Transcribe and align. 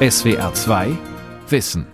SWR 0.00 0.54
2 0.54 0.96
Wissen. 1.48 1.84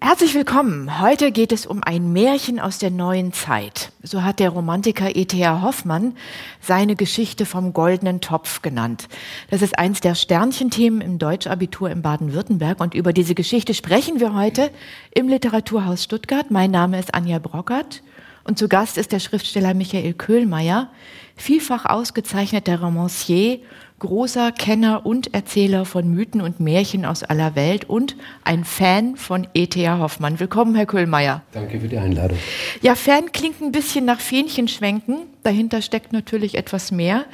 Herzlich 0.00 0.34
willkommen. 0.34 1.00
Heute 1.00 1.30
geht 1.30 1.52
es 1.52 1.66
um 1.66 1.84
ein 1.84 2.12
Märchen 2.12 2.58
aus 2.58 2.78
der 2.78 2.90
neuen 2.90 3.32
Zeit. 3.32 3.92
So 4.02 4.24
hat 4.24 4.40
der 4.40 4.50
Romantiker 4.50 5.14
E.T.A. 5.14 5.62
Hoffmann 5.62 6.16
seine 6.60 6.96
Geschichte 6.96 7.46
vom 7.46 7.74
goldenen 7.74 8.20
Topf 8.20 8.60
genannt. 8.60 9.06
Das 9.50 9.62
ist 9.62 9.78
eins 9.78 10.00
der 10.00 10.16
Sternchenthemen 10.16 11.00
im 11.00 11.20
Deutschabitur 11.20 11.90
in 11.90 12.02
Baden-Württemberg 12.02 12.80
und 12.80 12.94
über 12.94 13.12
diese 13.12 13.36
Geschichte 13.36 13.72
sprechen 13.72 14.18
wir 14.18 14.34
heute 14.34 14.72
im 15.12 15.28
Literaturhaus 15.28 16.02
Stuttgart. 16.02 16.50
Mein 16.50 16.72
Name 16.72 16.98
ist 16.98 17.14
Anja 17.14 17.38
Brockert 17.38 18.02
und 18.42 18.58
zu 18.58 18.68
Gast 18.68 18.98
ist 18.98 19.12
der 19.12 19.20
Schriftsteller 19.20 19.74
Michael 19.74 20.12
Köhlmeier, 20.14 20.90
vielfach 21.36 21.86
ausgezeichneter 21.86 22.80
Romancier 22.80 23.60
großer 23.98 24.52
Kenner 24.52 25.06
und 25.06 25.32
Erzähler 25.34 25.84
von 25.84 26.08
Mythen 26.08 26.40
und 26.40 26.60
Märchen 26.60 27.04
aus 27.04 27.22
aller 27.22 27.54
Welt 27.54 27.84
und 27.88 28.16
ein 28.42 28.64
Fan 28.64 29.16
von 29.16 29.46
E.T.A. 29.54 29.98
Hoffmann. 29.98 30.40
Willkommen, 30.40 30.74
Herr 30.74 30.86
Köhlmeier. 30.86 31.42
Danke 31.52 31.80
für 31.80 31.88
die 31.88 31.98
Einladung. 31.98 32.38
Ja, 32.82 32.94
Fan 32.94 33.32
klingt 33.32 33.60
ein 33.62 33.72
bisschen 33.72 34.04
nach 34.04 34.20
Fähnchenschwenken. 34.20 35.18
Dahinter 35.42 35.80
steckt 35.80 36.12
natürlich 36.12 36.56
etwas 36.56 36.90
mehr. 36.90 37.24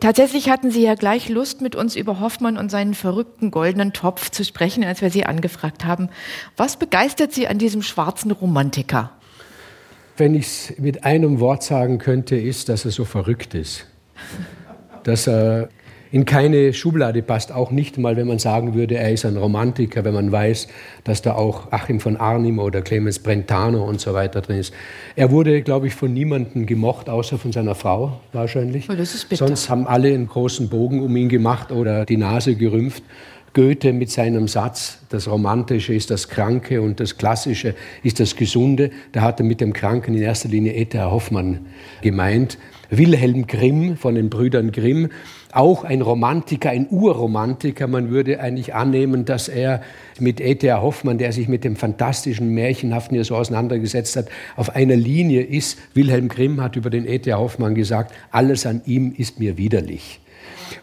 Tatsächlich 0.00 0.48
hatten 0.48 0.70
Sie 0.70 0.82
ja 0.82 0.94
gleich 0.94 1.28
Lust, 1.28 1.60
mit 1.60 1.74
uns 1.74 1.96
über 1.96 2.20
Hoffmann 2.20 2.56
und 2.56 2.70
seinen 2.70 2.94
verrückten 2.94 3.50
goldenen 3.50 3.92
Topf 3.92 4.30
zu 4.30 4.44
sprechen, 4.44 4.84
als 4.84 5.02
wir 5.02 5.10
Sie 5.10 5.26
angefragt 5.26 5.84
haben. 5.84 6.08
Was 6.56 6.76
begeistert 6.76 7.32
Sie 7.32 7.48
an 7.48 7.58
diesem 7.58 7.82
schwarzen 7.82 8.30
Romantiker? 8.30 9.10
Wenn 10.16 10.34
ich 10.34 10.46
es 10.46 10.78
mit 10.78 11.04
einem 11.04 11.40
Wort 11.40 11.64
sagen 11.64 11.98
könnte, 11.98 12.36
ist, 12.36 12.68
dass 12.68 12.84
er 12.84 12.92
so 12.92 13.04
verrückt 13.04 13.54
ist. 13.54 13.86
Dass 15.02 15.26
er 15.26 15.68
in 16.10 16.24
keine 16.24 16.72
Schublade 16.72 17.22
passt, 17.22 17.52
auch 17.52 17.70
nicht 17.70 17.98
mal, 17.98 18.16
wenn 18.16 18.26
man 18.26 18.38
sagen 18.38 18.74
würde, 18.74 18.96
er 18.96 19.12
ist 19.12 19.24
ein 19.24 19.36
Romantiker, 19.36 20.04
wenn 20.04 20.14
man 20.14 20.32
weiß, 20.32 20.68
dass 21.04 21.22
da 21.22 21.34
auch 21.34 21.70
Achim 21.72 22.00
von 22.00 22.16
Arnim 22.16 22.58
oder 22.58 22.82
Clemens 22.82 23.18
Brentano 23.18 23.84
und 23.84 24.00
so 24.00 24.14
weiter 24.14 24.40
drin 24.40 24.58
ist. 24.58 24.72
Er 25.16 25.30
wurde, 25.30 25.62
glaube 25.62 25.86
ich, 25.86 25.94
von 25.94 26.12
niemandem 26.12 26.66
gemocht, 26.66 27.08
außer 27.08 27.38
von 27.38 27.52
seiner 27.52 27.74
Frau 27.74 28.20
wahrscheinlich. 28.32 28.88
Oh. 28.90 28.94
Sonst 29.34 29.68
haben 29.68 29.86
alle 29.86 30.08
einen 30.08 30.28
großen 30.28 30.68
Bogen 30.68 31.02
um 31.02 31.14
ihn 31.16 31.28
gemacht 31.28 31.72
oder 31.72 32.04
die 32.04 32.16
Nase 32.16 32.54
gerümpft. 32.54 33.02
Goethe 33.54 33.92
mit 33.92 34.10
seinem 34.10 34.46
Satz, 34.46 35.00
das 35.08 35.28
Romantische 35.28 35.94
ist 35.94 36.10
das 36.10 36.28
Kranke 36.28 36.80
und 36.80 37.00
das 37.00 37.16
Klassische 37.16 37.74
ist 38.02 38.20
das 38.20 38.36
Gesunde, 38.36 38.90
da 39.12 39.22
hat 39.22 39.40
er 39.40 39.46
mit 39.46 39.60
dem 39.60 39.72
Kranken 39.72 40.14
in 40.14 40.22
erster 40.22 40.48
Linie 40.48 40.74
E.T.A. 40.74 41.10
Hoffmann 41.10 41.66
gemeint. 42.02 42.58
Wilhelm 42.90 43.46
Grimm 43.46 43.96
von 43.96 44.14
den 44.14 44.30
Brüdern 44.30 44.70
Grimm 44.72 45.08
auch 45.52 45.84
ein 45.84 46.02
Romantiker, 46.02 46.70
ein 46.70 46.86
Urromantiker. 46.90 47.86
Man 47.86 48.10
würde 48.10 48.40
eigentlich 48.40 48.74
annehmen, 48.74 49.24
dass 49.24 49.48
er 49.48 49.82
mit 50.18 50.40
E.T.A. 50.40 50.80
Hoffmann, 50.80 51.18
der 51.18 51.32
sich 51.32 51.48
mit 51.48 51.64
dem 51.64 51.76
fantastischen, 51.76 52.50
märchenhaften 52.50 53.14
hier 53.14 53.24
so 53.24 53.36
auseinandergesetzt 53.36 54.16
hat, 54.16 54.28
auf 54.56 54.74
einer 54.74 54.96
Linie 54.96 55.42
ist. 55.42 55.78
Wilhelm 55.94 56.28
Grimm 56.28 56.60
hat 56.60 56.76
über 56.76 56.90
den 56.90 57.06
E.T.A. 57.06 57.38
Hoffmann 57.38 57.74
gesagt, 57.74 58.12
alles 58.30 58.66
an 58.66 58.82
ihm 58.84 59.14
ist 59.16 59.40
mir 59.40 59.56
widerlich. 59.56 60.20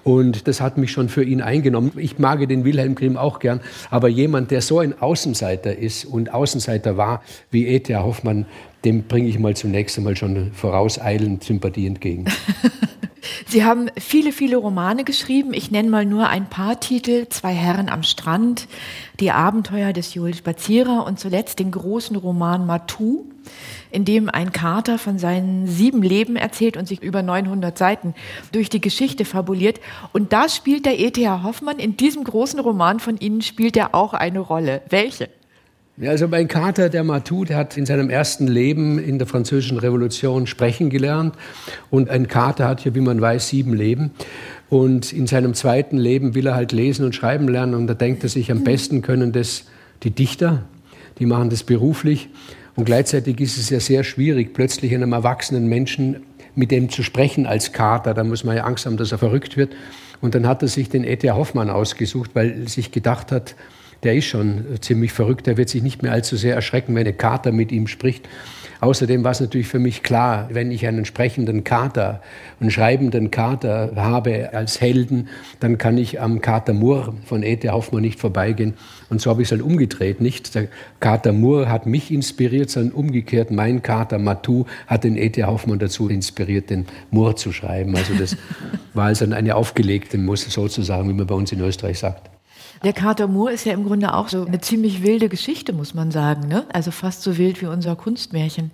Und 0.03 0.47
das 0.47 0.61
hat 0.61 0.77
mich 0.77 0.91
schon 0.91 1.09
für 1.09 1.23
ihn 1.23 1.41
eingenommen. 1.41 1.91
Ich 1.97 2.17
mag 2.19 2.47
den 2.47 2.65
Wilhelm 2.65 2.95
Grimm 2.95 3.17
auch 3.17 3.39
gern, 3.39 3.61
aber 3.89 4.07
jemand, 4.07 4.51
der 4.51 4.61
so 4.61 4.79
ein 4.79 4.99
Außenseiter 4.99 5.77
ist 5.77 6.05
und 6.05 6.33
Außenseiter 6.33 6.97
war 6.97 7.23
wie 7.51 7.67
E.T.A. 7.67 8.03
Hoffmann, 8.03 8.45
dem 8.83 9.03
bringe 9.03 9.27
ich 9.27 9.39
mal 9.39 9.55
zunächst 9.55 9.97
einmal 9.97 10.15
schon 10.15 10.51
vorauseilend 10.53 11.43
Sympathie 11.43 11.87
entgegen. 11.87 12.25
Sie 13.47 13.63
haben 13.63 13.89
viele, 13.97 14.31
viele 14.31 14.57
Romane 14.57 15.03
geschrieben. 15.03 15.53
Ich 15.53 15.71
nenne 15.71 15.89
mal 15.89 16.05
nur 16.05 16.27
ein 16.27 16.49
paar 16.49 16.79
Titel. 16.79 17.27
Zwei 17.29 17.53
Herren 17.53 17.89
am 17.89 18.03
Strand, 18.03 18.67
Die 19.19 19.31
Abenteuer 19.31 19.93
des 19.93 20.13
Jules 20.13 20.37
Spazierer 20.37 21.05
und 21.05 21.19
zuletzt 21.19 21.59
den 21.59 21.71
großen 21.71 22.15
Roman 22.15 22.65
Matou, 22.65 23.25
in 23.91 24.05
dem 24.05 24.29
ein 24.29 24.51
Kater 24.51 24.97
von 24.97 25.19
seinen 25.19 25.67
sieben 25.67 26.01
Leben 26.01 26.35
erzählt 26.35 26.77
und 26.77 26.87
sich 26.87 27.01
über 27.01 27.21
900 27.21 27.77
Seiten 27.77 28.13
durch 28.51 28.69
die 28.69 28.81
Geschichte 28.81 29.25
fabuliert. 29.25 29.79
Und 30.13 30.33
da 30.33 30.49
spielt 30.49 30.85
der 30.85 30.99
E.T.H. 30.99 31.43
Hoffmann, 31.43 31.79
in 31.79 31.97
diesem 31.97 32.23
großen 32.23 32.59
Roman 32.59 32.99
von 32.99 33.17
Ihnen 33.17 33.41
spielt 33.41 33.77
er 33.77 33.95
auch 33.95 34.13
eine 34.13 34.39
Rolle. 34.39 34.81
Welche? 34.89 35.29
Ja, 35.97 36.11
also 36.11 36.27
mein 36.27 36.49
Kater, 36.49 36.89
der 36.89 37.05
Matou, 37.05 37.45
der 37.45 37.55
hat 37.55 37.77
in 37.77 37.85
seinem 37.85 38.09
ersten 38.09 38.47
Leben 38.47 38.99
in 38.99 39.17
der 39.17 39.27
Französischen 39.27 39.79
Revolution 39.79 40.45
sprechen 40.45 40.89
gelernt. 40.89 41.35
Und 41.89 42.09
ein 42.09 42.27
Kater 42.27 42.67
hat 42.67 42.83
ja, 42.83 42.93
wie 42.95 42.99
man 42.99 43.21
weiß, 43.21 43.47
sieben 43.47 43.73
Leben. 43.73 44.11
Und 44.69 45.13
in 45.13 45.25
seinem 45.25 45.53
zweiten 45.53 45.97
Leben 45.97 46.35
will 46.35 46.47
er 46.47 46.55
halt 46.55 46.73
lesen 46.73 47.05
und 47.05 47.15
schreiben 47.15 47.47
lernen. 47.47 47.75
Und 47.75 47.87
da 47.87 47.93
denkt 47.93 48.23
er 48.23 48.29
sich, 48.29 48.51
am 48.51 48.65
besten 48.65 49.03
können 49.03 49.31
das 49.31 49.67
die 50.03 50.11
Dichter, 50.11 50.65
die 51.17 51.25
machen 51.25 51.49
das 51.49 51.63
beruflich. 51.63 52.27
Und 52.75 52.83
gleichzeitig 52.83 53.39
ist 53.39 53.57
es 53.57 53.69
ja 53.69 53.79
sehr 53.79 54.03
schwierig, 54.03 54.53
plötzlich 54.53 54.93
einem 54.93 55.13
erwachsenen 55.13 55.67
Menschen 55.67 56.23
mit 56.55 56.71
dem 56.71 56.89
zu 56.89 57.03
sprechen 57.03 57.45
als 57.45 57.71
Kater. 57.71 58.13
Da 58.13 58.25
muss 58.25 58.43
man 58.43 58.57
ja 58.57 58.65
Angst 58.65 58.85
haben, 58.85 58.97
dass 58.97 59.13
er 59.13 59.17
verrückt 59.17 59.55
wird. 59.55 59.73
Und 60.19 60.35
dann 60.35 60.45
hat 60.45 60.61
er 60.61 60.67
sich 60.67 60.89
den 60.89 61.05
E.T. 61.05 61.31
Hoffmann 61.31 61.69
ausgesucht, 61.69 62.31
weil 62.33 62.63
er 62.63 62.67
sich 62.67 62.91
gedacht 62.91 63.31
hat, 63.31 63.55
der 64.05 64.15
ist 64.15 64.25
schon 64.25 64.63
ziemlich 64.79 65.11
verrückt. 65.11 65.47
Der 65.47 65.57
wird 65.57 65.67
sich 65.67 65.83
nicht 65.83 66.03
mehr 66.03 66.11
allzu 66.11 66.37
sehr 66.37 66.55
erschrecken, 66.55 66.95
wenn 66.95 67.01
eine 67.01 67.13
Kater 67.13 67.51
mit 67.51 67.71
ihm 67.71 67.87
spricht. 67.87 68.27
Außerdem 68.81 69.23
war 69.23 69.31
es 69.31 69.39
natürlich 69.39 69.67
für 69.67 69.79
mich 69.79 70.03
klar, 70.03 70.49
wenn 70.51 70.69
ich 70.69 70.85
einen 70.85 71.05
sprechenden 71.05 71.63
Kater, 71.63 72.21
einen 72.59 72.69
schreibenden 72.69 73.31
Kater 73.31 73.93
habe 73.95 74.53
als 74.53 74.79
Helden, 74.79 75.29
dann 75.59 75.79
kann 75.79 75.97
ich 75.97 76.21
am 76.21 76.39
Kater 76.39 76.73
Moore 76.73 77.13
von 77.25 77.41
E.T. 77.41 77.67
Hoffmann 77.69 78.01
nicht 78.01 78.19
vorbeigehen. 78.19 78.75
Und 79.09 79.21
so 79.21 79.31
habe 79.31 79.41
ich 79.41 79.47
es 79.47 79.51
halt 79.53 79.63
umgedreht. 79.63 80.21
Nicht 80.21 80.53
der 80.53 80.67
Kater 80.99 81.33
Moore 81.33 81.69
hat 81.69 81.87
mich 81.87 82.11
inspiriert, 82.11 82.69
sondern 82.69 82.93
umgekehrt 82.93 83.49
mein 83.49 83.81
Kater 83.81 84.19
Matou 84.19 84.65
hat 84.87 85.03
den 85.03 85.17
E.T. 85.17 85.43
Hoffmann 85.45 85.79
dazu 85.79 86.09
inspiriert, 86.09 86.69
den 86.69 86.85
Moore 87.09 87.35
zu 87.35 87.51
schreiben. 87.51 87.95
Also 87.95 88.13
das 88.13 88.37
war 88.93 89.05
also 89.05 89.25
eine 89.25 89.55
aufgelegte 89.55 90.17
Muss 90.17 90.41
sozusagen, 90.41 91.09
wie 91.09 91.13
man 91.13 91.25
bei 91.25 91.35
uns 91.35 91.51
in 91.51 91.61
Österreich 91.61 91.97
sagt. 91.99 92.34
Der 92.85 92.93
Kater 92.93 93.25
Moor 93.25 93.49
ist 93.49 93.65
ja 93.65 93.73
im 93.73 93.83
Grunde 93.83 94.13
auch 94.13 94.29
so 94.29 94.45
eine 94.45 94.61
ziemlich 94.61 95.01
wilde 95.01 95.27
Geschichte, 95.27 95.73
muss 95.73 95.95
man 95.95 96.11
sagen. 96.11 96.47
Ne? 96.47 96.65
Also 96.71 96.91
fast 96.91 97.23
so 97.23 97.39
wild 97.39 97.59
wie 97.63 97.65
unser 97.65 97.95
Kunstmärchen. 97.95 98.69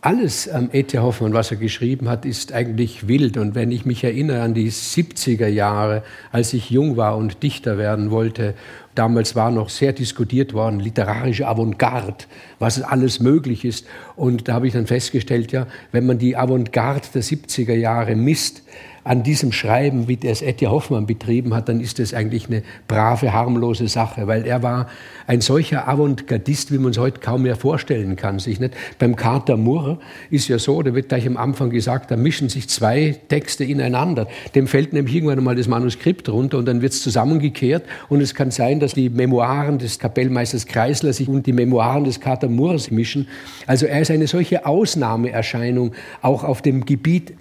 Alles 0.00 0.48
am 0.48 0.70
E.T. 0.72 0.98
Hoffmann, 0.98 1.32
was 1.32 1.52
er 1.52 1.56
geschrieben 1.56 2.08
hat, 2.08 2.24
ist 2.24 2.52
eigentlich 2.52 3.06
wild. 3.06 3.36
Und 3.36 3.54
wenn 3.54 3.70
ich 3.70 3.86
mich 3.86 4.02
erinnere 4.02 4.42
an 4.42 4.54
die 4.54 4.72
70er 4.72 5.46
Jahre, 5.46 6.02
als 6.32 6.54
ich 6.54 6.70
jung 6.70 6.96
war 6.96 7.16
und 7.16 7.44
Dichter 7.44 7.78
werden 7.78 8.10
wollte, 8.10 8.54
damals 8.96 9.36
war 9.36 9.52
noch 9.52 9.68
sehr 9.68 9.92
diskutiert 9.92 10.52
worden, 10.52 10.80
literarische 10.80 11.46
Avantgarde, 11.46 12.24
was 12.58 12.82
alles 12.82 13.20
möglich 13.20 13.64
ist. 13.64 13.86
Und 14.16 14.48
da 14.48 14.54
habe 14.54 14.66
ich 14.66 14.72
dann 14.72 14.88
festgestellt, 14.88 15.52
ja, 15.52 15.68
wenn 15.92 16.04
man 16.04 16.18
die 16.18 16.36
Avantgarde 16.36 17.06
der 17.14 17.22
70er 17.22 17.74
Jahre 17.74 18.16
misst, 18.16 18.64
an 19.04 19.22
diesem 19.22 19.52
Schreiben, 19.52 20.08
wie 20.08 20.16
das 20.16 20.42
Etty 20.42 20.66
Hoffmann 20.66 21.06
betrieben 21.06 21.54
hat, 21.54 21.68
dann 21.68 21.80
ist 21.80 21.98
das 21.98 22.12
eigentlich 22.12 22.46
eine 22.48 22.62
brave, 22.86 23.32
harmlose 23.32 23.88
Sache, 23.88 24.26
weil 24.26 24.46
er 24.46 24.62
war 24.62 24.88
ein 25.26 25.40
solcher 25.40 25.88
Avantgardist, 25.88 26.72
wie 26.72 26.78
man 26.78 26.90
es 26.90 26.98
heute 26.98 27.20
kaum 27.20 27.42
mehr 27.42 27.56
vorstellen 27.56 28.16
kann. 28.16 28.38
Sich 28.38 28.60
nicht. 28.60 28.74
Beim 28.98 29.16
Carter 29.16 29.56
Moore 29.56 29.98
ist 30.30 30.48
ja 30.48 30.58
so, 30.58 30.82
da 30.82 30.94
wird 30.94 31.08
gleich 31.08 31.26
am 31.26 31.36
Anfang 31.36 31.70
gesagt, 31.70 32.10
da 32.10 32.16
mischen 32.16 32.48
sich 32.48 32.68
zwei 32.68 33.16
Texte 33.28 33.64
ineinander. 33.64 34.26
Dem 34.54 34.66
fällt 34.66 34.92
nämlich 34.92 35.14
irgendwann 35.14 35.38
einmal 35.38 35.56
das 35.56 35.68
Manuskript 35.68 36.28
runter 36.28 36.58
und 36.58 36.66
dann 36.66 36.82
wird 36.82 36.92
es 36.92 37.02
zusammengekehrt 37.02 37.84
und 38.08 38.20
es 38.20 38.34
kann 38.34 38.50
sein, 38.50 38.80
dass 38.80 38.94
die 38.94 39.08
Memoiren 39.08 39.78
des 39.78 39.98
Kapellmeisters 39.98 40.66
Kreisler 40.66 41.12
sich 41.12 41.28
und 41.28 41.46
die 41.46 41.52
Memoiren 41.52 42.04
des 42.04 42.20
Carter 42.20 42.48
Moores 42.48 42.90
mischen. 42.90 43.28
Also 43.66 43.86
er 43.86 44.00
ist 44.00 44.10
eine 44.10 44.26
solche 44.26 44.66
Ausnahmeerscheinung 44.66 45.92
auch 46.22 46.44
auf 46.44 46.62
dem 46.62 46.84
Gebiet 46.84 47.34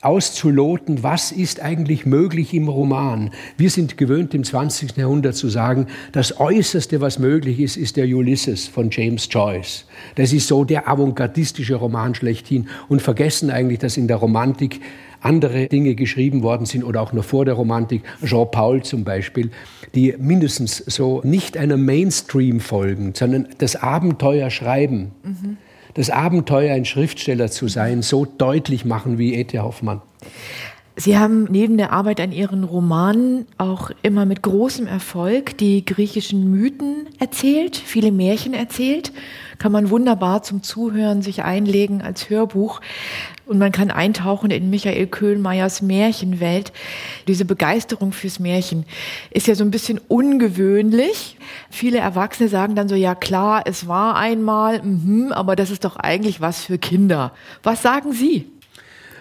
auszuloten, 0.00 1.02
was 1.02 1.32
ist 1.32 1.60
eigentlich 1.60 2.06
möglich 2.06 2.54
im 2.54 2.68
Roman. 2.68 3.30
Wir 3.56 3.70
sind 3.70 3.96
gewöhnt 3.98 4.32
im 4.34 4.44
20. 4.44 4.96
Jahrhundert 4.96 5.34
zu 5.34 5.48
sagen, 5.48 5.86
das 6.12 6.38
Äußerste, 6.38 7.00
was 7.00 7.18
möglich 7.18 7.58
ist, 7.58 7.76
ist 7.76 7.96
der 7.96 8.06
Ulysses 8.06 8.68
von 8.68 8.90
James 8.90 9.28
Joyce. 9.30 9.86
Das 10.14 10.32
ist 10.32 10.46
so 10.46 10.64
der 10.64 10.88
avantgardistische 10.88 11.74
Roman 11.74 12.14
schlechthin 12.14 12.68
und 12.88 13.02
vergessen 13.02 13.50
eigentlich, 13.50 13.80
dass 13.80 13.96
in 13.96 14.06
der 14.06 14.18
Romantik 14.18 14.80
andere 15.20 15.66
Dinge 15.66 15.96
geschrieben 15.96 16.42
worden 16.44 16.64
sind 16.64 16.84
oder 16.84 17.00
auch 17.00 17.12
noch 17.12 17.24
vor 17.24 17.44
der 17.44 17.54
Romantik, 17.54 18.02
Jean 18.24 18.48
Paul 18.52 18.84
zum 18.84 19.02
Beispiel, 19.02 19.50
die 19.94 20.14
mindestens 20.16 20.76
so 20.76 21.20
nicht 21.24 21.56
einem 21.56 21.84
Mainstream 21.84 22.60
folgen, 22.60 23.14
sondern 23.14 23.48
das 23.58 23.74
Abenteuer 23.74 24.50
schreiben. 24.50 25.10
Mhm 25.24 25.56
das 25.98 26.10
Abenteuer, 26.10 26.74
ein 26.74 26.84
Schriftsteller 26.84 27.50
zu 27.50 27.66
sein, 27.66 28.02
so 28.02 28.24
deutlich 28.24 28.84
machen 28.84 29.18
wie 29.18 29.34
E.T. 29.34 29.58
Hoffmann. 29.58 30.00
Sie 30.94 31.18
haben 31.18 31.44
neben 31.50 31.76
der 31.76 31.92
Arbeit 31.92 32.20
an 32.20 32.32
Ihren 32.32 32.64
Romanen 32.64 33.46
auch 33.56 33.90
immer 34.02 34.24
mit 34.24 34.42
großem 34.42 34.86
Erfolg 34.86 35.58
die 35.58 35.84
griechischen 35.84 36.50
Mythen 36.50 37.08
erzählt, 37.18 37.76
viele 37.76 38.12
Märchen 38.12 38.54
erzählt. 38.54 39.12
Kann 39.58 39.72
man 39.72 39.90
wunderbar 39.90 40.42
zum 40.42 40.62
Zuhören 40.62 41.22
sich 41.22 41.42
einlegen 41.42 42.00
als 42.00 42.30
Hörbuch. 42.30 42.80
Und 43.48 43.58
man 43.58 43.72
kann 43.72 43.90
eintauchen 43.90 44.50
in 44.50 44.68
Michael 44.68 45.06
Köhlmeiers 45.06 45.80
Märchenwelt. 45.80 46.70
Diese 47.26 47.46
Begeisterung 47.46 48.12
fürs 48.12 48.38
Märchen 48.38 48.84
ist 49.30 49.46
ja 49.46 49.54
so 49.54 49.64
ein 49.64 49.70
bisschen 49.70 49.98
ungewöhnlich. 50.06 51.38
Viele 51.70 51.96
Erwachsene 51.96 52.50
sagen 52.50 52.74
dann 52.74 52.90
so, 52.90 52.94
ja 52.94 53.14
klar, 53.14 53.62
es 53.64 53.88
war 53.88 54.16
einmal, 54.16 54.82
mh, 54.82 55.34
aber 55.34 55.56
das 55.56 55.70
ist 55.70 55.86
doch 55.86 55.96
eigentlich 55.96 56.42
was 56.42 56.62
für 56.62 56.76
Kinder. 56.76 57.32
Was 57.62 57.80
sagen 57.80 58.12
Sie? 58.12 58.50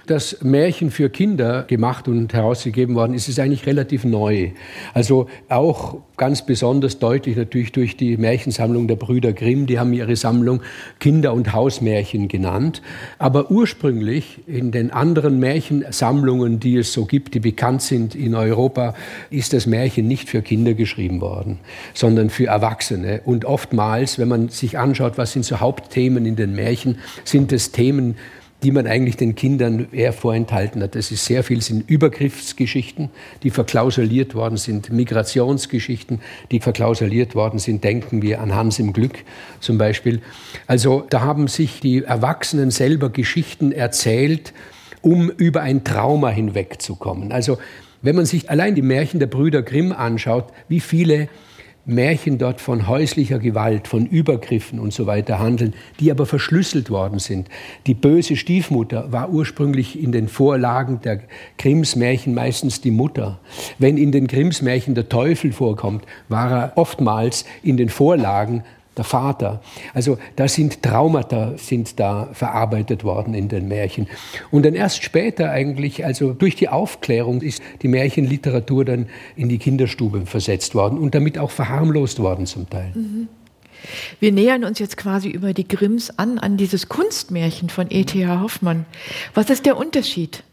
Das 0.08 0.42
Märchen 0.42 0.90
für 0.90 1.10
Kinder 1.10 1.64
gemacht 1.64 2.08
und 2.08 2.34
herausgegeben 2.34 2.96
worden 2.96 3.14
ist, 3.14 3.28
ist 3.28 3.40
eigentlich 3.40 3.66
relativ 3.66 4.04
neu. 4.06 4.52
Also 4.94 5.28
auch 5.50 5.98
ganz 6.16 6.46
besonders 6.46 6.98
deutlich 7.00 7.36
natürlich 7.36 7.72
durch 7.72 7.98
die 7.98 8.18
Märchensammlung 8.18 8.88
der 8.88 8.96
Brüder 8.96 9.34
Grimm. 9.34 9.68
Die 9.68 9.80
haben 9.80 9.94
ihre 9.94 10.16
Sammlung 10.16 10.62
Kinder- 11.00 11.34
und 11.34 11.54
Hausmärchen 11.54 12.28
genannt. 12.28 12.82
Aber 13.20 13.52
ursprünglich 13.52 14.40
in 14.48 14.72
den 14.72 14.92
anderen 14.92 15.40
Märchensammlungen, 15.40 16.60
die 16.60 16.78
es 16.78 16.94
so 16.94 17.06
gibt, 17.06 17.36
die 17.36 17.40
bekannt 17.40 17.82
sind 17.82 18.16
in 18.16 18.34
Europa, 18.34 18.96
ist 19.30 19.54
das 19.54 19.68
Märchen 19.68 20.08
nicht 20.08 20.30
für 20.30 20.42
Kinder 20.42 20.74
geschrieben 20.74 21.22
worden, 21.22 21.60
sondern 21.94 22.30
für 22.30 22.48
Erwachsene. 22.48 23.22
Und 23.26 23.46
oftmals, 23.46 24.18
wenn 24.18 24.28
man 24.28 24.50
sich 24.50 24.78
anschaut, 24.78 25.18
was 25.18 25.34
sind 25.34 25.46
so 25.46 25.60
Hauptthemen 25.60 26.26
in 26.26 26.36
den 26.36 26.56
Märchen, 26.56 26.98
sind 27.24 27.52
es 27.52 27.72
Themen, 27.72 28.16
die 28.64 28.72
man 28.72 28.88
eigentlich 28.88 29.18
den 29.18 29.36
Kindern 29.36 29.88
eher 29.92 30.14
vorenthalten 30.14 30.82
hat. 30.82 30.96
Das 30.96 31.12
ist 31.12 31.26
sehr 31.26 31.44
viel 31.44 31.62
sind 31.62 31.88
Übergriffsgeschichten, 31.90 33.10
die 33.44 33.52
verklausuliert 33.52 34.34
worden 34.34 34.58
sind, 34.58 34.92
Migrationsgeschichten, 34.92 36.22
die 36.50 36.60
verklausuliert 36.60 37.36
worden 37.36 37.60
sind. 37.60 37.84
Denken 37.84 38.22
wir 38.22 38.42
an 38.42 38.56
Hans 38.56 38.80
im 38.80 38.94
Glück 38.94 39.20
zum 39.60 39.78
Beispiel. 39.78 40.22
Also 40.66 41.06
da 41.10 41.22
haben 41.22 41.48
sich 41.48 41.82
die 41.82 42.04
Erwachsenen 42.04 42.72
selber 42.72 43.10
Geschichten 43.10 43.72
erzählt, 43.72 44.54
um 45.02 45.30
über 45.30 45.62
ein 45.62 45.84
Trauma 45.84 46.30
hinwegzukommen. 46.30 47.32
Also 47.32 47.60
wenn 48.02 48.16
man 48.16 48.26
sich 48.26 48.50
allein 48.50 48.74
die 48.74 48.82
Märchen 48.82 49.20
der 49.20 49.28
Brüder 49.28 49.62
Grimm 49.62 49.92
anschaut, 49.92 50.46
wie 50.68 50.80
viele 50.80 51.30
Märchen 51.88 52.38
dort 52.38 52.60
von 52.60 52.88
häuslicher 52.88 53.40
Gewalt, 53.40 53.88
von 53.88 54.06
Übergriffen 54.06 54.78
und 54.78 54.92
so 54.92 55.08
weiter 55.08 55.40
handeln, 55.40 55.74
die 56.02 56.12
aber 56.12 56.26
verschlüsselt 56.26 56.90
worden 56.90 57.20
sind. 57.20 57.48
Die 57.88 57.94
böse 57.94 58.36
Stiefmutter 58.36 59.10
war 59.14 59.30
ursprünglich 59.30 59.98
in 59.98 60.12
den 60.12 60.28
Vorlagen 60.28 61.00
der 61.02 61.22
Grimms 61.58 61.96
Märchen 61.96 62.34
meistens 62.34 62.82
die 62.82 62.92
Mutter. 62.92 63.40
Wenn 63.80 63.98
in 63.98 64.12
den 64.12 64.28
Grimms 64.28 64.62
Märchen 64.62 64.96
der 64.96 65.08
Teufel 65.08 65.54
vorkommt, 65.54 66.06
war 66.28 66.52
er 66.52 66.72
oftmals 66.76 67.46
in 67.64 67.78
den 67.78 67.88
Vorlagen 67.88 68.64
der 68.98 69.06
Vater. 69.06 69.62
Also 69.94 70.18
da 70.36 70.48
sind 70.48 70.82
Traumata 70.82 71.54
sind 71.58 72.00
da 72.00 72.30
verarbeitet 72.34 73.04
worden 73.04 73.34
in 73.34 73.48
den 73.48 73.68
Märchen. 73.68 74.08
Und 74.52 74.66
dann 74.66 74.74
erst 74.74 75.04
später 75.04 75.52
eigentlich, 75.52 76.06
also 76.06 76.34
durch 76.34 76.56
die 76.56 76.70
Aufklärung 76.70 77.42
ist 77.42 77.62
die 77.82 77.88
Märchenliteratur 77.88 78.86
dann 78.86 79.08
in 79.36 79.50
die 79.50 79.58
Kinderstube 79.58 80.26
versetzt 80.26 80.76
worden 80.76 80.98
und 80.98 81.16
damit 81.16 81.38
auch 81.38 81.52
verharmlost 81.52 82.20
worden 82.20 82.46
zum 82.46 82.70
Teil. 82.70 82.92
Mhm. 82.94 83.28
Wir 84.20 84.32
nähern 84.32 84.64
uns 84.64 84.80
jetzt 84.80 84.98
quasi 84.98 85.30
über 85.30 85.54
die 85.54 85.68
Grimms 85.68 86.18
an, 86.18 86.40
an 86.40 86.58
dieses 86.58 86.90
Kunstmärchen 86.90 87.70
von 87.70 87.88
E.T.H. 87.90 88.42
Hoffmann. 88.42 88.86
Was 89.34 89.50
ist 89.50 89.66
der 89.66 89.78
Unterschied? 89.78 90.44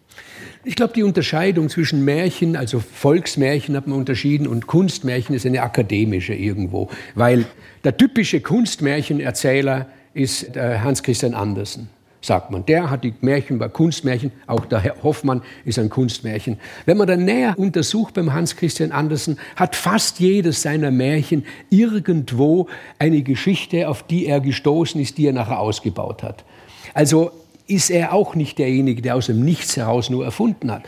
Ich 0.66 0.76
glaube, 0.76 0.94
die 0.94 1.02
Unterscheidung 1.02 1.68
zwischen 1.68 2.06
Märchen, 2.06 2.56
also 2.56 2.80
Volksmärchen 2.80 3.76
hat 3.76 3.86
man 3.86 3.98
unterschieden 3.98 4.46
und 4.46 4.66
Kunstmärchen 4.66 5.34
ist 5.34 5.44
eine 5.44 5.60
akademische 5.60 6.32
irgendwo, 6.32 6.88
weil 7.14 7.44
der 7.84 7.98
typische 7.98 8.40
Kunstmärchenerzähler 8.40 9.86
ist 10.14 10.56
Hans 10.56 11.02
Christian 11.02 11.34
Andersen, 11.34 11.90
sagt 12.22 12.50
man. 12.50 12.64
Der 12.64 12.88
hat 12.88 13.04
die 13.04 13.12
Märchen 13.20 13.58
bei 13.58 13.68
Kunstmärchen, 13.68 14.32
auch 14.46 14.64
der 14.64 14.80
Herr 14.80 15.02
Hoffmann 15.02 15.42
ist 15.66 15.78
ein 15.78 15.90
Kunstmärchen. 15.90 16.58
Wenn 16.86 16.96
man 16.96 17.08
dann 17.08 17.26
näher 17.26 17.58
untersucht 17.58 18.14
beim 18.14 18.32
Hans 18.32 18.56
Christian 18.56 18.90
Andersen, 18.90 19.38
hat 19.56 19.76
fast 19.76 20.18
jedes 20.18 20.62
seiner 20.62 20.90
Märchen 20.90 21.44
irgendwo 21.68 22.68
eine 22.98 23.20
Geschichte, 23.20 23.86
auf 23.86 24.02
die 24.02 24.24
er 24.24 24.40
gestoßen 24.40 24.98
ist, 24.98 25.18
die 25.18 25.26
er 25.26 25.34
nachher 25.34 25.60
ausgebaut 25.60 26.22
hat. 26.22 26.46
Also 26.94 27.32
ist 27.66 27.90
er 27.90 28.12
auch 28.12 28.34
nicht 28.34 28.58
derjenige, 28.58 29.02
der 29.02 29.16
aus 29.16 29.26
dem 29.26 29.44
Nichts 29.44 29.76
heraus 29.76 30.10
nur 30.10 30.24
erfunden 30.24 30.70
hat. 30.70 30.82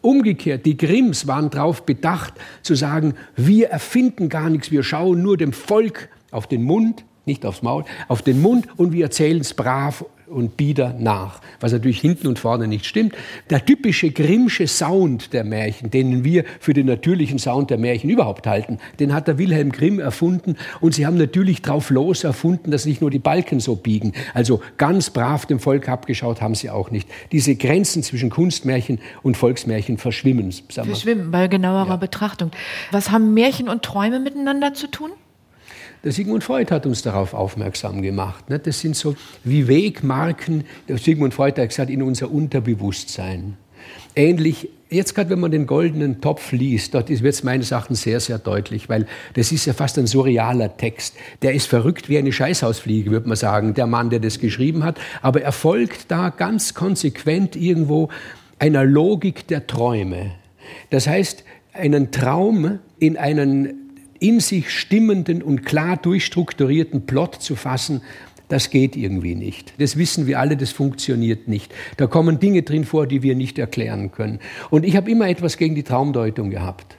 Umgekehrt, 0.00 0.66
die 0.66 0.76
Grimms 0.76 1.26
waren 1.26 1.50
darauf 1.50 1.84
bedacht 1.84 2.34
zu 2.62 2.74
sagen, 2.74 3.14
wir 3.34 3.68
erfinden 3.68 4.28
gar 4.28 4.50
nichts, 4.50 4.70
wir 4.70 4.82
schauen 4.82 5.22
nur 5.22 5.36
dem 5.36 5.52
Volk 5.52 6.08
auf 6.30 6.46
den 6.46 6.62
Mund, 6.62 7.04
nicht 7.24 7.44
aufs 7.44 7.62
Maul, 7.62 7.84
auf 8.08 8.22
den 8.22 8.40
Mund 8.40 8.68
und 8.76 8.92
wir 8.92 9.04
erzählen 9.04 9.40
es 9.40 9.54
brav 9.54 10.04
und 10.28 10.56
bieder 10.56 10.94
nach, 10.98 11.40
was 11.60 11.72
natürlich 11.72 12.00
hinten 12.00 12.26
und 12.26 12.38
vorne 12.38 12.66
nicht 12.66 12.86
stimmt. 12.86 13.14
Der 13.50 13.64
typische 13.64 14.10
Grimmsche 14.10 14.66
Sound 14.66 15.32
der 15.32 15.44
Märchen, 15.44 15.90
den 15.90 16.24
wir 16.24 16.44
für 16.60 16.74
den 16.74 16.86
natürlichen 16.86 17.38
Sound 17.38 17.70
der 17.70 17.78
Märchen 17.78 18.10
überhaupt 18.10 18.46
halten, 18.46 18.78
den 18.98 19.12
hat 19.12 19.28
der 19.28 19.38
Wilhelm 19.38 19.72
Grimm 19.72 19.98
erfunden 19.98 20.56
und 20.80 20.94
sie 20.94 21.06
haben 21.06 21.16
natürlich 21.16 21.62
drauf 21.62 21.90
los 21.90 22.24
erfunden, 22.24 22.70
dass 22.70 22.86
nicht 22.86 23.00
nur 23.00 23.10
die 23.10 23.18
Balken 23.18 23.60
so 23.60 23.76
biegen. 23.76 24.12
Also 24.34 24.60
ganz 24.76 25.10
brav 25.10 25.46
dem 25.46 25.60
Volk 25.60 25.88
abgeschaut 25.88 26.40
haben 26.40 26.54
sie 26.54 26.70
auch 26.70 26.90
nicht. 26.90 27.08
Diese 27.32 27.56
Grenzen 27.56 28.02
zwischen 28.02 28.30
Kunstmärchen 28.30 28.98
und 29.22 29.36
Volksmärchen 29.36 29.98
verschwimmen. 29.98 30.52
Verschwimmen 30.68 31.30
bei 31.30 31.48
genauerer 31.48 31.90
ja. 31.90 31.96
Betrachtung. 31.96 32.50
Was 32.90 33.10
haben 33.10 33.34
Märchen 33.34 33.68
und 33.68 33.82
Träume 33.82 34.20
miteinander 34.20 34.74
zu 34.74 34.90
tun? 34.90 35.10
Der 36.06 36.12
Sigmund 36.12 36.44
Freud 36.44 36.72
hat 36.72 36.86
uns 36.86 37.02
darauf 37.02 37.34
aufmerksam 37.34 38.00
gemacht. 38.00 38.48
Ne? 38.48 38.60
Das 38.60 38.78
sind 38.78 38.94
so 38.94 39.16
wie 39.42 39.66
Wegmarken, 39.66 40.62
der 40.86 40.98
Sigmund 40.98 41.34
Freud 41.34 41.60
hat 41.60 41.68
gesagt, 41.70 41.90
in 41.90 42.00
unser 42.00 42.30
Unterbewusstsein. 42.30 43.56
Ähnlich, 44.14 44.68
jetzt 44.88 45.16
gerade 45.16 45.30
wenn 45.30 45.40
man 45.40 45.50
den 45.50 45.66
goldenen 45.66 46.20
Topf 46.20 46.52
liest, 46.52 46.94
dort 46.94 47.08
wird 47.08 47.24
es 47.24 47.42
meines 47.42 47.72
Erachtens 47.72 48.02
sehr, 48.02 48.20
sehr 48.20 48.38
deutlich, 48.38 48.88
weil 48.88 49.08
das 49.34 49.50
ist 49.50 49.66
ja 49.66 49.72
fast 49.72 49.98
ein 49.98 50.06
surrealer 50.06 50.76
Text. 50.76 51.16
Der 51.42 51.54
ist 51.54 51.66
verrückt 51.66 52.08
wie 52.08 52.18
eine 52.18 52.30
Scheißhausfliege, 52.30 53.10
würde 53.10 53.26
man 53.26 53.36
sagen, 53.36 53.74
der 53.74 53.88
Mann, 53.88 54.08
der 54.08 54.20
das 54.20 54.38
geschrieben 54.38 54.84
hat. 54.84 55.00
Aber 55.22 55.42
er 55.42 55.50
folgt 55.50 56.12
da 56.12 56.28
ganz 56.28 56.74
konsequent 56.74 57.56
irgendwo 57.56 58.10
einer 58.60 58.84
Logik 58.84 59.48
der 59.48 59.66
Träume. 59.66 60.36
Das 60.90 61.08
heißt, 61.08 61.42
einen 61.72 62.12
Traum 62.12 62.78
in 63.00 63.16
einen 63.16 63.85
in 64.20 64.40
sich 64.40 64.70
stimmenden 64.70 65.42
und 65.42 65.64
klar 65.64 65.96
durchstrukturierten 65.96 67.06
Plot 67.06 67.36
zu 67.36 67.56
fassen, 67.56 68.02
das 68.48 68.70
geht 68.70 68.96
irgendwie 68.96 69.34
nicht. 69.34 69.72
Das 69.78 69.96
wissen 69.96 70.26
wir 70.26 70.38
alle, 70.38 70.56
das 70.56 70.70
funktioniert 70.70 71.48
nicht. 71.48 71.74
Da 71.96 72.06
kommen 72.06 72.38
Dinge 72.38 72.62
drin 72.62 72.84
vor, 72.84 73.06
die 73.06 73.22
wir 73.22 73.34
nicht 73.34 73.58
erklären 73.58 74.12
können. 74.12 74.38
Und 74.70 74.84
ich 74.84 74.96
habe 74.96 75.10
immer 75.10 75.28
etwas 75.28 75.56
gegen 75.56 75.74
die 75.74 75.82
Traumdeutung 75.82 76.50
gehabt. 76.50 76.96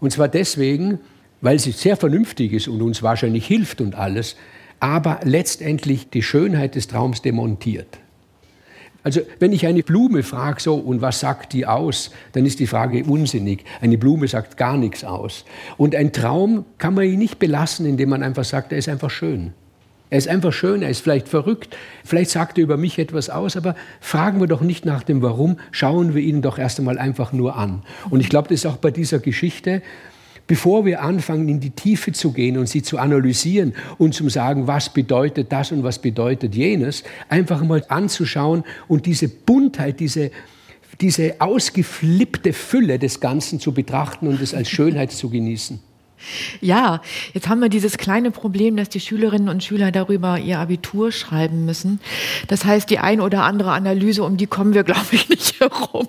Und 0.00 0.10
zwar 0.12 0.28
deswegen, 0.28 0.98
weil 1.40 1.58
sie 1.58 1.72
sehr 1.72 1.96
vernünftig 1.96 2.52
ist 2.52 2.68
und 2.68 2.80
uns 2.80 3.02
wahrscheinlich 3.02 3.46
hilft 3.46 3.80
und 3.80 3.94
alles, 3.94 4.36
aber 4.80 5.20
letztendlich 5.22 6.10
die 6.10 6.22
Schönheit 6.22 6.74
des 6.74 6.86
Traums 6.86 7.22
demontiert. 7.22 7.98
Also 9.06 9.20
wenn 9.38 9.52
ich 9.52 9.64
eine 9.68 9.84
Blume 9.84 10.24
frage, 10.24 10.60
so, 10.60 10.74
und 10.74 11.00
was 11.00 11.20
sagt 11.20 11.52
die 11.52 11.64
aus, 11.64 12.10
dann 12.32 12.44
ist 12.44 12.58
die 12.58 12.66
Frage 12.66 13.04
unsinnig. 13.04 13.64
Eine 13.80 13.98
Blume 13.98 14.26
sagt 14.26 14.56
gar 14.56 14.76
nichts 14.76 15.04
aus. 15.04 15.44
Und 15.76 15.94
ein 15.94 16.12
Traum 16.12 16.64
kann 16.78 16.94
man 16.94 17.04
ihn 17.04 17.20
nicht 17.20 17.38
belassen, 17.38 17.86
indem 17.86 18.08
man 18.08 18.24
einfach 18.24 18.42
sagt, 18.42 18.72
er 18.72 18.78
ist 18.78 18.88
einfach 18.88 19.10
schön. 19.10 19.52
Er 20.10 20.18
ist 20.18 20.26
einfach 20.26 20.52
schön, 20.52 20.82
er 20.82 20.90
ist 20.90 21.02
vielleicht 21.02 21.28
verrückt, 21.28 21.76
vielleicht 22.04 22.30
sagt 22.30 22.58
er 22.58 22.64
über 22.64 22.76
mich 22.76 22.98
etwas 22.98 23.30
aus, 23.30 23.56
aber 23.56 23.76
fragen 24.00 24.40
wir 24.40 24.48
doch 24.48 24.60
nicht 24.60 24.84
nach 24.84 25.04
dem 25.04 25.22
Warum, 25.22 25.58
schauen 25.70 26.16
wir 26.16 26.22
ihn 26.22 26.42
doch 26.42 26.58
erst 26.58 26.80
einmal 26.80 26.98
einfach 26.98 27.32
nur 27.32 27.54
an. 27.54 27.84
Und 28.10 28.18
ich 28.18 28.28
glaube, 28.28 28.48
das 28.48 28.56
ist 28.56 28.66
auch 28.66 28.76
bei 28.76 28.90
dieser 28.90 29.20
Geschichte, 29.20 29.82
bevor 30.46 30.84
wir 30.84 31.02
anfangen, 31.02 31.48
in 31.48 31.60
die 31.60 31.70
Tiefe 31.70 32.12
zu 32.12 32.32
gehen 32.32 32.56
und 32.56 32.68
sie 32.68 32.82
zu 32.82 32.98
analysieren 32.98 33.74
und 33.98 34.14
zu 34.14 34.28
sagen, 34.28 34.66
was 34.66 34.92
bedeutet 34.92 35.52
das 35.52 35.72
und 35.72 35.82
was 35.82 35.98
bedeutet 35.98 36.54
jenes, 36.54 37.02
einfach 37.28 37.62
mal 37.64 37.84
anzuschauen 37.88 38.64
und 38.88 39.06
diese 39.06 39.28
Buntheit, 39.28 40.00
diese, 40.00 40.30
diese 41.00 41.40
ausgeflippte 41.40 42.52
Fülle 42.52 42.98
des 42.98 43.20
Ganzen 43.20 43.60
zu 43.60 43.72
betrachten 43.72 44.28
und 44.28 44.40
es 44.40 44.54
als 44.54 44.68
Schönheit 44.76 45.12
zu 45.12 45.30
genießen. 45.30 45.80
Ja, 46.60 47.00
jetzt 47.34 47.48
haben 47.48 47.60
wir 47.60 47.68
dieses 47.68 47.98
kleine 47.98 48.30
Problem, 48.30 48.76
dass 48.76 48.88
die 48.88 49.00
Schülerinnen 49.00 49.48
und 49.48 49.62
Schüler 49.62 49.92
darüber 49.92 50.38
ihr 50.38 50.58
Abitur 50.58 51.12
schreiben 51.12 51.64
müssen. 51.64 52.00
Das 52.48 52.64
heißt, 52.64 52.88
die 52.90 52.98
ein 52.98 53.20
oder 53.20 53.42
andere 53.44 53.72
Analyse, 53.72 54.24
um 54.24 54.36
die 54.36 54.46
kommen 54.46 54.74
wir, 54.74 54.84
glaube 54.84 55.06
ich, 55.12 55.28
nicht 55.28 55.60
herum. 55.60 56.08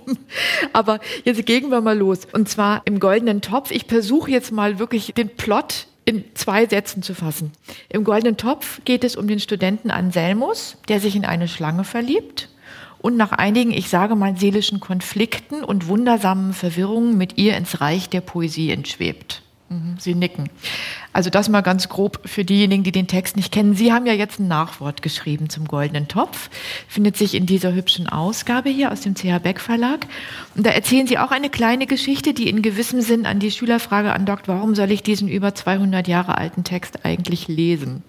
Aber 0.74 1.00
jetzt 1.24 1.46
gehen 1.46 1.70
wir 1.70 1.82
mal 1.82 1.98
los. 1.98 2.22
Und 2.32 2.50
zwar 2.50 2.82
im 2.86 3.00
goldenen 3.00 3.42
Topf. 3.42 3.72
Ich 3.72 3.86
versuche 3.86 4.32
jetzt 4.32 4.52
mal 4.52 4.80
wirklich 4.80 5.14
den 5.16 5.30
Plot 5.30 5.88
in 6.06 6.24
zwei 6.36 6.66
Sätzen 6.66 7.04
zu 7.04 7.14
fassen. 7.14 7.52
Im 7.90 8.04
goldenen 8.06 8.38
Topf 8.38 8.82
geht 8.86 9.04
es 9.04 9.18
um 9.18 9.28
den 9.28 9.40
Studenten 9.40 9.92
Anselmus, 9.92 10.78
der 10.88 11.02
sich 11.02 11.16
in 11.16 11.26
eine 11.26 11.50
Schlange 11.50 11.84
verliebt 11.84 12.50
und 13.00 13.18
nach 13.18 13.32
einigen, 13.32 13.72
ich 13.72 13.90
sage 13.90 14.16
mal, 14.16 14.38
seelischen 14.38 14.80
Konflikten 14.80 15.64
und 15.64 15.88
wundersamen 15.88 16.54
Verwirrungen 16.54 17.18
mit 17.18 17.38
ihr 17.38 17.58
ins 17.58 17.82
Reich 17.82 18.10
der 18.10 18.22
Poesie 18.22 18.72
entschwebt. 18.72 19.42
Mhm, 19.70 19.96
Sie 20.00 20.16
nicken. 20.16 20.50
Also 21.12 21.30
das 21.30 21.50
mal 21.50 21.62
ganz 21.62 21.90
grob 21.90 22.22
für 22.26 22.46
diejenigen, 22.46 22.84
die 22.84 22.92
den 22.92 23.08
Text 23.08 23.36
nicht 23.36 23.52
kennen. 23.52 23.76
Sie 23.76 23.92
haben 23.92 24.06
ja 24.06 24.14
jetzt 24.14 24.40
ein 24.40 24.48
Nachwort 24.48 25.02
geschrieben 25.02 25.50
zum 25.50 25.66
Goldenen 25.66 26.08
Topf, 26.08 26.50
findet 26.88 27.18
sich 27.18 27.34
in 27.34 27.46
dieser 27.46 27.74
hübschen 27.74 28.08
Ausgabe 28.08 28.70
hier 28.70 28.92
aus 28.92 29.02
dem 29.02 29.16
CH 29.16 29.40
Beck 29.40 29.60
Verlag. 29.60 30.08
Und 30.56 30.66
da 30.66 30.70
erzählen 30.70 31.08
Sie 31.08 31.18
auch 31.18 31.32
eine 31.32 31.50
kleine 31.50 31.86
Geschichte, 31.86 32.34
die 32.34 32.50
in 32.50 32.62
gewissem 32.62 33.02
Sinn 33.02 33.26
an 33.26 33.40
die 33.40 33.52
Schülerfrage 33.52 34.14
andockt, 34.14 34.48
warum 34.48 34.74
soll 34.74 34.92
ich 34.92 35.04
diesen 35.04 35.28
über 35.28 35.54
200 35.54 36.08
Jahre 36.08 36.38
alten 36.38 36.64
Text 36.64 37.04
eigentlich 37.04 37.48
lesen? 37.48 38.04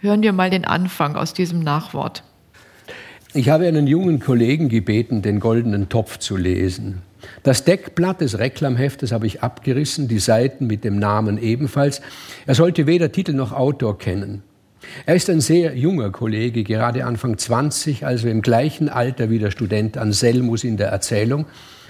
Hören 0.00 0.22
wir 0.22 0.32
mal 0.32 0.50
den 0.50 0.64
Anfang 0.64 1.16
aus 1.16 1.32
diesem 1.34 1.60
Nachwort. 1.60 2.24
Ich 3.32 3.48
habe 3.48 3.68
einen 3.68 3.86
jungen 3.86 4.18
Kollegen 4.18 4.68
gebeten, 4.68 5.22
den 5.22 5.40
Goldenen 5.40 5.88
Topf 5.88 6.18
zu 6.18 6.36
lesen. 6.36 7.02
Das 7.42 7.64
Deckblatt 7.64 8.20
des 8.20 8.38
Reklamheftes 8.38 9.12
habe 9.12 9.26
ich 9.26 9.42
abgerissen, 9.42 10.08
die 10.08 10.18
Seiten 10.18 10.66
mit 10.66 10.84
dem 10.84 10.98
Namen 10.98 11.38
ebenfalls. 11.38 12.00
Er 12.46 12.54
sollte 12.54 12.86
weder 12.86 13.12
Titel 13.12 13.32
noch 13.32 13.52
Autor 13.52 13.98
kennen. 13.98 14.42
Er 15.06 15.14
ist 15.14 15.28
ein 15.28 15.40
sehr 15.40 15.76
junger 15.76 16.10
Kollege, 16.10 16.64
gerade 16.64 17.04
Anfang 17.04 17.36
20, 17.36 18.06
also 18.06 18.28
im 18.28 18.42
gleichen 18.42 18.88
Alter 18.88 19.30
wie 19.30 19.38
der 19.38 19.50
Student 19.50 19.98
Anselmus 19.98 20.64
in 20.64 20.76
der 20.76 20.88
Erzählung. 20.88 21.46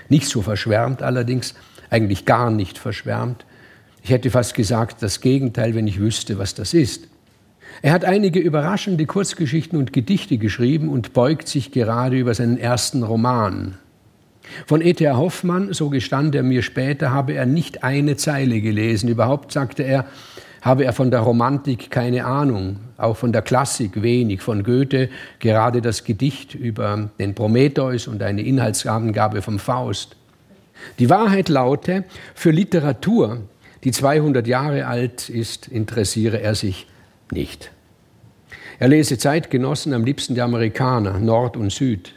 Nicht 0.08 0.26
so 0.26 0.42
verschwärmt 0.42 1.02
allerdings, 1.02 1.54
eigentlich 1.88 2.24
gar 2.24 2.50
nicht 2.50 2.78
verschwärmt. 2.78 3.44
Ich 4.02 4.10
hätte 4.10 4.30
fast 4.30 4.54
gesagt, 4.54 5.02
das 5.02 5.20
Gegenteil, 5.20 5.74
wenn 5.74 5.86
ich 5.86 6.00
wüsste, 6.00 6.38
was 6.38 6.54
das 6.54 6.74
ist. 6.74 7.08
Er 7.82 7.92
hat 7.92 8.04
einige 8.04 8.40
überraschende 8.40 9.06
Kurzgeschichten 9.06 9.78
und 9.78 9.92
Gedichte 9.92 10.38
geschrieben 10.38 10.88
und 10.88 11.12
beugt 11.12 11.48
sich 11.48 11.70
gerade 11.70 12.18
über 12.18 12.34
seinen 12.34 12.58
ersten 12.58 13.02
Roman. 13.02 13.78
Von 14.66 14.80
E.T.A. 14.80 15.16
Hoffmann, 15.16 15.72
so 15.72 15.90
gestand 15.90 16.34
er 16.34 16.42
mir 16.42 16.62
später, 16.62 17.12
habe 17.12 17.32
er 17.34 17.46
nicht 17.46 17.84
eine 17.84 18.16
Zeile 18.16 18.60
gelesen. 18.60 19.08
Überhaupt, 19.08 19.52
sagte 19.52 19.82
er, 19.82 20.06
habe 20.62 20.84
er 20.84 20.92
von 20.92 21.10
der 21.10 21.20
Romantik 21.20 21.90
keine 21.90 22.24
Ahnung, 22.26 22.80
auch 22.96 23.16
von 23.16 23.32
der 23.32 23.42
Klassik 23.42 24.02
wenig, 24.02 24.42
von 24.42 24.62
Goethe 24.62 25.08
gerade 25.38 25.80
das 25.80 26.04
Gedicht 26.04 26.54
über 26.54 27.10
den 27.18 27.34
Prometheus 27.34 28.06
und 28.06 28.22
eine 28.22 28.42
Inhaltsangabe 28.42 29.42
vom 29.42 29.58
Faust. 29.58 30.16
Die 30.98 31.10
Wahrheit 31.10 31.48
laute, 31.48 32.04
für 32.34 32.50
Literatur, 32.50 33.42
die 33.84 33.90
200 33.90 34.46
Jahre 34.46 34.86
alt 34.86 35.28
ist, 35.28 35.68
interessiere 35.68 36.40
er 36.40 36.54
sich 36.54 36.86
nicht. 37.32 37.70
Er 38.78 38.88
lese 38.88 39.18
Zeitgenossen, 39.18 39.92
am 39.92 40.04
liebsten 40.04 40.34
die 40.34 40.40
Amerikaner, 40.40 41.18
Nord 41.18 41.56
und 41.56 41.70
Süd. 41.70 42.14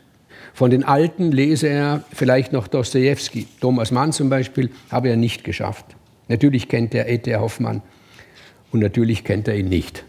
Von 0.53 0.69
den 0.69 0.83
Alten 0.83 1.31
lese 1.31 1.67
er 1.67 2.03
vielleicht 2.13 2.53
noch 2.53 2.67
Dostoevsky. 2.67 3.47
Thomas 3.59 3.91
Mann 3.91 4.11
zum 4.11 4.29
Beispiel 4.29 4.69
habe 4.91 5.09
er 5.09 5.15
nicht 5.15 5.43
geschafft. 5.43 5.85
Natürlich 6.27 6.69
kennt 6.69 6.93
er 6.93 7.09
E.T. 7.09 7.35
Hoffmann 7.35 7.81
und 8.71 8.79
natürlich 8.79 9.23
kennt 9.23 9.47
er 9.47 9.55
ihn 9.55 9.69
nicht. 9.69 10.03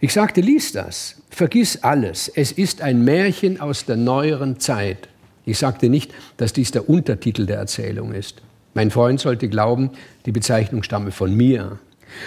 Ich 0.00 0.12
sagte, 0.12 0.40
lies 0.40 0.72
das, 0.72 1.22
vergiss 1.30 1.82
alles. 1.82 2.28
Es 2.28 2.52
ist 2.52 2.82
ein 2.82 3.04
Märchen 3.04 3.60
aus 3.60 3.84
der 3.84 3.96
neueren 3.96 4.58
Zeit. 4.58 5.08
Ich 5.44 5.58
sagte 5.58 5.88
nicht, 5.88 6.12
dass 6.36 6.52
dies 6.52 6.70
der 6.70 6.88
Untertitel 6.88 7.46
der 7.46 7.58
Erzählung 7.58 8.12
ist. 8.12 8.42
Mein 8.74 8.90
Freund 8.90 9.20
sollte 9.20 9.48
glauben, 9.48 9.90
die 10.24 10.32
Bezeichnung 10.32 10.82
stamme 10.82 11.10
von 11.10 11.36
mir. 11.36 11.78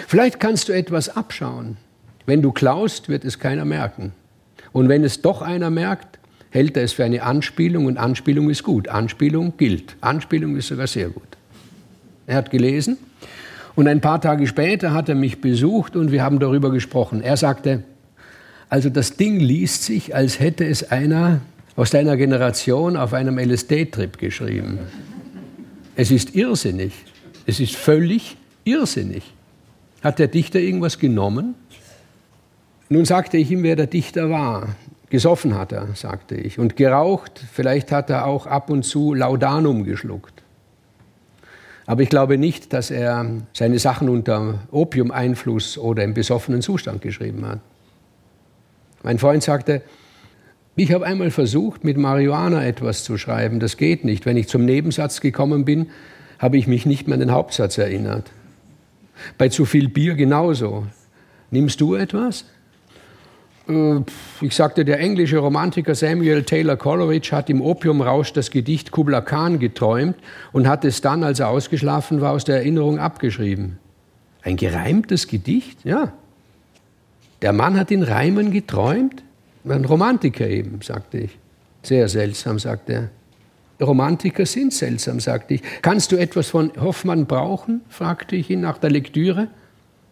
Vielleicht 0.06 0.38
kannst 0.38 0.68
du 0.68 0.72
etwas 0.72 1.16
abschauen. 1.16 1.76
Wenn 2.24 2.42
du 2.42 2.52
klaust, 2.52 3.08
wird 3.08 3.24
es 3.24 3.38
keiner 3.38 3.64
merken. 3.64 4.12
Und 4.72 4.88
wenn 4.88 5.04
es 5.04 5.22
doch 5.22 5.42
einer 5.42 5.70
merkt, 5.70 6.15
hält 6.56 6.74
er 6.78 6.84
es 6.84 6.94
für 6.94 7.04
eine 7.04 7.22
Anspielung 7.22 7.84
und 7.84 7.98
Anspielung 7.98 8.48
ist 8.48 8.62
gut. 8.62 8.88
Anspielung 8.88 9.58
gilt. 9.58 9.94
Anspielung 10.00 10.56
ist 10.56 10.68
sogar 10.68 10.86
sehr 10.86 11.10
gut. 11.10 11.36
Er 12.26 12.36
hat 12.36 12.50
gelesen 12.50 12.96
und 13.74 13.86
ein 13.88 14.00
paar 14.00 14.22
Tage 14.22 14.46
später 14.46 14.94
hat 14.94 15.10
er 15.10 15.16
mich 15.16 15.42
besucht 15.42 15.96
und 15.96 16.12
wir 16.12 16.24
haben 16.24 16.38
darüber 16.38 16.70
gesprochen. 16.70 17.20
Er 17.20 17.36
sagte, 17.36 17.84
also 18.70 18.88
das 18.88 19.18
Ding 19.18 19.38
liest 19.38 19.82
sich, 19.82 20.14
als 20.14 20.40
hätte 20.40 20.64
es 20.64 20.90
einer 20.90 21.42
aus 21.76 21.90
deiner 21.90 22.16
Generation 22.16 22.96
auf 22.96 23.12
einem 23.12 23.38
LSD-Trip 23.38 24.16
geschrieben. 24.16 24.78
Es 25.94 26.10
ist 26.10 26.34
irrsinnig. 26.34 26.94
Es 27.44 27.60
ist 27.60 27.76
völlig 27.76 28.38
irrsinnig. 28.64 29.24
Hat 30.02 30.18
der 30.18 30.28
Dichter 30.28 30.58
irgendwas 30.58 30.98
genommen? 30.98 31.54
Nun 32.88 33.04
sagte 33.04 33.36
ich 33.36 33.50
ihm, 33.50 33.62
wer 33.62 33.76
der 33.76 33.88
Dichter 33.88 34.30
war. 34.30 34.74
Gesoffen 35.08 35.54
hat 35.54 35.72
er, 35.72 35.88
sagte 35.94 36.34
ich, 36.34 36.58
und 36.58 36.76
geraucht, 36.76 37.44
vielleicht 37.52 37.92
hat 37.92 38.10
er 38.10 38.26
auch 38.26 38.46
ab 38.46 38.70
und 38.70 38.84
zu 38.84 39.14
Laudanum 39.14 39.84
geschluckt. 39.84 40.42
Aber 41.86 42.02
ich 42.02 42.08
glaube 42.08 42.36
nicht, 42.36 42.72
dass 42.72 42.90
er 42.90 43.24
seine 43.52 43.78
Sachen 43.78 44.08
unter 44.08 44.60
Opiumeinfluss 44.72 45.78
oder 45.78 46.02
im 46.02 46.14
besoffenen 46.14 46.60
Zustand 46.60 47.00
geschrieben 47.00 47.46
hat. 47.46 47.60
Mein 49.04 49.18
Freund 49.18 49.44
sagte, 49.44 49.82
ich 50.74 50.92
habe 50.92 51.06
einmal 51.06 51.30
versucht, 51.30 51.84
mit 51.84 51.96
Marihuana 51.96 52.66
etwas 52.66 53.04
zu 53.04 53.16
schreiben. 53.16 53.60
Das 53.60 53.76
geht 53.76 54.04
nicht. 54.04 54.26
Wenn 54.26 54.36
ich 54.36 54.48
zum 54.48 54.64
Nebensatz 54.64 55.20
gekommen 55.20 55.64
bin, 55.64 55.90
habe 56.40 56.58
ich 56.58 56.66
mich 56.66 56.84
nicht 56.84 57.06
mehr 57.06 57.14
an 57.14 57.20
den 57.20 57.30
Hauptsatz 57.30 57.78
erinnert. 57.78 58.30
Bei 59.38 59.48
zu 59.48 59.64
viel 59.64 59.88
Bier 59.88 60.14
genauso. 60.14 60.86
Nimmst 61.50 61.80
du 61.80 61.94
etwas? 61.94 62.44
Äh, 63.68 64.00
ich 64.40 64.54
sagte, 64.54 64.84
der 64.84 65.00
englische 65.00 65.38
Romantiker 65.38 65.94
Samuel 65.94 66.42
Taylor 66.42 66.76
Coleridge 66.76 67.30
hat 67.32 67.50
im 67.50 67.60
Opiumrausch 67.60 68.32
das 68.32 68.50
Gedicht 68.50 68.90
Kubla 68.90 69.20
Khan 69.20 69.58
geträumt 69.58 70.16
und 70.52 70.68
hat 70.68 70.84
es 70.84 71.00
dann, 71.00 71.24
als 71.24 71.40
er 71.40 71.48
ausgeschlafen 71.48 72.20
war, 72.20 72.32
aus 72.32 72.44
der 72.44 72.56
Erinnerung 72.56 72.98
abgeschrieben. 72.98 73.78
Ein 74.42 74.56
gereimtes 74.56 75.26
Gedicht? 75.26 75.84
Ja. 75.84 76.12
Der 77.42 77.52
Mann 77.52 77.78
hat 77.78 77.90
in 77.90 78.02
Reimen 78.02 78.50
geträumt? 78.50 79.22
Ein 79.68 79.84
Romantiker 79.84 80.48
eben, 80.48 80.80
sagte 80.82 81.18
ich. 81.18 81.38
Sehr 81.82 82.08
seltsam, 82.08 82.58
sagte 82.58 82.92
er. 82.92 83.10
Romantiker 83.84 84.46
sind 84.46 84.72
seltsam, 84.72 85.20
sagte 85.20 85.54
ich. 85.54 85.62
Kannst 85.82 86.12
du 86.12 86.16
etwas 86.16 86.48
von 86.48 86.72
Hoffmann 86.80 87.26
brauchen? 87.26 87.82
fragte 87.88 88.36
ich 88.36 88.48
ihn 88.48 88.60
nach 88.60 88.78
der 88.78 88.90
Lektüre. 88.90 89.48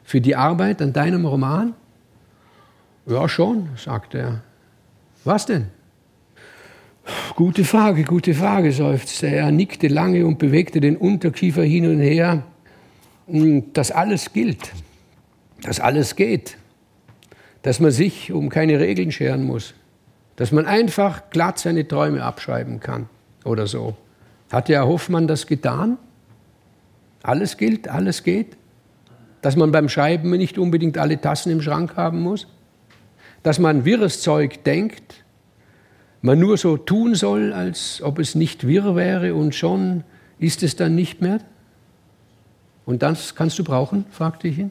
Für 0.03 0.21
die 0.21 0.37
Arbeit 0.37 0.83
an 0.83 0.93
deinem 0.93 1.25
Roman? 1.25 1.73
Ja, 3.07 3.29
schon, 3.29 3.69
sagte 3.77 4.19
er. 4.19 4.41
Was 5.25 5.47
denn? 5.47 5.67
Gute 7.37 7.65
Frage, 7.65 8.05
gute 8.05 8.33
Frage, 8.33 8.73
seufzte 8.73 9.27
er. 9.27 9.51
Nickte 9.51 9.89
lange 9.89 10.25
und 10.25 10.39
bewegte 10.39 10.81
den 10.81 10.97
Unterkiefer 10.97 11.63
hin 11.63 11.87
und 11.87 12.01
her. 12.01 12.45
Hm, 13.27 13.73
das 13.75 13.91
alles 13.91 14.33
gilt, 14.33 14.73
dass 15.63 15.81
alles 15.81 16.17
geht, 16.17 16.57
dass 17.63 17.81
man 17.81 17.91
sich 17.91 18.33
um 18.33 18.49
keine 18.49 18.81
Regeln 18.81 19.13
scheren 19.13 19.45
muss, 19.45 19.75
dass 20.37 20.53
man 20.53 20.67
einfach 20.67 21.31
glatt 21.31 21.59
seine 21.59 21.87
Träume 21.87 22.23
abschreiben 22.23 22.81
kann 22.81 23.09
oder 23.45 23.67
so. 23.67 23.97
Hat 24.51 24.69
Herr 24.69 24.87
Hoffmann 24.87 25.27
das 25.27 25.47
getan? 25.47 25.99
Alles 27.23 27.57
gilt, 27.57 27.89
alles 27.89 28.23
geht? 28.23 28.57
Dass 29.41 29.57
man 29.57 29.73
beim 29.73 29.89
Schreiben 29.89 30.31
nicht 30.31 30.59
unbedingt 30.59 30.97
alle 30.97 31.21
Tassen 31.21 31.51
im 31.51 31.61
Schrank 31.61 31.97
haben 31.97 32.21
muss? 32.21 32.47
Dass 33.45 33.61
man 33.61 33.85
wirres 33.85 34.23
Zeug 34.23 34.65
denkt, 34.65 35.23
man 36.23 36.41
nur 36.41 36.57
so 36.57 36.79
tun 36.79 37.15
soll, 37.15 37.53
als 37.53 38.01
ob 38.03 38.19
es 38.19 38.35
nicht 38.35 38.67
wirr 38.67 38.97
wäre 38.97 39.35
und 39.35 39.55
schon 39.55 40.03
ist 40.39 40.63
es 40.63 40.75
dann 40.75 40.95
nicht 40.95 41.21
mehr? 41.21 41.41
Und 42.87 43.03
das 43.03 43.35
kannst 43.35 43.59
du 43.59 43.65
brauchen? 43.65 44.07
fragte 44.11 44.49
ich 44.49 44.59
ihn. 44.59 44.71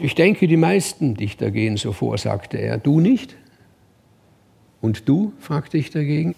Ich 0.00 0.14
denke, 0.14 0.48
die 0.48 0.56
meisten 0.56 1.14
Dichter 1.14 1.50
gehen 1.50 1.76
so 1.76 1.92
vor, 1.92 2.16
sagte 2.16 2.56
er. 2.56 2.78
Du 2.78 3.00
nicht? 3.00 3.36
Und 4.80 5.06
du? 5.06 5.34
fragte 5.40 5.76
ich 5.76 5.90
dagegen. 5.90 6.34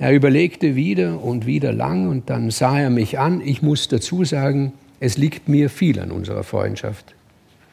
Er 0.00 0.12
überlegte 0.12 0.74
wieder 0.74 1.22
und 1.22 1.46
wieder 1.46 1.72
lang 1.72 2.08
und 2.08 2.30
dann 2.30 2.50
sah 2.50 2.80
er 2.80 2.90
mich 2.90 3.18
an. 3.18 3.40
Ich 3.40 3.62
muss 3.62 3.86
dazu 3.86 4.24
sagen, 4.24 4.72
es 4.98 5.16
liegt 5.18 5.48
mir 5.48 5.70
viel 5.70 6.00
an 6.00 6.10
unserer 6.10 6.42
Freundschaft. 6.42 7.14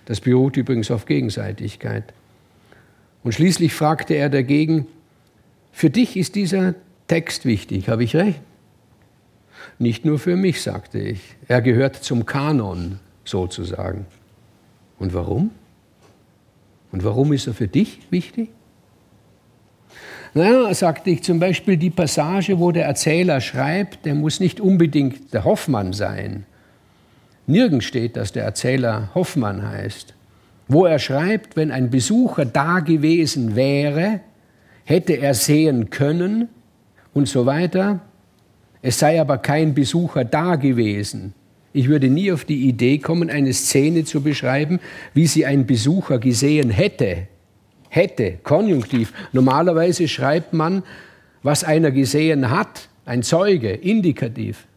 Das 0.05 0.21
beruht 0.21 0.57
übrigens 0.57 0.91
auf 0.91 1.05
Gegenseitigkeit. 1.05 2.13
Und 3.23 3.33
schließlich 3.33 3.73
fragte 3.73 4.13
er 4.13 4.29
dagegen, 4.29 4.87
für 5.71 5.89
dich 5.89 6.15
ist 6.15 6.35
dieser 6.35 6.75
Text 7.07 7.45
wichtig, 7.45 7.89
habe 7.89 8.03
ich 8.03 8.15
recht? 8.15 8.39
Nicht 9.79 10.05
nur 10.05 10.19
für 10.19 10.35
mich, 10.35 10.61
sagte 10.61 10.99
ich. 10.99 11.19
Er 11.47 11.61
gehört 11.61 11.95
zum 11.95 12.25
Kanon 12.25 12.99
sozusagen. 13.25 14.05
Und 14.99 15.13
warum? 15.13 15.51
Und 16.91 17.03
warum 17.03 17.33
ist 17.33 17.47
er 17.47 17.53
für 17.53 17.67
dich 17.67 17.99
wichtig? 18.09 18.49
Naja, 20.33 20.73
sagte 20.73 21.09
ich 21.09 21.23
zum 21.23 21.39
Beispiel 21.39 21.77
die 21.77 21.89
Passage, 21.89 22.59
wo 22.59 22.71
der 22.71 22.85
Erzähler 22.85 23.41
schreibt, 23.41 24.05
der 24.05 24.15
muss 24.15 24.39
nicht 24.39 24.59
unbedingt 24.59 25.33
der 25.33 25.45
Hoffmann 25.45 25.93
sein, 25.93 26.45
Nirgends 27.47 27.85
steht, 27.85 28.17
dass 28.17 28.31
der 28.31 28.43
Erzähler 28.43 29.09
Hoffmann 29.13 29.67
heißt. 29.67 30.13
Wo 30.67 30.85
er 30.85 30.99
schreibt, 30.99 31.55
wenn 31.55 31.71
ein 31.71 31.89
Besucher 31.91 32.45
da 32.45 32.79
gewesen 32.79 33.55
wäre, 33.55 34.21
hätte 34.83 35.13
er 35.13 35.33
sehen 35.33 35.89
können 35.89 36.49
und 37.13 37.27
so 37.27 37.45
weiter. 37.45 37.99
Es 38.81 38.99
sei 38.99 39.21
aber 39.21 39.37
kein 39.37 39.73
Besucher 39.73 40.25
da 40.25 40.55
gewesen. 40.55 41.33
Ich 41.73 41.87
würde 41.87 42.07
nie 42.07 42.31
auf 42.31 42.45
die 42.45 42.67
Idee 42.67 42.99
kommen, 42.99 43.29
eine 43.29 43.53
Szene 43.53 44.05
zu 44.05 44.21
beschreiben, 44.21 44.79
wie 45.13 45.27
sie 45.27 45.45
ein 45.45 45.65
Besucher 45.65 46.19
gesehen 46.19 46.69
hätte. 46.69 47.27
Hätte, 47.89 48.37
Konjunktiv. 48.43 49.13
Normalerweise 49.33 50.07
schreibt 50.07 50.53
man, 50.53 50.83
was 51.43 51.63
einer 51.63 51.91
gesehen 51.91 52.49
hat, 52.49 52.89
ein 53.05 53.23
Zeuge, 53.23 53.71
Indikativ. 53.71 54.67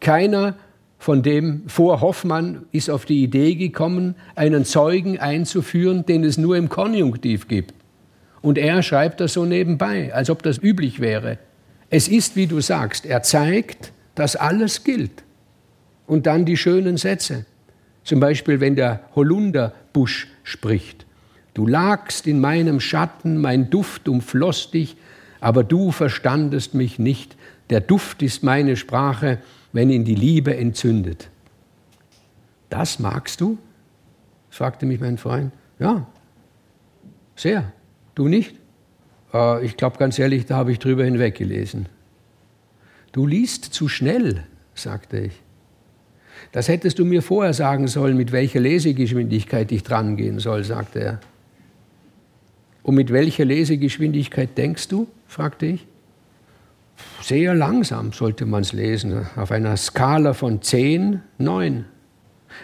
Keiner 0.00 0.56
von 0.98 1.22
dem 1.22 1.68
vor 1.68 2.00
Hoffmann 2.00 2.66
ist 2.72 2.90
auf 2.90 3.04
die 3.04 3.22
Idee 3.22 3.54
gekommen, 3.54 4.14
einen 4.34 4.64
Zeugen 4.64 5.18
einzuführen, 5.18 6.06
den 6.06 6.24
es 6.24 6.38
nur 6.38 6.56
im 6.56 6.68
Konjunktiv 6.68 7.48
gibt. 7.48 7.74
Und 8.42 8.58
er 8.58 8.82
schreibt 8.82 9.20
das 9.20 9.34
so 9.34 9.44
nebenbei, 9.44 10.14
als 10.14 10.30
ob 10.30 10.42
das 10.42 10.58
üblich 10.62 11.00
wäre. 11.00 11.38
Es 11.90 12.08
ist, 12.08 12.36
wie 12.36 12.46
du 12.46 12.60
sagst, 12.60 13.06
er 13.06 13.22
zeigt, 13.22 13.92
dass 14.14 14.36
alles 14.36 14.84
gilt. 14.84 15.22
Und 16.06 16.26
dann 16.26 16.44
die 16.44 16.56
schönen 16.56 16.96
Sätze. 16.96 17.46
Zum 18.04 18.20
Beispiel, 18.20 18.60
wenn 18.60 18.76
der 18.76 19.00
Holunderbusch 19.14 20.28
spricht. 20.44 21.06
Du 21.54 21.66
lagst 21.66 22.26
in 22.26 22.40
meinem 22.40 22.80
Schatten, 22.80 23.40
mein 23.40 23.70
Duft 23.70 24.08
umfloss 24.08 24.70
dich, 24.70 24.96
aber 25.40 25.64
du 25.64 25.90
verstandest 25.90 26.74
mich 26.74 26.98
nicht. 26.98 27.36
Der 27.70 27.80
Duft 27.80 28.22
ist 28.22 28.42
meine 28.42 28.76
Sprache, 28.76 29.38
wenn 29.76 29.90
ihn 29.90 30.04
die 30.04 30.14
Liebe 30.14 30.56
entzündet. 30.56 31.28
Das 32.70 32.98
magst 32.98 33.42
du? 33.42 33.58
fragte 34.48 34.86
mich 34.86 35.00
mein 35.00 35.18
Freund. 35.18 35.52
Ja, 35.78 36.06
sehr. 37.36 37.72
Du 38.14 38.26
nicht? 38.26 38.56
Äh, 39.34 39.66
ich 39.66 39.76
glaube 39.76 39.98
ganz 39.98 40.18
ehrlich, 40.18 40.46
da 40.46 40.56
habe 40.56 40.72
ich 40.72 40.78
drüber 40.78 41.04
hinweggelesen. 41.04 41.86
Du 43.12 43.26
liest 43.26 43.66
zu 43.66 43.86
schnell, 43.88 44.44
sagte 44.74 45.18
ich. 45.18 45.42
Das 46.52 46.68
hättest 46.68 46.98
du 46.98 47.04
mir 47.04 47.20
vorher 47.20 47.52
sagen 47.52 47.86
sollen, 47.86 48.16
mit 48.16 48.32
welcher 48.32 48.60
Lesegeschwindigkeit 48.60 49.70
ich 49.72 49.82
drangehen 49.82 50.38
soll, 50.38 50.64
sagte 50.64 51.00
er. 51.00 51.20
Und 52.82 52.94
mit 52.94 53.12
welcher 53.12 53.44
Lesegeschwindigkeit 53.44 54.56
denkst 54.56 54.88
du? 54.88 55.06
fragte 55.26 55.66
ich. 55.66 55.86
Sehr 57.22 57.54
langsam 57.54 58.12
sollte 58.12 58.46
man 58.46 58.62
es 58.62 58.72
lesen, 58.72 59.26
auf 59.36 59.50
einer 59.50 59.76
Skala 59.76 60.32
von 60.32 60.62
10, 60.62 61.20
9. 61.38 61.84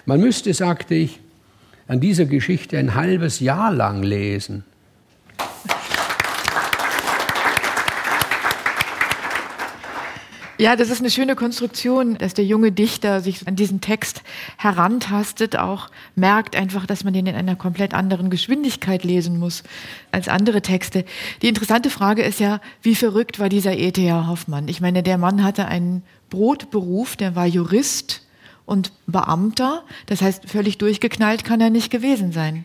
Man 0.07 0.21
müsste, 0.21 0.55
sagte 0.55 0.95
ich, 0.95 1.21
an 1.87 2.01
dieser 2.01 2.25
Geschichte 2.27 2.79
ein 2.79 2.95
halbes 2.95 3.41
Jahr 3.41 3.73
lang 3.73 4.03
lesen. 4.03 4.65
Ja, 10.63 10.77
das 10.77 10.91
ist 10.91 11.01
eine 11.01 11.11
schöne 11.11 11.35
Konstruktion, 11.35 12.17
dass 12.19 12.35
der 12.35 12.45
junge 12.45 12.71
Dichter 12.71 13.21
sich 13.21 13.49
an 13.49 13.57
diesen 13.57 13.81
Text 13.81 14.23
herantastet, 14.59 15.57
auch 15.57 15.91
merkt 16.15 16.55
einfach, 16.55 16.87
dass 16.87 17.03
man 17.03 17.13
den 17.13 17.27
in 17.27 17.35
einer 17.35 17.57
komplett 17.57 17.95
anderen 17.95 18.31
Geschwindigkeit 18.31 19.03
lesen 19.03 19.41
muss 19.41 19.65
als 20.13 20.29
andere 20.29 20.63
Texte. 20.63 21.05
Die 21.43 21.49
interessante 21.49 21.91
Frage 21.91 22.23
ist 22.23 22.39
ja, 22.39 22.61
wie 22.81 22.95
verrückt 22.95 23.41
war 23.41 23.49
dieser 23.49 23.77
E.T.A. 23.77 24.29
Hoffmann? 24.29 24.69
Ich 24.69 24.81
meine, 24.81 25.03
der 25.03 25.19
Mann 25.19 25.43
hatte 25.43 25.67
einen 25.67 26.05
Brotberuf, 26.31 27.17
der 27.17 27.35
war 27.35 27.49
Jurist 27.49 28.25
und 28.65 28.93
Beamter. 29.09 29.83
Das 30.07 30.23
heißt, 30.23 30.49
völlig 30.49 30.79
durchgeknallt 30.79 31.43
kann 31.43 31.61
er 31.61 31.71
nicht 31.71 31.91
gewesen 31.91 32.31
sein. 32.31 32.65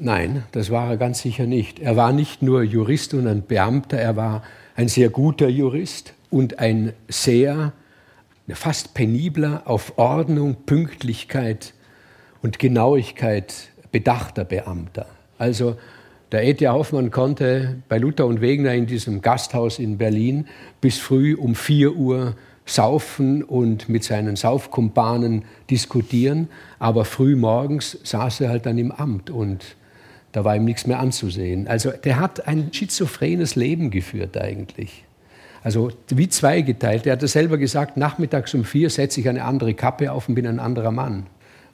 Nein, 0.00 0.42
das 0.50 0.70
war 0.70 0.90
er 0.90 0.96
ganz 0.96 1.20
sicher 1.20 1.46
nicht. 1.46 1.78
Er 1.78 1.94
war 1.94 2.10
nicht 2.10 2.42
nur 2.42 2.64
Jurist 2.64 3.14
und 3.14 3.28
ein 3.28 3.42
Beamter, 3.42 3.96
er 3.96 4.16
war 4.16 4.42
ein 4.74 4.88
sehr 4.88 5.08
guter 5.08 5.48
Jurist 5.48 6.14
und 6.30 6.58
ein 6.58 6.92
sehr, 7.08 7.72
fast 8.48 8.94
penibler, 8.94 9.62
auf 9.66 9.98
Ordnung, 9.98 10.56
Pünktlichkeit 10.66 11.74
und 12.42 12.58
Genauigkeit 12.58 13.70
bedachter 13.92 14.44
Beamter. 14.44 15.06
Also 15.38 15.76
der 16.32 16.44
E.T.A. 16.44 16.72
Hoffmann 16.72 17.10
konnte 17.10 17.76
bei 17.88 17.98
Luther 17.98 18.26
und 18.26 18.40
Wegner 18.40 18.74
in 18.74 18.86
diesem 18.86 19.22
Gasthaus 19.22 19.78
in 19.78 19.96
Berlin 19.96 20.46
bis 20.80 20.98
früh 20.98 21.34
um 21.34 21.54
4 21.54 21.96
Uhr 21.96 22.34
saufen 22.66 23.42
und 23.42 23.88
mit 23.88 24.04
seinen 24.04 24.36
Saufkumpanen 24.36 25.44
diskutieren, 25.70 26.48
aber 26.78 27.06
früh 27.06 27.34
morgens 27.34 27.98
saß 28.02 28.42
er 28.42 28.50
halt 28.50 28.66
dann 28.66 28.76
im 28.76 28.92
Amt 28.92 29.30
und 29.30 29.76
da 30.32 30.44
war 30.44 30.54
ihm 30.54 30.66
nichts 30.66 30.86
mehr 30.86 31.00
anzusehen. 31.00 31.66
Also 31.66 31.90
der 31.90 32.20
hat 32.20 32.46
ein 32.46 32.72
schizophrenes 32.72 33.56
Leben 33.56 33.90
geführt 33.90 34.36
eigentlich. 34.36 35.04
Also 35.68 35.90
wie 36.08 36.30
zweigeteilt. 36.30 37.04
Er 37.04 37.12
hat 37.12 37.22
es 37.22 37.32
selber 37.32 37.58
gesagt, 37.58 37.98
nachmittags 37.98 38.54
um 38.54 38.64
vier 38.64 38.88
setze 38.88 39.20
ich 39.20 39.28
eine 39.28 39.44
andere 39.44 39.74
Kappe 39.74 40.10
auf 40.10 40.26
und 40.26 40.34
bin 40.34 40.46
ein 40.46 40.60
anderer 40.60 40.92
Mann. 40.92 41.26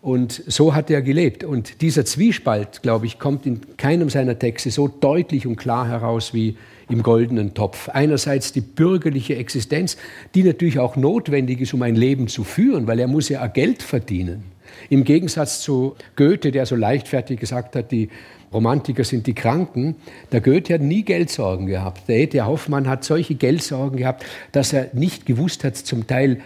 Und 0.02 0.42
so 0.48 0.74
hat 0.74 0.90
er 0.90 1.00
gelebt. 1.00 1.44
Und 1.44 1.80
dieser 1.80 2.04
Zwiespalt, 2.04 2.82
glaube 2.82 3.06
ich, 3.06 3.20
kommt 3.20 3.46
in 3.46 3.60
keinem 3.76 4.10
seiner 4.10 4.36
Texte 4.36 4.72
so 4.72 4.88
deutlich 4.88 5.46
und 5.46 5.54
klar 5.54 5.86
heraus 5.86 6.34
wie 6.34 6.56
im 6.90 7.04
goldenen 7.04 7.54
Topf. 7.54 7.88
Einerseits 7.88 8.50
die 8.50 8.62
bürgerliche 8.62 9.36
Existenz, 9.36 9.96
die 10.34 10.42
natürlich 10.42 10.80
auch 10.80 10.96
notwendig 10.96 11.60
ist, 11.60 11.72
um 11.72 11.82
ein 11.82 11.94
Leben 11.94 12.26
zu 12.26 12.42
führen, 12.42 12.88
weil 12.88 12.98
er 12.98 13.06
muss 13.06 13.28
ja 13.28 13.46
Geld 13.46 13.84
verdienen. 13.84 14.42
Im 14.90 15.04
Gegensatz 15.04 15.60
zu 15.60 15.94
Goethe, 16.16 16.50
der 16.50 16.66
so 16.66 16.74
leichtfertig 16.74 17.38
gesagt 17.38 17.76
hat, 17.76 17.92
die 17.92 18.08
Romantiker 18.54 19.04
sind 19.04 19.26
die 19.26 19.34
Kranken. 19.34 19.96
Der 20.32 20.40
Goethe 20.40 20.74
hat 20.74 20.80
nie 20.80 21.02
Geldsorgen 21.02 21.66
gehabt. 21.66 22.08
Der 22.08 22.18
E.T. 22.18 22.40
Hoffmann 22.40 22.88
hat 22.88 23.04
solche 23.04 23.34
Geldsorgen 23.34 23.98
gehabt, 23.98 24.24
dass 24.52 24.72
er 24.72 24.88
nicht 24.92 25.26
gewusst 25.26 25.64
hat, 25.64 25.76
zum 25.76 26.06
Teil, 26.06 26.40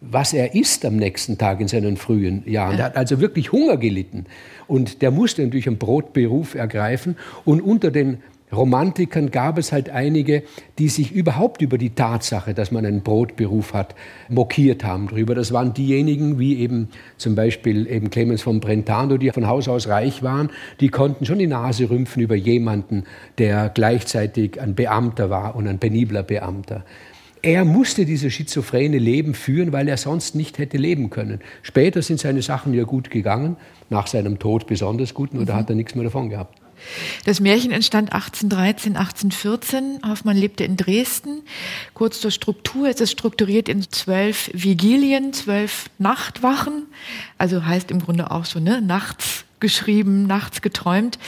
was 0.00 0.32
er 0.32 0.54
isst 0.54 0.84
am 0.84 0.96
nächsten 0.96 1.38
Tag 1.38 1.60
in 1.60 1.68
seinen 1.68 1.96
frühen 1.96 2.42
Jahren. 2.48 2.78
Er 2.78 2.86
hat 2.86 2.96
also 2.96 3.20
wirklich 3.20 3.52
Hunger 3.52 3.76
gelitten. 3.76 4.26
Und 4.66 5.02
der 5.02 5.10
musste 5.10 5.42
natürlich 5.42 5.66
einen 5.66 5.78
Brotberuf 5.78 6.54
ergreifen. 6.54 7.16
Und 7.44 7.60
unter 7.60 7.90
den 7.90 8.22
Romantikern 8.54 9.30
gab 9.30 9.56
es 9.56 9.72
halt 9.72 9.88
einige, 9.88 10.42
die 10.78 10.88
sich 10.88 11.12
überhaupt 11.12 11.62
über 11.62 11.78
die 11.78 11.90
Tatsache, 11.90 12.52
dass 12.52 12.70
man 12.70 12.84
einen 12.84 13.02
Brotberuf 13.02 13.72
hat, 13.72 13.94
mokiert 14.28 14.84
haben 14.84 15.08
drüber. 15.08 15.34
Das 15.34 15.52
waren 15.52 15.72
diejenigen, 15.72 16.38
wie 16.38 16.58
eben 16.58 16.88
zum 17.16 17.34
Beispiel 17.34 17.86
eben 17.86 18.10
Clemens 18.10 18.42
von 18.42 18.60
Brentano, 18.60 19.16
die 19.16 19.30
von 19.30 19.46
Haus 19.46 19.68
aus 19.68 19.88
reich 19.88 20.22
waren, 20.22 20.50
die 20.80 20.88
konnten 20.88 21.24
schon 21.24 21.38
die 21.38 21.46
Nase 21.46 21.88
rümpfen 21.88 22.22
über 22.22 22.34
jemanden, 22.34 23.04
der 23.38 23.70
gleichzeitig 23.70 24.60
ein 24.60 24.74
Beamter 24.74 25.30
war 25.30 25.56
und 25.56 25.66
ein 25.66 25.78
penibler 25.78 26.22
Beamter. 26.22 26.84
Er 27.44 27.64
musste 27.64 28.04
dieses 28.04 28.32
schizophrene 28.32 28.98
Leben 28.98 29.34
führen, 29.34 29.72
weil 29.72 29.88
er 29.88 29.96
sonst 29.96 30.36
nicht 30.36 30.58
hätte 30.58 30.76
leben 30.76 31.10
können. 31.10 31.40
Später 31.62 32.00
sind 32.00 32.20
seine 32.20 32.40
Sachen 32.40 32.72
ja 32.72 32.84
gut 32.84 33.10
gegangen, 33.10 33.56
nach 33.90 34.06
seinem 34.06 34.38
Tod 34.38 34.68
besonders 34.68 35.12
gut, 35.12 35.34
nur 35.34 35.42
mhm. 35.42 35.46
da 35.46 35.56
hat 35.56 35.68
er 35.68 35.74
nichts 35.74 35.96
mehr 35.96 36.04
davon 36.04 36.28
gehabt. 36.28 36.61
Das 37.24 37.40
Märchen 37.40 37.70
entstand 37.70 38.12
1813, 38.12 38.96
1814. 38.96 40.00
Hoffmann 40.06 40.36
lebte 40.36 40.64
in 40.64 40.76
Dresden. 40.76 41.42
Kurz 41.94 42.20
zur 42.20 42.30
Struktur. 42.30 42.88
Es 42.88 43.00
ist 43.00 43.12
strukturiert 43.12 43.68
in 43.68 43.90
zwölf 43.90 44.50
Vigilien, 44.52 45.32
zwölf 45.32 45.90
Nachtwachen. 45.98 46.86
Also 47.38 47.64
heißt 47.64 47.90
im 47.90 48.00
Grunde 48.00 48.30
auch 48.30 48.44
so, 48.44 48.60
ne, 48.60 48.82
nachts 48.82 49.44
geschrieben, 49.62 50.26
nachts 50.26 50.60
geträumt. 50.60 51.18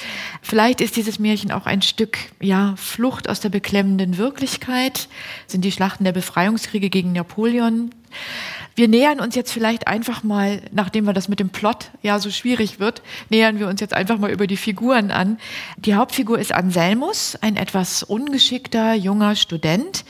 Vielleicht 0.43 0.83
ist 0.83 0.97
dieses 0.97 1.19
Märchen 1.19 1.53
auch 1.53 1.67
ein 1.67 1.81
Stück, 1.81 2.19
ja, 2.41 2.75
Flucht 2.77 3.31
aus 3.31 3.41
der 3.41 3.49
beklemmenden 3.49 4.19
Wirklichkeit. 4.19 5.09
Sind 5.47 5.65
die 5.65 5.73
Schlachten 5.73 6.05
der 6.05 6.13
Befreiungskriege 6.13 6.91
gegen 6.91 7.13
Napoleon. 7.13 7.91
Wir 8.77 8.89
nähern 8.89 9.21
uns 9.21 9.37
jetzt 9.37 9.53
vielleicht 9.53 9.87
einfach 9.87 10.25
mal, 10.25 10.61
nachdem 10.73 11.07
wir 11.07 11.13
das 11.13 11.29
mit 11.29 11.39
dem 11.39 11.51
Plot 11.51 11.91
ja 12.03 12.19
so 12.19 12.31
schwierig 12.31 12.81
wird, 12.81 13.03
nähern 13.31 13.61
wir 13.61 13.69
uns 13.69 13.81
jetzt 13.81 13.95
einfach 13.95 14.19
mal 14.19 14.31
über 14.31 14.49
die 14.49 14.57
Figuren 14.57 15.13
an. 15.13 15.39
Die 15.77 15.95
Hauptfigur 15.95 16.39
ist 16.39 16.53
Anselmus, 16.53 17.37
ein 17.41 17.57
etwas 17.57 18.03
ungeschickter 18.03 18.95
junger 18.95 19.37
Student, 19.37 20.05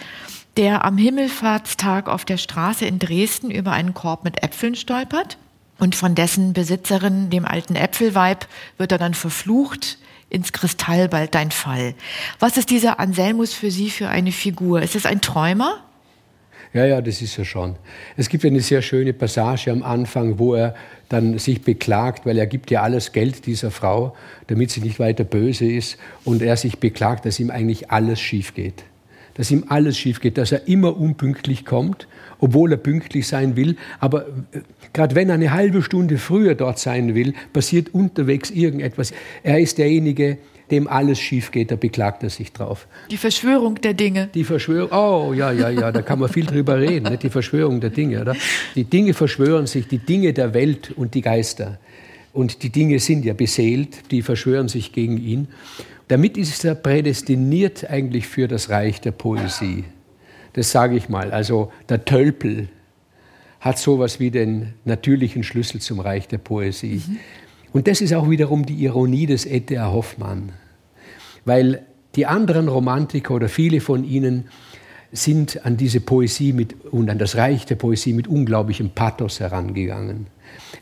der 0.56 0.84
am 0.84 0.96
Himmelfahrtstag 0.96 2.08
auf 2.08 2.24
der 2.24 2.38
Straße 2.38 2.86
in 2.86 2.98
Dresden 2.98 3.50
über 3.50 3.72
einen 3.72 3.92
Korb 3.92 4.24
mit 4.24 4.42
Äpfeln 4.42 4.76
stolpert. 4.76 5.36
Und 5.78 5.94
von 5.94 6.14
dessen 6.14 6.52
Besitzerin, 6.52 7.28
dem 7.30 7.44
alten 7.44 7.74
Äpfelweib, 7.74 8.46
wird 8.78 8.92
er 8.92 8.98
dann 8.98 9.12
verflucht, 9.12 9.98
ins 10.30 10.52
Kristall 10.52 11.08
bald 11.08 11.34
dein 11.34 11.50
Fall. 11.50 11.94
Was 12.38 12.56
ist 12.56 12.70
dieser 12.70 12.98
Anselmus 12.98 13.52
für 13.52 13.70
Sie 13.70 13.90
für 13.90 14.08
eine 14.08 14.32
Figur? 14.32 14.80
Ist 14.80 14.96
es 14.96 15.04
ein 15.04 15.20
Träumer? 15.20 15.82
Ja, 16.74 16.84
ja, 16.84 17.00
das 17.00 17.22
ist 17.22 17.38
er 17.38 17.44
schon. 17.44 17.76
Es 18.16 18.28
gibt 18.28 18.44
eine 18.44 18.58
sehr 18.58 18.82
schöne 18.82 19.12
Passage 19.12 19.70
am 19.70 19.84
Anfang, 19.84 20.40
wo 20.40 20.54
er 20.54 20.74
dann 21.08 21.38
sich 21.38 21.62
beklagt, 21.62 22.26
weil 22.26 22.36
er 22.36 22.48
gibt 22.48 22.68
ja 22.72 22.82
alles 22.82 23.12
Geld 23.12 23.46
dieser 23.46 23.70
Frau, 23.70 24.16
damit 24.48 24.72
sie 24.72 24.80
nicht 24.80 24.98
weiter 24.98 25.22
böse 25.22 25.66
ist, 25.70 25.98
und 26.24 26.42
er 26.42 26.56
sich 26.56 26.78
beklagt, 26.78 27.26
dass 27.26 27.38
ihm 27.38 27.50
eigentlich 27.50 27.92
alles 27.92 28.20
schief 28.20 28.54
geht. 28.54 28.82
Dass 29.34 29.52
ihm 29.52 29.66
alles 29.68 29.96
schief 29.96 30.20
geht, 30.20 30.36
dass 30.36 30.50
er 30.50 30.66
immer 30.66 30.96
unpünktlich 30.96 31.64
kommt, 31.64 32.08
obwohl 32.40 32.72
er 32.72 32.78
pünktlich 32.78 33.28
sein 33.28 33.54
will. 33.54 33.76
Aber 34.00 34.26
äh, 34.26 34.60
gerade 34.92 35.14
wenn 35.14 35.28
er 35.28 35.36
eine 35.36 35.52
halbe 35.52 35.80
Stunde 35.80 36.18
früher 36.18 36.56
dort 36.56 36.80
sein 36.80 37.14
will, 37.14 37.34
passiert 37.52 37.94
unterwegs 37.94 38.50
irgendetwas. 38.50 39.12
Er 39.44 39.60
ist 39.60 39.78
derjenige, 39.78 40.38
dem 40.70 40.88
alles 40.88 41.18
schief 41.18 41.50
geht, 41.50 41.70
da 41.70 41.76
beklagt 41.76 42.22
er 42.22 42.30
sich 42.30 42.52
drauf. 42.52 42.86
Die 43.10 43.16
Verschwörung 43.16 43.80
der 43.80 43.94
Dinge. 43.94 44.28
Die 44.34 44.44
Verschwörung, 44.44 44.90
oh 44.92 45.32
ja, 45.32 45.52
ja, 45.52 45.68
ja, 45.68 45.92
da 45.92 46.02
kann 46.02 46.18
man 46.18 46.28
viel 46.28 46.46
drüber 46.46 46.78
reden, 46.78 47.10
ne? 47.10 47.18
die 47.18 47.30
Verschwörung 47.30 47.80
der 47.80 47.90
Dinge. 47.90 48.20
Oder? 48.20 48.34
Die 48.74 48.84
Dinge 48.84 49.14
verschwören 49.14 49.66
sich, 49.66 49.88
die 49.88 49.98
Dinge 49.98 50.32
der 50.32 50.54
Welt 50.54 50.92
und 50.96 51.14
die 51.14 51.20
Geister. 51.20 51.78
Und 52.32 52.62
die 52.62 52.70
Dinge 52.70 52.98
sind 52.98 53.24
ja 53.24 53.34
beseelt, 53.34 54.10
die 54.10 54.22
verschwören 54.22 54.68
sich 54.68 54.92
gegen 54.92 55.18
ihn. 55.18 55.48
Damit 56.08 56.36
ist 56.36 56.64
er 56.64 56.74
prädestiniert 56.74 57.88
eigentlich 57.88 58.26
für 58.26 58.48
das 58.48 58.70
Reich 58.70 59.00
der 59.00 59.12
Poesie. 59.12 59.84
Das 60.54 60.70
sage 60.70 60.96
ich 60.96 61.08
mal. 61.08 61.30
Also 61.30 61.72
der 61.88 62.04
Tölpel 62.04 62.68
hat 63.60 63.78
sowas 63.78 64.20
wie 64.20 64.30
den 64.30 64.74
natürlichen 64.84 65.42
Schlüssel 65.42 65.80
zum 65.80 66.00
Reich 66.00 66.28
der 66.28 66.38
Poesie. 66.38 67.02
Mhm. 67.06 67.18
Und 67.74 67.88
das 67.88 68.00
ist 68.00 68.14
auch 68.14 68.30
wiederum 68.30 68.64
die 68.64 68.84
Ironie 68.84 69.26
des 69.26 69.46
E.T.A. 69.46 69.90
Hoffmann. 69.90 70.52
Weil 71.44 71.82
die 72.14 72.24
anderen 72.24 72.68
Romantiker 72.68 73.34
oder 73.34 73.48
viele 73.48 73.80
von 73.80 74.04
ihnen 74.04 74.44
sind 75.10 75.66
an 75.66 75.76
diese 75.76 76.00
Poesie 76.00 76.52
mit, 76.52 76.84
und 76.92 77.10
an 77.10 77.18
das 77.18 77.34
Reich 77.34 77.66
der 77.66 77.74
Poesie 77.74 78.12
mit 78.12 78.28
unglaublichem 78.28 78.90
Pathos 78.90 79.40
herangegangen. 79.40 80.28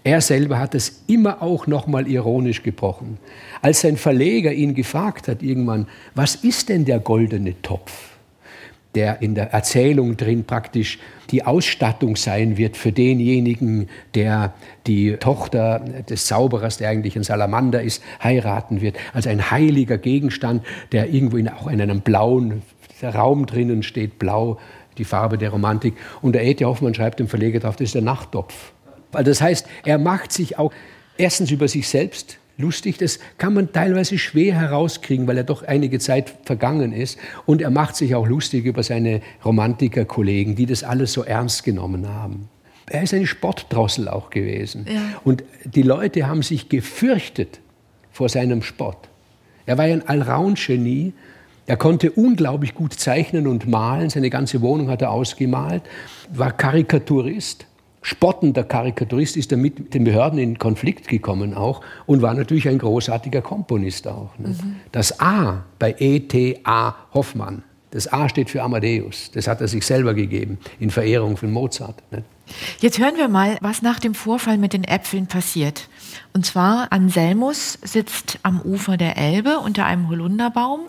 Er 0.04 0.20
selber 0.20 0.58
hat 0.58 0.74
es 0.74 1.02
immer 1.06 1.40
auch 1.40 1.66
nochmal 1.66 2.06
ironisch 2.06 2.62
gebrochen. 2.62 3.16
Als 3.62 3.80
sein 3.80 3.96
Verleger 3.96 4.52
ihn 4.52 4.74
gefragt 4.74 5.28
hat 5.28 5.42
irgendwann, 5.42 5.86
was 6.14 6.34
ist 6.34 6.68
denn 6.68 6.84
der 6.84 6.98
goldene 6.98 7.60
Topf? 7.62 8.11
Der 8.94 9.22
in 9.22 9.34
der 9.34 9.52
Erzählung 9.52 10.16
drin 10.16 10.44
praktisch 10.44 10.98
die 11.30 11.44
Ausstattung 11.44 12.16
sein 12.16 12.58
wird 12.58 12.76
für 12.76 12.92
denjenigen, 12.92 13.88
der 14.14 14.52
die 14.86 15.16
Tochter 15.16 15.80
des 16.08 16.26
Zauberers, 16.26 16.76
der 16.76 16.90
eigentlich 16.90 17.16
ein 17.16 17.22
Salamander 17.22 17.82
ist, 17.82 18.02
heiraten 18.22 18.80
wird. 18.80 18.96
Also 19.14 19.30
ein 19.30 19.50
heiliger 19.50 19.96
Gegenstand, 19.96 20.64
der 20.92 21.08
irgendwo 21.08 21.38
in, 21.38 21.48
auch 21.48 21.68
in 21.68 21.80
einem 21.80 22.02
blauen 22.02 22.62
Raum 23.02 23.46
drinnen 23.46 23.82
steht, 23.82 24.18
blau, 24.18 24.58
die 24.98 25.04
Farbe 25.04 25.38
der 25.38 25.50
Romantik. 25.50 25.94
Und 26.20 26.34
der 26.34 26.44
E.T. 26.44 26.64
Hoffmann 26.64 26.94
schreibt 26.94 27.18
dem 27.18 27.28
Verleger 27.28 27.60
drauf, 27.60 27.76
das 27.76 27.86
ist 27.86 27.94
der 27.94 28.02
Nachttopf. 28.02 28.72
Also 29.12 29.30
das 29.30 29.40
heißt, 29.40 29.66
er 29.84 29.98
macht 29.98 30.32
sich 30.32 30.58
auch 30.58 30.72
erstens 31.16 31.50
über 31.50 31.66
sich 31.68 31.88
selbst 31.88 32.38
lustig. 32.56 32.98
Das 32.98 33.18
kann 33.38 33.54
man 33.54 33.72
teilweise 33.72 34.18
schwer 34.18 34.54
herauskriegen, 34.54 35.26
weil 35.26 35.36
er 35.36 35.44
doch 35.44 35.62
einige 35.62 35.98
Zeit 35.98 36.34
vergangen 36.44 36.92
ist. 36.92 37.18
Und 37.46 37.62
er 37.62 37.70
macht 37.70 37.96
sich 37.96 38.14
auch 38.14 38.26
lustig 38.26 38.64
über 38.64 38.82
seine 38.82 39.20
Romantikerkollegen, 39.44 40.54
die 40.54 40.66
das 40.66 40.84
alles 40.84 41.12
so 41.12 41.22
ernst 41.22 41.64
genommen 41.64 42.08
haben. 42.08 42.48
Er 42.86 43.02
ist 43.02 43.14
eine 43.14 43.26
Sportdrossel 43.26 44.08
auch 44.08 44.30
gewesen. 44.30 44.86
Ja. 44.88 45.00
Und 45.24 45.44
die 45.64 45.82
Leute 45.82 46.26
haben 46.26 46.42
sich 46.42 46.68
gefürchtet 46.68 47.60
vor 48.10 48.28
seinem 48.28 48.62
Spott. 48.62 49.08
Er 49.66 49.78
war 49.78 49.86
ja 49.86 49.94
ein 49.94 50.08
Allround-Genie. 50.08 51.12
Er 51.66 51.76
konnte 51.76 52.10
unglaublich 52.10 52.74
gut 52.74 52.94
zeichnen 52.94 53.46
und 53.46 53.68
malen. 53.68 54.10
Seine 54.10 54.30
ganze 54.30 54.60
Wohnung 54.60 54.90
hat 54.90 55.00
er 55.00 55.10
ausgemalt. 55.10 55.82
War 56.32 56.52
Karikaturist 56.52 57.66
spottender 58.02 58.64
Karikaturist, 58.64 59.36
ist 59.36 59.52
er 59.52 59.58
mit 59.58 59.94
den 59.94 60.04
Behörden 60.04 60.38
in 60.38 60.58
Konflikt 60.58 61.08
gekommen 61.08 61.54
auch 61.54 61.80
und 62.06 62.20
war 62.20 62.34
natürlich 62.34 62.68
ein 62.68 62.78
großartiger 62.78 63.40
Komponist 63.40 64.06
auch. 64.08 64.30
Mhm. 64.38 64.76
Das 64.90 65.20
A 65.20 65.64
bei 65.78 65.94
E.T.A. 65.98 66.94
Hoffmann, 67.14 67.62
das 67.92 68.12
A 68.12 68.28
steht 68.28 68.50
für 68.50 68.62
Amadeus, 68.62 69.30
das 69.32 69.46
hat 69.46 69.60
er 69.60 69.68
sich 69.68 69.86
selber 69.86 70.14
gegeben 70.14 70.58
in 70.80 70.90
Verehrung 70.90 71.36
von 71.36 71.50
Mozart. 71.52 72.02
Nicht? 72.10 72.24
Jetzt 72.80 72.98
hören 72.98 73.16
wir 73.16 73.28
mal, 73.28 73.56
was 73.60 73.82
nach 73.82 73.98
dem 73.98 74.14
Vorfall 74.14 74.58
mit 74.58 74.72
den 74.72 74.84
Äpfeln 74.84 75.26
passiert. 75.26 75.88
Und 76.32 76.44
zwar 76.44 76.92
Anselmus 76.92 77.78
sitzt 77.82 78.38
am 78.42 78.60
Ufer 78.60 78.96
der 78.96 79.16
Elbe 79.16 79.58
unter 79.58 79.86
einem 79.86 80.08
Holunderbaum. 80.08 80.80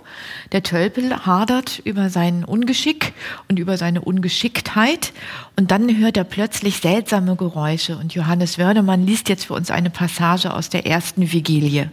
Der 0.51 0.63
Tölpel 0.63 1.25
hadert 1.25 1.79
über 1.79 2.09
sein 2.09 2.43
Ungeschick 2.43 3.13
und 3.49 3.59
über 3.59 3.77
seine 3.77 4.01
Ungeschicktheit. 4.01 5.13
Und 5.55 5.71
dann 5.71 5.97
hört 5.97 6.17
er 6.17 6.23
plötzlich 6.23 6.77
seltsame 6.77 7.35
Geräusche. 7.35 7.97
Und 7.97 8.13
Johannes 8.13 8.57
Wörnemann 8.57 9.05
liest 9.05 9.29
jetzt 9.29 9.45
für 9.45 9.53
uns 9.53 9.71
eine 9.71 9.89
Passage 9.89 10.53
aus 10.53 10.69
der 10.69 10.85
ersten 10.85 11.31
Vigilie. 11.31 11.91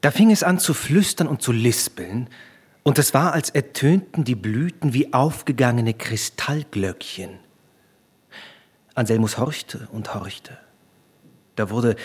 Da 0.00 0.10
fing 0.10 0.30
es 0.30 0.42
an 0.42 0.58
zu 0.58 0.74
flüstern 0.74 1.26
und 1.26 1.42
zu 1.42 1.52
lispeln. 1.52 2.28
Und 2.84 2.98
es 2.98 3.12
war, 3.12 3.32
als 3.32 3.50
ertönten 3.50 4.24
die 4.24 4.36
Blüten 4.36 4.94
wie 4.94 5.12
aufgegangene 5.12 5.92
Kristallglöckchen. 5.92 7.47
Anselmus 8.98 9.38
horchte 9.38 9.88
und 9.92 10.14
horchte. 10.14 10.58
Da 11.54 11.70
wurde, 11.70 11.96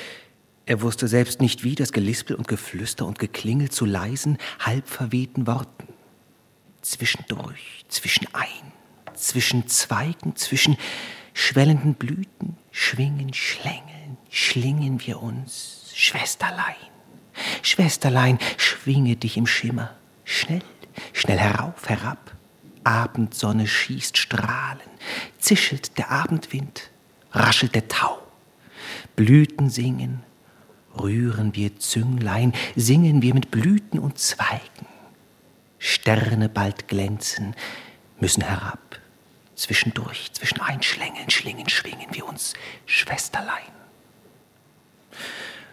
er 0.66 0.82
wusste 0.82 1.08
selbst 1.08 1.42
nicht 1.42 1.64
wie, 1.64 1.76
das 1.76 1.92
Gelispel 1.92 2.36
und 2.36 2.48
Geflüster 2.48 3.06
und 3.06 3.20
Geklingel 3.20 3.70
zu 3.70 3.86
leisen, 3.86 4.38
halb 4.60 4.88
verwehten 4.88 5.48
Worten. 5.48 5.88
Zwischendurch, 6.82 7.86
zwischen 7.88 8.28
ein, 8.34 8.72
zwischen 9.16 9.68
Zweigen, 9.68 10.36
zwischen 10.36 10.78
schwellenden 11.34 11.96
Blüten, 11.96 12.58
schwingen, 12.72 13.34
schlängeln, 13.34 14.18
schlingen 14.30 15.06
wir 15.06 15.22
uns, 15.22 15.92
Schwesterlein. 15.96 16.76
Schwesterlein, 17.64 18.38
schwinge 18.58 19.16
dich 19.16 19.38
im 19.38 19.48
Schimmer, 19.48 19.96
schnell, 20.26 20.62
schnell 21.14 21.40
herauf, 21.40 21.90
herab, 21.90 22.36
Abendsonne 22.86 23.68
schießt 23.68 24.18
Strahlen, 24.18 24.82
zischelt 25.40 25.98
der 25.98 26.12
Abendwind, 26.12 26.90
raschelt 27.32 27.76
der 27.76 27.88
Tau. 27.88 28.22
Blüten 29.16 29.70
singen, 29.70 30.24
rühren 31.00 31.56
wir 31.56 31.78
Zünglein, 31.78 32.54
singen 32.76 33.22
wir 33.22 33.34
mit 33.34 33.52
Blüten 33.52 34.00
und 34.00 34.18
Zweigen. 34.18 34.88
Sterne 35.80 36.50
bald 36.50 36.88
glänzen, 36.88 37.56
müssen 38.20 38.44
herab. 38.44 39.00
Zwischendurch, 39.56 40.32
zwischen 40.34 40.62
Einschlängeln, 40.62 41.30
Schlingen, 41.30 41.70
schwingen 41.70 42.08
wir 42.12 42.26
uns, 42.26 42.54
Schwesterlein. 42.86 43.72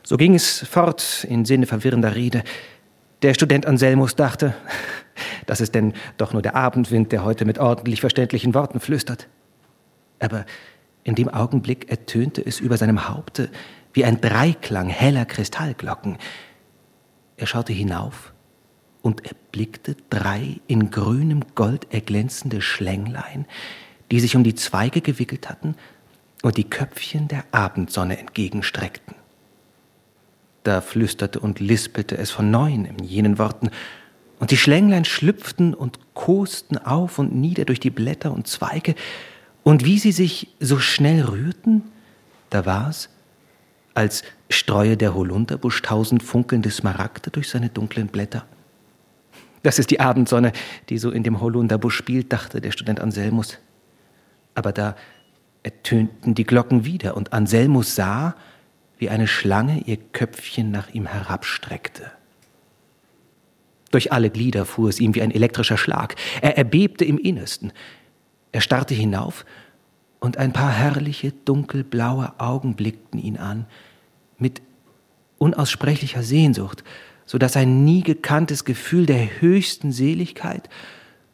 So 0.03 0.17
ging 0.17 0.35
es 0.35 0.67
fort 0.69 1.25
in 1.29 1.45
Sinne 1.45 1.67
verwirrender 1.67 2.15
Rede. 2.15 2.43
Der 3.23 3.35
Student 3.35 3.67
Anselmus 3.67 4.17
dachte, 4.17 4.55
das 5.47 5.61
ist 5.61 5.75
denn 5.75 5.93
doch 6.17 6.33
nur 6.33 6.43
der 6.43 6.57
Abendwind, 6.57 7.13
der 7.13 7.25
heute 7.25 7.45
mit 7.45 7.59
ordentlich 7.59 8.01
verständlichen 8.01 8.55
Worten 8.55 8.81
flüstert. 8.81 9.29
Aber 10.21 10.47
in 11.05 11.15
dem 11.15 11.29
Augenblick 11.29 11.91
ertönte 11.91 12.45
es 12.45 12.61
über 12.61 12.77
seinem 12.77 13.09
Haupte 13.09 13.51
wie 13.93 14.05
ein 14.05 14.21
Dreiklang 14.21 14.89
heller 14.89 15.25
Kristallglocken. 15.25 16.19
Er 17.37 17.47
schaute 17.47 17.73
hinauf 17.73 18.33
und 19.03 19.27
erblickte 19.27 19.97
drei 20.09 20.61
in 20.67 20.91
grünem 20.91 21.43
Gold 21.55 21.93
erglänzende 21.93 22.61
Schlänglein, 22.61 23.47
die 24.11 24.21
sich 24.21 24.37
um 24.37 24.45
die 24.45 24.55
Zweige 24.55 25.01
gewickelt 25.01 25.49
hatten 25.49 25.75
und 26.43 26.57
die 26.57 26.69
Köpfchen 26.69 27.29
der 27.29 27.45
Abendsonne 27.53 28.19
entgegenstreckten. 28.19 29.15
Da 30.63 30.81
flüsterte 30.81 31.41
und 31.41 31.61
lispelte 31.61 32.19
es 32.19 32.31
von 32.31 32.51
neuem 32.51 32.85
in 32.85 33.05
jenen 33.05 33.39
Worten, 33.39 33.71
und 34.39 34.51
die 34.51 34.57
Schlänglein 34.57 35.05
schlüpften 35.05 35.75
und 35.75 35.99
kosten 36.15 36.79
auf 36.79 37.19
und 37.19 37.35
nieder 37.35 37.67
durch 37.67 37.79
die 37.79 37.91
Blätter 37.91 38.33
und 38.33 38.47
Zweige, 38.47 38.95
und 39.63 39.85
wie 39.85 39.99
sie 39.99 40.13
sich 40.13 40.49
so 40.61 40.79
schnell 40.79 41.23
rührten, 41.25 41.83
da 42.49 42.65
war's, 42.65 43.11
als 43.93 44.23
streue 44.49 44.97
der 44.97 45.15
Holunderbusch 45.15 45.83
tausend 45.83 46.23
funkelnde 46.23 46.71
Smaragde 46.71 47.31
durch 47.31 47.51
seine 47.51 47.69
dunklen 47.69 48.07
Blätter. 48.07 48.47
Das 49.63 49.79
ist 49.79 49.91
die 49.91 50.01
Abendsonne, 50.01 50.53
die 50.89 50.97
so 50.97 51.11
in 51.11 51.23
dem 51.23 51.41
Holunderbusch 51.41 51.97
spielt, 51.97 52.33
dachte 52.33 52.63
der 52.63 52.71
Student 52.71 53.01
Anselmus. 53.01 53.59
Aber 54.55 54.73
da 54.73 54.97
ertönten 55.63 56.35
die 56.35 56.45
Glocken 56.45 56.87
wieder, 56.87 57.17
und 57.17 57.35
Anselmus 57.35 57.95
sah, 57.95 58.35
wie 59.01 59.09
eine 59.09 59.27
Schlange 59.27 59.83
ihr 59.87 59.97
Köpfchen 59.97 60.71
nach 60.71 60.91
ihm 60.91 61.07
herabstreckte. 61.07 62.13
Durch 63.91 64.13
alle 64.13 64.31
Glieder 64.31 64.67
fuhr 64.67 64.91
es 64.91 65.01
ihm 65.01 65.15
wie 65.15 65.23
ein 65.23 65.31
elektrischer 65.31 65.79
Schlag. 65.79 66.15
Er 66.43 66.59
erbebte 66.59 67.05
im 67.05 67.19
Innersten. 67.19 67.73
Er 68.53 68.61
starrte 68.61 68.95
hinauf, 68.95 69.45
und 70.21 70.37
ein 70.37 70.53
paar 70.53 70.71
herrliche, 70.71 71.33
dunkelblaue 71.33 72.35
Augen 72.39 72.75
blickten 72.77 73.19
ihn 73.19 73.39
an, 73.39 73.65
mit 74.39 74.61
unaussprechlicher 75.39 76.23
Sehnsucht, 76.23 76.85
so 77.25 77.39
dass 77.39 77.57
ein 77.57 77.85
nie 77.85 78.03
gekanntes 78.03 78.67
Gefühl 78.67 79.07
der 79.07 79.41
höchsten 79.41 79.93
Seligkeit 79.93 80.69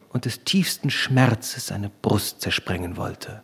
und 0.09 0.23
des 0.23 0.45
tiefsten 0.45 0.89
Schmerzes 0.89 1.67
seine 1.67 1.91
Brust 2.01 2.39
zersprengen 2.39 2.95
wollte. 2.95 3.43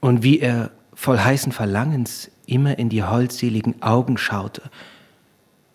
Und 0.00 0.22
wie 0.22 0.38
er 0.38 0.70
voll 0.94 1.18
heißen 1.18 1.52
Verlangens 1.52 2.30
immer 2.46 2.78
in 2.78 2.88
die 2.88 3.02
holdseligen 3.02 3.82
Augen 3.82 4.18
schaute, 4.18 4.62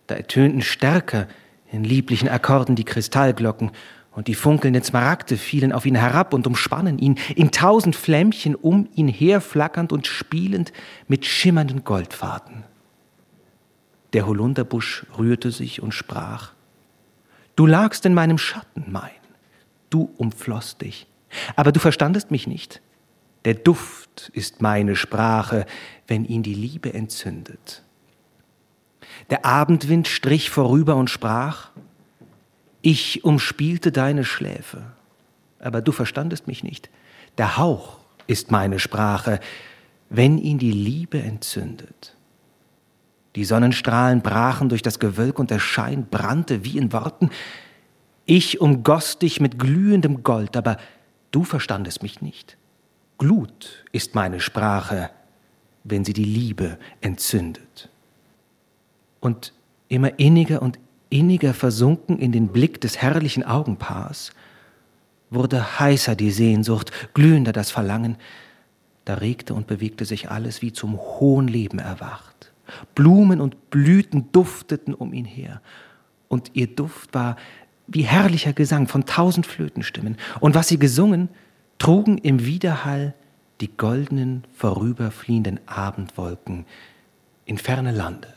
da 0.06 0.16
ertönten 0.16 0.62
stärker 0.62 1.28
in 1.70 1.84
lieblichen 1.84 2.28
Akkorden 2.28 2.74
die 2.74 2.84
Kristallglocken 2.84 3.70
und 4.12 4.26
die 4.26 4.34
funkelnden 4.34 4.82
Smaragde 4.82 5.36
fielen 5.36 5.72
auf 5.72 5.86
ihn 5.86 5.94
herab 5.94 6.34
und 6.34 6.46
umspannen 6.46 6.98
ihn, 6.98 7.16
in 7.36 7.52
tausend 7.52 7.94
Flämmchen 7.94 8.54
um 8.56 8.88
ihn 8.94 9.08
her 9.08 9.40
flackernd 9.40 9.92
und 9.92 10.06
spielend 10.06 10.72
mit 11.06 11.26
schimmernden 11.26 11.84
Goldfaden. 11.84 12.64
Der 14.12 14.26
Holunderbusch 14.26 15.06
rührte 15.16 15.52
sich 15.52 15.80
und 15.80 15.94
sprach, 15.94 16.52
Du 17.54 17.66
lagst 17.66 18.06
in 18.06 18.14
meinem 18.14 18.38
Schatten, 18.38 18.86
mein, 18.90 19.10
du 19.90 20.10
umfloßt 20.16 20.80
dich, 20.80 21.06
aber 21.54 21.72
du 21.72 21.78
verstandest 21.78 22.30
mich 22.30 22.46
nicht. 22.46 22.80
Der 23.44 23.54
Duft 23.54 24.30
ist 24.34 24.60
meine 24.60 24.96
Sprache, 24.96 25.66
wenn 26.06 26.24
ihn 26.24 26.42
die 26.42 26.54
Liebe 26.54 26.92
entzündet. 26.92 27.82
Der 29.30 29.44
Abendwind 29.44 30.08
strich 30.08 30.50
vorüber 30.50 30.96
und 30.96 31.08
sprach, 31.08 31.70
ich 32.82 33.24
umspielte 33.24 33.92
deine 33.92 34.24
Schläfe, 34.24 34.82
aber 35.58 35.82
du 35.82 35.92
verstandest 35.92 36.46
mich 36.46 36.64
nicht. 36.64 36.90
Der 37.38 37.56
Hauch 37.56 37.98
ist 38.26 38.50
meine 38.50 38.78
Sprache, 38.78 39.40
wenn 40.08 40.38
ihn 40.38 40.58
die 40.58 40.72
Liebe 40.72 41.20
entzündet. 41.20 42.16
Die 43.36 43.44
Sonnenstrahlen 43.44 44.22
brachen 44.22 44.68
durch 44.68 44.82
das 44.82 44.98
Gewölk 44.98 45.38
und 45.38 45.50
der 45.50 45.60
Schein 45.60 46.06
brannte 46.10 46.64
wie 46.64 46.78
in 46.78 46.92
Worten. 46.92 47.30
Ich 48.26 48.60
umgoss 48.60 49.18
dich 49.18 49.40
mit 49.40 49.58
glühendem 49.58 50.22
Gold, 50.22 50.56
aber 50.56 50.78
du 51.30 51.44
verstandest 51.44 52.02
mich 52.02 52.20
nicht. 52.20 52.56
Glut 53.20 53.84
ist 53.92 54.14
meine 54.14 54.40
Sprache, 54.40 55.10
wenn 55.84 56.06
sie 56.06 56.14
die 56.14 56.24
Liebe 56.24 56.78
entzündet. 57.02 57.90
Und 59.20 59.52
immer 59.88 60.18
inniger 60.18 60.62
und 60.62 60.78
inniger 61.10 61.52
versunken 61.52 62.18
in 62.18 62.32
den 62.32 62.48
Blick 62.48 62.80
des 62.80 62.96
herrlichen 62.96 63.44
Augenpaars, 63.44 64.30
wurde 65.28 65.78
heißer 65.78 66.16
die 66.16 66.30
Sehnsucht, 66.30 66.92
glühender 67.12 67.52
das 67.52 67.70
Verlangen, 67.70 68.16
da 69.04 69.14
regte 69.14 69.52
und 69.52 69.66
bewegte 69.66 70.06
sich 70.06 70.30
alles 70.30 70.62
wie 70.62 70.72
zum 70.72 70.96
hohen 70.96 71.46
Leben 71.46 71.78
erwacht. 71.78 72.52
Blumen 72.94 73.42
und 73.42 73.68
Blüten 73.68 74.32
dufteten 74.32 74.94
um 74.94 75.12
ihn 75.12 75.26
her, 75.26 75.60
und 76.28 76.52
ihr 76.54 76.68
Duft 76.68 77.12
war 77.12 77.36
wie 77.86 78.02
herrlicher 78.02 78.54
Gesang 78.54 78.88
von 78.88 79.04
tausend 79.04 79.46
Flötenstimmen, 79.46 80.16
und 80.40 80.54
was 80.54 80.68
sie 80.68 80.78
gesungen, 80.78 81.28
trugen 81.80 82.18
im 82.18 82.44
Widerhall 82.44 83.14
die 83.60 83.76
goldenen, 83.76 84.44
vorüberfliehenden 84.54 85.60
Abendwolken 85.66 86.66
in 87.46 87.58
ferne 87.58 87.90
Lande. 87.90 88.28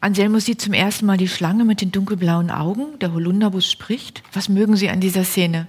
Anselmus 0.00 0.44
sieht 0.44 0.60
zum 0.60 0.74
ersten 0.74 1.06
Mal 1.06 1.16
die 1.16 1.26
Schlange 1.26 1.64
mit 1.64 1.80
den 1.80 1.90
dunkelblauen 1.90 2.50
Augen. 2.50 2.98
Der 3.00 3.12
Holunderbus 3.12 3.68
spricht. 3.68 4.22
Was 4.32 4.48
mögen 4.48 4.76
Sie 4.76 4.90
an 4.90 5.00
dieser 5.00 5.24
Szene? 5.24 5.66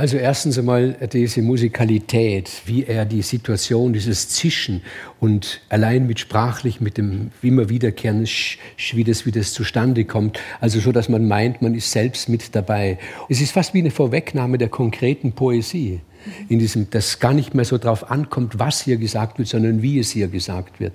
Also 0.00 0.16
erstens 0.16 0.58
einmal 0.58 0.96
diese 1.12 1.42
Musikalität, 1.42 2.50
wie 2.64 2.84
er 2.84 3.04
die 3.04 3.20
Situation, 3.20 3.92
dieses 3.92 4.30
Zischen 4.30 4.80
und 5.20 5.60
allein 5.68 6.06
mit 6.06 6.18
sprachlich, 6.18 6.80
mit 6.80 6.96
dem 6.96 7.32
immer 7.42 7.68
wiederkehrenden 7.68 8.26
Sch, 8.26 8.56
wie 8.94 9.04
das, 9.04 9.26
wie 9.26 9.30
das 9.30 9.52
zustande 9.52 10.06
kommt, 10.06 10.40
also 10.58 10.80
so, 10.80 10.90
dass 10.90 11.10
man 11.10 11.28
meint, 11.28 11.60
man 11.60 11.74
ist 11.74 11.90
selbst 11.90 12.30
mit 12.30 12.56
dabei. 12.56 12.96
Es 13.28 13.42
ist 13.42 13.52
fast 13.52 13.74
wie 13.74 13.80
eine 13.80 13.90
Vorwegnahme 13.90 14.56
der 14.56 14.70
konkreten 14.70 15.32
Poesie 15.32 16.00
in 16.48 16.58
diesem, 16.58 16.90
dass 16.90 17.18
gar 17.18 17.32
nicht 17.32 17.54
mehr 17.54 17.64
so 17.64 17.78
darauf 17.78 18.10
ankommt, 18.10 18.58
was 18.58 18.82
hier 18.82 18.96
gesagt 18.96 19.38
wird, 19.38 19.48
sondern 19.48 19.82
wie 19.82 19.98
es 19.98 20.10
hier 20.10 20.28
gesagt 20.28 20.80
wird. 20.80 20.92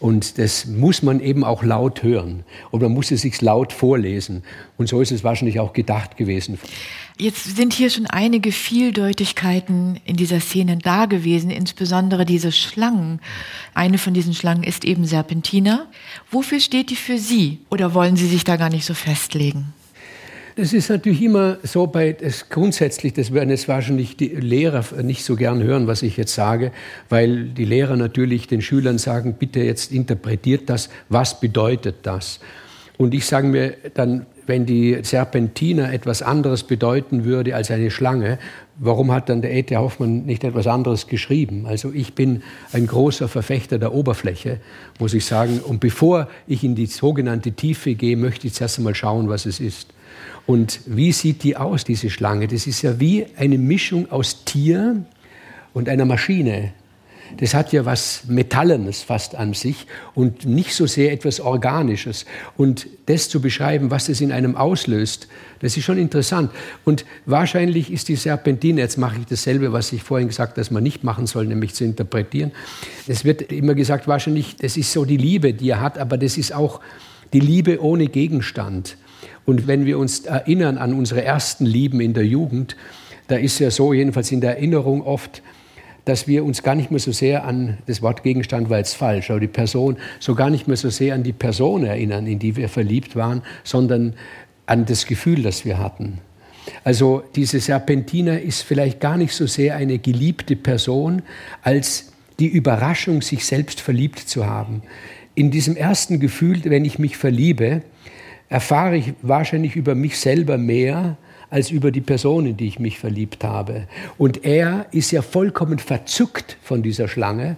Und 0.00 0.38
das 0.38 0.66
muss 0.66 1.02
man 1.02 1.20
eben 1.20 1.44
auch 1.44 1.62
laut 1.62 2.02
hören 2.02 2.44
und 2.70 2.82
man 2.82 2.92
muss 2.92 3.10
es 3.10 3.22
sich 3.22 3.40
laut 3.42 3.72
vorlesen. 3.72 4.42
Und 4.76 4.88
so 4.88 5.00
ist 5.00 5.12
es 5.12 5.24
wahrscheinlich 5.24 5.60
auch 5.60 5.72
gedacht 5.72 6.16
gewesen. 6.16 6.58
Jetzt 7.16 7.56
sind 7.56 7.72
hier 7.72 7.90
schon 7.90 8.06
einige 8.06 8.50
Vieldeutigkeiten 8.50 10.00
in 10.04 10.16
dieser 10.16 10.40
Szene 10.40 10.78
da 10.78 11.06
gewesen, 11.06 11.50
insbesondere 11.50 12.24
diese 12.24 12.50
Schlangen. 12.50 13.20
Eine 13.72 13.98
von 13.98 14.14
diesen 14.14 14.34
Schlangen 14.34 14.64
ist 14.64 14.84
eben 14.84 15.04
Serpentina. 15.04 15.86
Wofür 16.30 16.58
steht 16.58 16.90
die 16.90 16.96
für 16.96 17.18
Sie? 17.18 17.60
Oder 17.70 17.94
wollen 17.94 18.16
Sie 18.16 18.26
sich 18.26 18.42
da 18.42 18.56
gar 18.56 18.68
nicht 18.68 18.84
so 18.84 18.94
festlegen? 18.94 19.72
Das 20.56 20.72
ist 20.72 20.88
natürlich 20.88 21.22
immer 21.22 21.58
so 21.64 21.88
bei, 21.88 22.12
das 22.12 22.48
grundsätzlich, 22.48 23.12
das 23.12 23.32
werden 23.32 23.50
jetzt 23.50 23.66
wahrscheinlich 23.66 24.16
die 24.16 24.28
Lehrer 24.28 24.84
nicht 25.02 25.24
so 25.24 25.34
gern 25.34 25.60
hören, 25.60 25.88
was 25.88 26.02
ich 26.02 26.16
jetzt 26.16 26.32
sage, 26.34 26.70
weil 27.08 27.46
die 27.46 27.64
Lehrer 27.64 27.96
natürlich 27.96 28.46
den 28.46 28.62
Schülern 28.62 28.98
sagen, 28.98 29.34
bitte 29.36 29.60
jetzt 29.60 29.90
interpretiert 29.90 30.70
das, 30.70 30.90
was 31.08 31.40
bedeutet 31.40 31.96
das? 32.02 32.38
Und 32.98 33.14
ich 33.14 33.26
sage 33.26 33.48
mir 33.48 33.74
dann, 33.94 34.26
wenn 34.46 34.66
die 34.66 34.98
Serpentina 35.02 35.92
etwas 35.92 36.22
anderes 36.22 36.62
bedeuten 36.62 37.24
würde 37.24 37.56
als 37.56 37.72
eine 37.72 37.90
Schlange, 37.90 38.38
warum 38.76 39.10
hat 39.10 39.28
dann 39.30 39.42
der 39.42 39.52
E.T. 39.54 39.76
Hoffmann 39.76 40.24
nicht 40.24 40.44
etwas 40.44 40.68
anderes 40.68 41.08
geschrieben? 41.08 41.66
Also 41.66 41.92
ich 41.92 42.14
bin 42.14 42.42
ein 42.72 42.86
großer 42.86 43.26
Verfechter 43.26 43.78
der 43.78 43.92
Oberfläche, 43.92 44.60
muss 45.00 45.14
ich 45.14 45.24
sagen. 45.24 45.60
Und 45.60 45.80
bevor 45.80 46.28
ich 46.46 46.62
in 46.62 46.76
die 46.76 46.86
sogenannte 46.86 47.52
Tiefe 47.52 47.94
gehe, 47.94 48.16
möchte 48.16 48.46
ich 48.46 48.54
zuerst 48.54 48.78
einmal 48.78 48.94
schauen, 48.94 49.28
was 49.28 49.46
es 49.46 49.58
ist. 49.58 49.93
Und 50.46 50.80
wie 50.86 51.12
sieht 51.12 51.42
die 51.42 51.56
aus, 51.56 51.84
diese 51.84 52.10
Schlange? 52.10 52.48
Das 52.48 52.66
ist 52.66 52.82
ja 52.82 53.00
wie 53.00 53.26
eine 53.36 53.58
Mischung 53.58 54.10
aus 54.10 54.44
Tier 54.44 55.04
und 55.72 55.88
einer 55.88 56.04
Maschine. 56.04 56.72
Das 57.38 57.54
hat 57.54 57.72
ja 57.72 57.84
was 57.84 58.24
Metallenes 58.28 59.02
fast 59.02 59.34
an 59.34 59.54
sich 59.54 59.86
und 60.14 60.44
nicht 60.44 60.74
so 60.74 60.86
sehr 60.86 61.12
etwas 61.12 61.40
Organisches. 61.40 62.26
Und 62.56 62.86
das 63.06 63.28
zu 63.28 63.40
beschreiben, 63.40 63.90
was 63.90 64.06
das 64.06 64.20
in 64.20 64.30
einem 64.30 64.56
auslöst, 64.56 65.28
das 65.60 65.76
ist 65.76 65.84
schon 65.84 65.98
interessant. 65.98 66.50
Und 66.84 67.04
wahrscheinlich 67.26 67.90
ist 67.90 68.08
die 68.08 68.16
Serpentine, 68.16 68.80
jetzt 68.80 68.98
mache 68.98 69.18
ich 69.18 69.26
dasselbe, 69.26 69.72
was 69.72 69.92
ich 69.92 70.02
vorhin 70.02 70.28
gesagt 70.28 70.50
habe, 70.50 70.60
dass 70.60 70.70
man 70.70 70.82
nicht 70.82 71.02
machen 71.02 71.26
soll, 71.26 71.46
nämlich 71.46 71.74
zu 71.74 71.84
interpretieren. 71.84 72.52
Es 73.08 73.24
wird 73.24 73.50
immer 73.50 73.74
gesagt, 73.74 74.06
wahrscheinlich, 74.06 74.56
das 74.56 74.76
ist 74.76 74.92
so 74.92 75.04
die 75.04 75.16
Liebe, 75.16 75.54
die 75.54 75.70
er 75.70 75.80
hat, 75.80 75.98
aber 75.98 76.18
das 76.18 76.36
ist 76.36 76.52
auch 76.52 76.80
die 77.32 77.40
Liebe 77.40 77.82
ohne 77.82 78.06
Gegenstand. 78.06 78.96
Und 79.46 79.66
wenn 79.66 79.84
wir 79.84 79.98
uns 79.98 80.20
erinnern 80.20 80.78
an 80.78 80.94
unsere 80.94 81.22
ersten 81.22 81.66
Lieben 81.66 82.00
in 82.00 82.14
der 82.14 82.26
Jugend, 82.26 82.76
da 83.28 83.36
ist 83.36 83.58
ja 83.58 83.70
so, 83.70 83.92
jedenfalls 83.92 84.30
in 84.32 84.40
der 84.40 84.56
Erinnerung 84.56 85.02
oft, 85.02 85.42
dass 86.04 86.28
wir 86.28 86.44
uns 86.44 86.62
gar 86.62 86.74
nicht 86.74 86.90
mehr 86.90 87.00
so 87.00 87.12
sehr 87.12 87.44
an 87.44 87.78
das 87.86 88.02
Wort 88.02 88.22
Gegenstand 88.22 88.68
war 88.68 88.78
jetzt 88.78 88.94
falsch, 88.94 89.30
aber 89.30 89.40
die 89.40 89.48
Person, 89.48 89.96
so 90.20 90.34
gar 90.34 90.50
nicht 90.50 90.68
mehr 90.68 90.76
so 90.76 90.90
sehr 90.90 91.14
an 91.14 91.22
die 91.22 91.32
Person 91.32 91.84
erinnern, 91.84 92.26
in 92.26 92.38
die 92.38 92.56
wir 92.56 92.68
verliebt 92.68 93.16
waren, 93.16 93.42
sondern 93.64 94.14
an 94.66 94.84
das 94.84 95.06
Gefühl, 95.06 95.42
das 95.42 95.64
wir 95.64 95.78
hatten. 95.78 96.18
Also 96.82 97.22
diese 97.36 97.60
Serpentina 97.60 98.36
ist 98.36 98.62
vielleicht 98.62 99.00
gar 99.00 99.16
nicht 99.16 99.32
so 99.32 99.46
sehr 99.46 99.76
eine 99.76 99.98
geliebte 99.98 100.56
Person, 100.56 101.22
als 101.62 102.12
die 102.38 102.48
Überraschung, 102.48 103.22
sich 103.22 103.44
selbst 103.46 103.80
verliebt 103.80 104.18
zu 104.18 104.46
haben. 104.46 104.82
In 105.34 105.50
diesem 105.50 105.76
ersten 105.76 106.20
Gefühl, 106.20 106.60
wenn 106.64 106.84
ich 106.84 106.98
mich 106.98 107.16
verliebe, 107.16 107.82
erfahre 108.48 108.96
ich 108.96 109.14
wahrscheinlich 109.22 109.76
über 109.76 109.94
mich 109.94 110.18
selber 110.18 110.58
mehr 110.58 111.16
als 111.50 111.70
über 111.70 111.90
die 111.90 112.00
Person, 112.00 112.46
in 112.46 112.56
die 112.56 112.66
ich 112.66 112.78
mich 112.78 112.98
verliebt 112.98 113.44
habe. 113.44 113.86
Und 114.18 114.44
er 114.44 114.86
ist 114.90 115.12
ja 115.12 115.22
vollkommen 115.22 115.78
verzückt 115.78 116.56
von 116.62 116.82
dieser 116.82 117.06
Schlange 117.06 117.56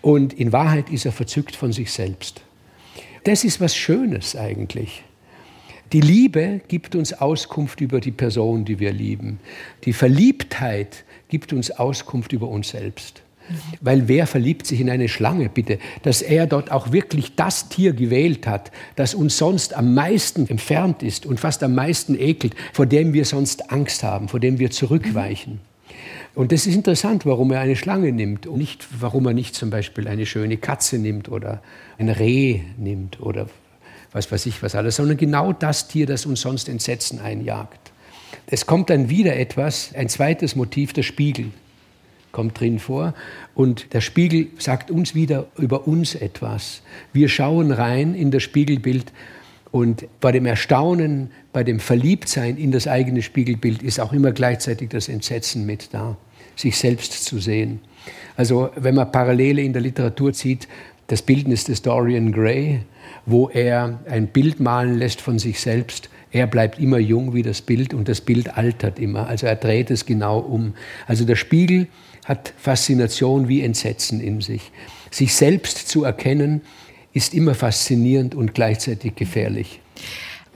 und 0.00 0.32
in 0.32 0.52
Wahrheit 0.52 0.90
ist 0.90 1.06
er 1.06 1.12
verzückt 1.12 1.56
von 1.56 1.72
sich 1.72 1.92
selbst. 1.92 2.42
Das 3.24 3.44
ist 3.44 3.60
was 3.60 3.76
Schönes 3.76 4.36
eigentlich. 4.36 5.04
Die 5.92 6.00
Liebe 6.00 6.60
gibt 6.68 6.94
uns 6.94 7.12
Auskunft 7.12 7.80
über 7.80 8.00
die 8.00 8.12
Person, 8.12 8.64
die 8.64 8.78
wir 8.78 8.92
lieben. 8.92 9.40
Die 9.84 9.92
Verliebtheit 9.92 11.04
gibt 11.28 11.52
uns 11.52 11.70
Auskunft 11.70 12.32
über 12.32 12.48
uns 12.48 12.70
selbst. 12.70 13.22
Weil 13.80 14.08
wer 14.08 14.26
verliebt 14.26 14.66
sich 14.66 14.80
in 14.80 14.90
eine 14.90 15.08
Schlange, 15.08 15.48
bitte? 15.48 15.78
Dass 16.02 16.22
er 16.22 16.46
dort 16.46 16.70
auch 16.70 16.92
wirklich 16.92 17.34
das 17.36 17.68
Tier 17.68 17.92
gewählt 17.92 18.46
hat, 18.46 18.70
das 18.96 19.14
uns 19.14 19.38
sonst 19.38 19.74
am 19.74 19.94
meisten 19.94 20.48
entfernt 20.48 21.02
ist 21.02 21.26
und 21.26 21.40
fast 21.40 21.62
am 21.62 21.74
meisten 21.74 22.18
ekelt, 22.18 22.54
vor 22.72 22.86
dem 22.86 23.12
wir 23.12 23.24
sonst 23.24 23.70
Angst 23.70 24.02
haben, 24.02 24.28
vor 24.28 24.40
dem 24.40 24.58
wir 24.58 24.70
zurückweichen. 24.70 25.60
Und 26.34 26.52
das 26.52 26.66
ist 26.66 26.74
interessant, 26.74 27.26
warum 27.26 27.52
er 27.52 27.60
eine 27.60 27.76
Schlange 27.76 28.10
nimmt 28.10 28.46
und 28.46 28.58
nicht, 28.58 28.86
warum 28.98 29.26
er 29.26 29.34
nicht 29.34 29.54
zum 29.54 29.70
Beispiel 29.70 30.08
eine 30.08 30.24
schöne 30.24 30.56
Katze 30.56 30.98
nimmt 30.98 31.28
oder 31.28 31.62
ein 31.98 32.08
Reh 32.08 32.60
nimmt 32.78 33.20
oder 33.20 33.48
was 34.12 34.30
weiß 34.32 34.46
ich 34.46 34.62
was 34.62 34.74
alles, 34.74 34.96
sondern 34.96 35.16
genau 35.16 35.52
das 35.52 35.88
Tier, 35.88 36.06
das 36.06 36.24
uns 36.24 36.40
sonst 36.40 36.68
Entsetzen 36.68 37.20
einjagt. 37.20 37.92
Es 38.46 38.66
kommt 38.66 38.90
dann 38.90 39.10
wieder 39.10 39.36
etwas, 39.36 39.94
ein 39.94 40.08
zweites 40.08 40.56
Motiv, 40.56 40.92
der 40.92 41.02
Spiegel 41.02 41.50
kommt 42.32 42.58
drin 42.58 42.78
vor. 42.78 43.14
Und 43.54 43.92
der 43.94 44.00
Spiegel 44.00 44.48
sagt 44.58 44.90
uns 44.90 45.14
wieder 45.14 45.46
über 45.58 45.86
uns 45.86 46.14
etwas. 46.14 46.82
Wir 47.12 47.28
schauen 47.28 47.70
rein 47.70 48.14
in 48.14 48.30
das 48.30 48.42
Spiegelbild 48.42 49.12
und 49.70 50.06
bei 50.20 50.32
dem 50.32 50.44
Erstaunen, 50.44 51.30
bei 51.52 51.64
dem 51.64 51.80
Verliebtsein 51.80 52.56
in 52.56 52.72
das 52.72 52.86
eigene 52.86 53.22
Spiegelbild 53.22 53.82
ist 53.82 54.00
auch 54.00 54.12
immer 54.12 54.32
gleichzeitig 54.32 54.90
das 54.90 55.08
Entsetzen 55.08 55.64
mit 55.64 55.94
da, 55.94 56.16
sich 56.56 56.76
selbst 56.76 57.24
zu 57.24 57.38
sehen. 57.38 57.80
Also 58.36 58.70
wenn 58.76 58.94
man 58.94 59.10
Parallele 59.12 59.62
in 59.62 59.72
der 59.72 59.82
Literatur 59.82 60.34
sieht, 60.34 60.68
das 61.06 61.22
Bildnis 61.22 61.64
des 61.64 61.82
Dorian 61.82 62.32
Gray, 62.32 62.80
wo 63.24 63.48
er 63.48 64.00
ein 64.08 64.26
Bild 64.28 64.60
malen 64.60 64.98
lässt 64.98 65.20
von 65.20 65.38
sich 65.38 65.60
selbst, 65.60 66.10
Er 66.32 66.46
bleibt 66.46 66.78
immer 66.78 66.98
jung 66.98 67.34
wie 67.34 67.42
das 67.42 67.60
Bild 67.60 67.92
und 67.92 68.08
das 68.08 68.22
Bild 68.22 68.56
altert 68.56 68.98
immer. 68.98 69.28
Also 69.28 69.46
er 69.46 69.56
dreht 69.56 69.90
es 69.90 70.06
genau 70.06 70.38
um. 70.38 70.72
Also 71.06 71.26
der 71.26 71.36
Spiegel 71.36 71.88
hat 72.24 72.52
Faszination 72.56 73.48
wie 73.48 73.62
Entsetzen 73.62 74.20
in 74.20 74.40
sich. 74.40 74.70
Sich 75.10 75.34
selbst 75.34 75.88
zu 75.88 76.04
erkennen, 76.04 76.62
ist 77.12 77.34
immer 77.34 77.54
faszinierend 77.54 78.34
und 78.34 78.54
gleichzeitig 78.54 79.14
gefährlich. 79.16 79.80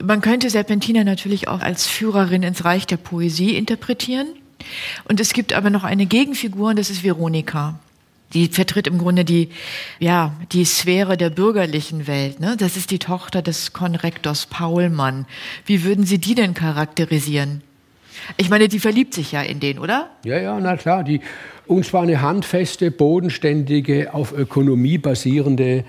Man 0.03 0.21
könnte 0.21 0.51
Serpentina 0.51 1.05
natürlich 1.05 1.49
auch 1.49 1.61
als 1.61 1.87
Führerin 1.87 2.43
ins 2.43 2.65
Reich 2.65 2.87
der 2.87 2.97
Poesie 2.99 3.57
interpretieren. 3.57 4.29
Und 5.05 5.21
es 5.21 5.33
gibt 5.33 5.53
aber 5.53 5.71
noch 5.71 5.85
eine 5.85 6.07
Gegenfigur, 6.07 6.71
und 6.71 6.79
das 6.79 6.91
ist 6.91 7.03
Veronika. 7.03 7.79
Die 8.33 8.49
vertritt 8.49 8.87
im 8.87 8.99
Grunde 8.99 9.25
die, 9.25 9.51
ja, 10.01 10.35
die 10.53 10.65
Sphäre 10.65 11.17
der 11.17 11.31
bürgerlichen 11.31 12.07
Welt. 12.07 12.41
Ne? 12.41 12.57
Das 12.59 12.77
ist 12.77 12.91
die 12.91 12.99
Tochter 12.99 13.41
des 13.41 13.73
Konrektors 13.73 14.47
Paulmann. 14.47 15.27
Wie 15.65 15.85
würden 15.85 16.05
Sie 16.05 16.19
die 16.19 16.35
denn 16.35 16.53
charakterisieren? 16.53 17.63
Ich 18.37 18.51
meine, 18.51 18.69
die 18.69 18.79
verliebt 18.79 19.15
sich 19.15 19.33
ja 19.33 19.43
in 19.43 19.61
den, 19.61 19.79
oder? 19.79 20.11
Ja, 20.25 20.39
ja, 20.39 20.59
na 20.61 20.77
klar. 20.77 21.05
Die, 21.05 21.21
und 21.67 21.85
zwar 21.85 22.03
eine 22.03 22.23
handfeste, 22.23 22.91
bodenständige, 22.91 24.15
auf 24.15 24.33
Ökonomie 24.33 24.99
basierende 24.99 25.85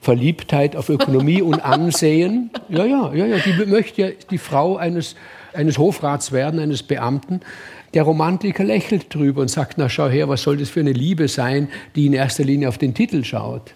Verliebtheit 0.00 0.76
auf 0.76 0.88
Ökonomie 0.88 1.42
und 1.42 1.60
Ansehen. 1.60 2.50
Ja, 2.68 2.84
ja, 2.84 3.12
ja, 3.14 3.26
ja. 3.26 3.36
Die 3.38 3.66
möchte 3.66 4.02
ja 4.02 4.08
die 4.30 4.38
Frau 4.38 4.76
eines, 4.76 5.14
eines 5.52 5.78
Hofrats 5.78 6.32
werden, 6.32 6.58
eines 6.58 6.82
Beamten. 6.82 7.40
Der 7.92 8.04
Romantiker 8.04 8.64
lächelt 8.64 9.12
drüber 9.12 9.42
und 9.42 9.48
sagt, 9.48 9.76
na 9.76 9.88
schau 9.88 10.08
her, 10.08 10.28
was 10.28 10.42
soll 10.42 10.56
das 10.56 10.70
für 10.70 10.80
eine 10.80 10.92
Liebe 10.92 11.28
sein, 11.28 11.68
die 11.96 12.06
in 12.06 12.12
erster 12.12 12.44
Linie 12.44 12.68
auf 12.68 12.78
den 12.78 12.94
Titel 12.94 13.24
schaut. 13.24 13.74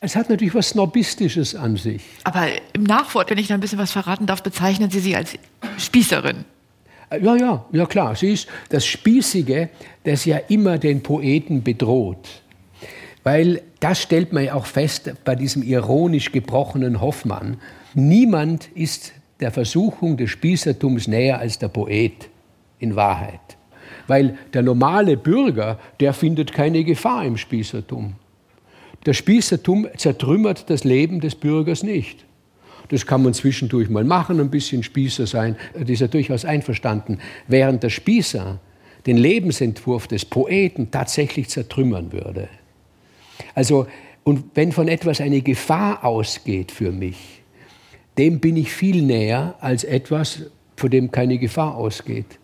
Es 0.00 0.16
hat 0.16 0.28
natürlich 0.28 0.54
was 0.54 0.70
Snobistisches 0.70 1.54
an 1.54 1.76
sich. 1.76 2.02
Aber 2.24 2.46
im 2.74 2.82
Nachwort, 2.82 3.30
wenn 3.30 3.38
ich 3.38 3.46
da 3.46 3.54
ein 3.54 3.60
bisschen 3.60 3.78
was 3.78 3.92
verraten 3.92 4.26
darf, 4.26 4.42
bezeichnen 4.42 4.90
Sie 4.90 5.00
sie 5.00 5.16
als 5.16 5.38
Spießerin. 5.78 6.44
Ja, 7.22 7.36
ja, 7.36 7.64
ja 7.72 7.86
klar. 7.86 8.14
Sie 8.16 8.32
ist 8.32 8.48
das 8.68 8.86
Spießige, 8.86 9.68
das 10.04 10.24
ja 10.24 10.38
immer 10.48 10.78
den 10.78 11.02
Poeten 11.02 11.62
bedroht. 11.62 12.42
Weil 13.22 13.62
das 13.80 14.02
stellt 14.02 14.32
man 14.32 14.44
ja 14.44 14.54
auch 14.54 14.66
fest 14.66 15.12
bei 15.24 15.34
diesem 15.34 15.62
ironisch 15.62 16.30
gebrochenen 16.30 17.00
Hoffmann. 17.00 17.56
Niemand 17.94 18.68
ist 18.74 19.12
der 19.40 19.50
Versuchung 19.50 20.16
des 20.16 20.30
Spießertums 20.30 21.08
näher 21.08 21.38
als 21.38 21.58
der 21.58 21.68
Poet 21.68 22.28
in 22.78 22.96
Wahrheit. 22.96 23.40
Weil 24.06 24.38
der 24.52 24.62
normale 24.62 25.16
Bürger, 25.16 25.78
der 26.00 26.12
findet 26.12 26.52
keine 26.52 26.84
Gefahr 26.84 27.24
im 27.24 27.36
Spießertum. 27.36 28.14
Das 29.04 29.16
Spießertum 29.16 29.86
zertrümmert 29.96 30.68
das 30.70 30.84
Leben 30.84 31.20
des 31.20 31.34
Bürgers 31.34 31.82
nicht. 31.82 32.24
Das 32.88 33.06
kann 33.06 33.22
man 33.22 33.34
zwischendurch 33.34 33.88
mal 33.88 34.04
machen, 34.04 34.40
ein 34.40 34.50
bisschen 34.50 34.82
Spießer 34.82 35.26
sein, 35.26 35.56
das 35.72 35.88
ist 35.88 36.00
ja 36.00 36.06
durchaus 36.06 36.44
einverstanden. 36.44 37.18
Während 37.48 37.82
der 37.82 37.90
Spießer 37.90 38.60
den 39.06 39.16
Lebensentwurf 39.16 40.06
des 40.06 40.24
Poeten 40.24 40.90
tatsächlich 40.90 41.48
zertrümmern 41.48 42.12
würde. 42.12 42.48
Also, 43.54 43.86
und 44.22 44.44
wenn 44.54 44.72
von 44.72 44.88
etwas 44.88 45.20
eine 45.20 45.42
Gefahr 45.42 46.04
ausgeht 46.04 46.72
für 46.72 46.92
mich, 46.92 47.42
dem 48.16 48.40
bin 48.40 48.56
ich 48.56 48.72
viel 48.72 49.02
näher 49.02 49.56
als 49.60 49.84
etwas, 49.84 50.42
vor 50.76 50.88
dem 50.88 51.10
keine 51.10 51.38
Gefahr 51.38 51.76
ausgeht. 51.76 52.38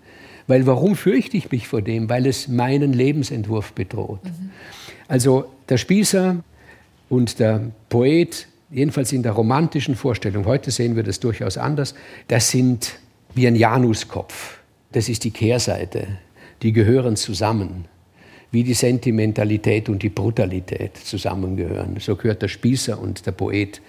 Weil 0.46 0.66
warum 0.66 0.96
fürchte 0.96 1.37
ich 1.37 1.50
mich 1.50 1.68
vor 1.68 1.81
dem? 1.81 2.09
Weil 2.09 2.26
es 2.26 2.48
meinen 2.48 2.92
Lebensentwurf 2.92 3.72
bedroht. 3.72 4.24
Mhm. 4.24 4.50
Also 5.07 5.46
der 5.68 5.76
Spießer 5.76 6.42
und 7.09 7.38
der 7.38 7.70
Poet, 7.88 8.48
jedenfalls 8.71 9.13
in 9.13 9.23
der 9.23 9.33
romantischen 9.33 9.95
Vorstellung, 9.95 10.47
heute 10.47 10.71
sehen 10.71 10.97
wir 10.97 11.03
das 11.03 11.21
durchaus 11.21 11.59
anders, 11.59 11.95
das 12.29 12.51
sind 12.51 12.99
wie 13.35 13.47
ein 13.47 13.57
Januskopf. 13.57 14.59
Das 14.93 15.09
ist 15.09 15.25
die 15.25 15.31
Kehrseite. 15.31 16.07
Die 16.63 16.73
gehören 16.73 17.17
zusammen 17.17 17.87
wie 18.53 18.65
die 18.65 18.75
Sentimentalität 18.75 19.89
und 19.89 20.03
die 20.03 20.09
Brutalität 20.09 20.97
zusammengehören. 20.97 21.97
So 22.01 22.17
gehört 22.17 22.43
der 22.43 22.49
Spießer 22.49 23.01
und 23.01 23.25
der 23.27 23.33
Poet, 23.33 23.81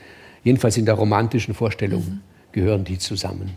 jedenfalls 0.43 0.77
in 0.77 0.85
der 0.85 0.95
romantischen 0.95 1.53
Vorstellung, 1.53 2.01
mhm. 2.01 2.19
gehören 2.51 2.83
die 2.83 2.97
zusammen. 2.99 3.51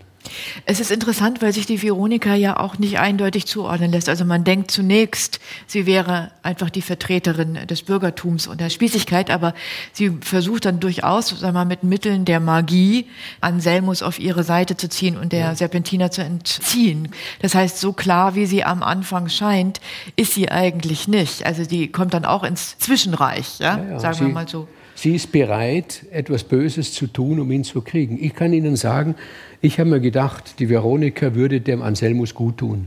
Es 0.65 0.81
ist 0.81 0.91
interessant, 0.91 1.43
weil 1.43 1.53
sich 1.53 1.67
die 1.67 1.83
Veronika 1.83 2.35
ja 2.35 2.59
auch 2.59 2.79
nicht 2.79 2.99
eindeutig 2.99 3.47
zuordnen 3.47 3.93
lässt. 3.93 4.09
Also 4.09 4.25
man 4.25 4.45
denkt 4.45 4.71
zunächst, 4.71 5.41
sie 5.67 5.87
wäre 5.87 6.31
einfach 6.43 6.71
die 6.71 6.83
Vertreterin 6.83 7.59
des 7.69 7.83
Bürgertums 7.83 8.47
und 8.47 8.61
der 8.61 8.71
Spießigkeit, 8.71 9.31
aber 9.31 9.55
sie 9.93 10.11
versucht 10.21 10.65
dann 10.65 10.81
durchaus, 10.81 11.29
sagen 11.29 11.43
wir 11.43 11.53
mal, 11.53 11.65
mit 11.65 11.83
Mitteln 11.85 12.25
der 12.25 12.41
Magie 12.41 13.07
Anselmus 13.41 14.03
auf 14.03 14.19
ihre 14.19 14.45
Seite 14.45 14.77
zu 14.77 14.89
ziehen 14.89 15.17
und 15.17 15.33
der 15.33 15.41
ja. 15.41 15.55
Serpentina 15.55 16.11
zu 16.11 16.23
entziehen. 16.23 17.09
Das 17.41 17.55
heißt, 17.55 17.79
so 17.79 17.93
klar 17.93 18.35
wie 18.35 18.47
sie 18.47 18.65
am 18.65 18.83
Anfang 18.83 19.29
scheint, 19.29 19.81
ist 20.17 20.35
sie 20.35 20.51
eigentlich 20.51 21.09
nicht. 21.09 21.45
Also 21.47 21.65
die 21.65 21.89
kommt 21.89 22.15
dann 22.15 22.25
auch 22.25 22.45
ins 22.45 22.79
Zwischenreich, 22.79 23.59
ja, 23.59 23.77
ja, 23.77 23.91
ja. 23.93 23.99
sagen 24.01 24.21
wir 24.21 24.29
mal 24.29 24.49
so. 24.49 24.69
Sie 25.05 25.17
ist 25.17 25.33
bereit, 25.33 26.07
etwas 26.12 26.45
Böses 26.45 26.95
zu 26.95 27.07
tun, 27.07 27.38
um 27.38 27.51
ihn 27.51 27.62
zu 27.62 27.83
kriegen. 27.83 28.17
Ich 28.19 28.35
kann 28.35 28.55
Ihnen 28.55 28.75
sagen, 28.75 29.17
ich 29.61 29.79
habe 29.79 29.90
mir 29.90 30.01
gedacht, 30.01 30.59
die 30.61 30.71
Veronika 30.71 31.35
würde 31.35 31.61
dem 31.61 31.83
Anselmus 31.83 32.33
gut 32.33 32.57
tun. 32.57 32.87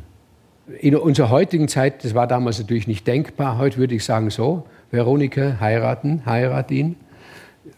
In 0.80 0.96
unserer 0.96 1.30
heutigen 1.30 1.68
Zeit, 1.68 2.04
das 2.04 2.16
war 2.16 2.26
damals 2.26 2.58
natürlich 2.58 2.88
nicht 2.88 3.06
denkbar, 3.06 3.60
heute 3.60 3.78
würde 3.78 3.94
ich 3.94 4.04
sagen 4.04 4.32
so, 4.32 4.64
Veronika 4.90 5.58
heiraten, 5.60 6.26
heirat 6.26 6.72
ihn, 6.72 6.96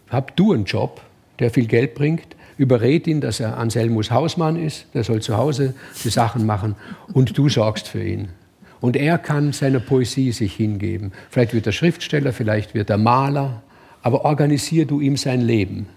hab 0.08 0.38
du 0.38 0.54
einen 0.54 0.63
Job, 0.63 1.02
der 1.39 1.49
viel 1.49 1.65
Geld 1.65 1.93
bringt, 1.93 2.38
überred 2.58 3.08
ihn, 3.08 3.19
dass 3.19 3.41
er 3.41 3.58
Anselmus 3.58 4.10
Hausmann 4.10 4.56
ist, 4.56 4.86
der 4.93 5.04
soll 5.04 5.21
zu 5.21 5.36
Hause 5.36 5.73
die 6.06 6.10
Sachen 6.10 6.45
machen 6.45 6.78
und 7.12 7.38
du 7.38 7.49
sorgst 7.49 7.89
für 7.89 8.02
ihn. 8.02 8.30
Und 8.80 8.95
er 8.95 9.17
kann 9.17 9.52
seiner 9.52 9.82
Poesie 9.82 10.32
sich 10.32 10.56
hingeben. 10.56 11.12
Vielleicht 11.30 11.54
wird 11.54 11.65
er 11.65 11.73
Schriftsteller, 11.73 12.32
vielleicht 12.32 12.73
wird 12.73 12.89
er 12.89 12.97
Maler, 12.97 13.63
aber 14.01 14.25
organisier 14.25 14.85
du 14.85 15.01
ihm 15.01 15.17
sein 15.17 15.41
Leben. 15.41 15.88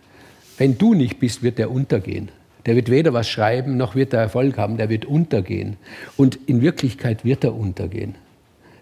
Wenn 0.59 0.79
du 0.79 0.95
nicht 0.95 1.19
bist, 1.19 1.43
wird 1.43 1.59
er 1.59 1.71
untergehen. 1.71 2.31
Der 2.67 2.77
wird 2.77 2.91
weder 2.91 3.13
was 3.13 3.29
schreiben, 3.29 3.77
noch 3.77 3.95
wird 3.95 4.13
er 4.13 4.21
Erfolg 4.21 4.57
haben, 4.57 4.77
der 4.77 4.89
wird 4.89 5.05
untergehen. 5.05 5.77
Und 6.17 6.39
in 6.47 6.61
Wirklichkeit 6.63 7.25
wird 7.25 7.43
er 7.43 7.55
untergehen, 7.55 8.15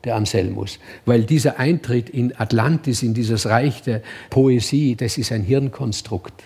der 0.04 0.16
Anselmus. 0.16 0.78
Weil 1.06 1.22
dieser 1.22 1.58
Eintritt 1.58 2.10
in 2.10 2.38
Atlantis, 2.38 3.02
in 3.02 3.14
dieses 3.14 3.46
Reich 3.46 3.82
der 3.82 4.02
Poesie, 4.28 4.96
das 4.96 5.16
ist 5.16 5.32
ein 5.32 5.42
Hirnkonstrukt. 5.42 6.44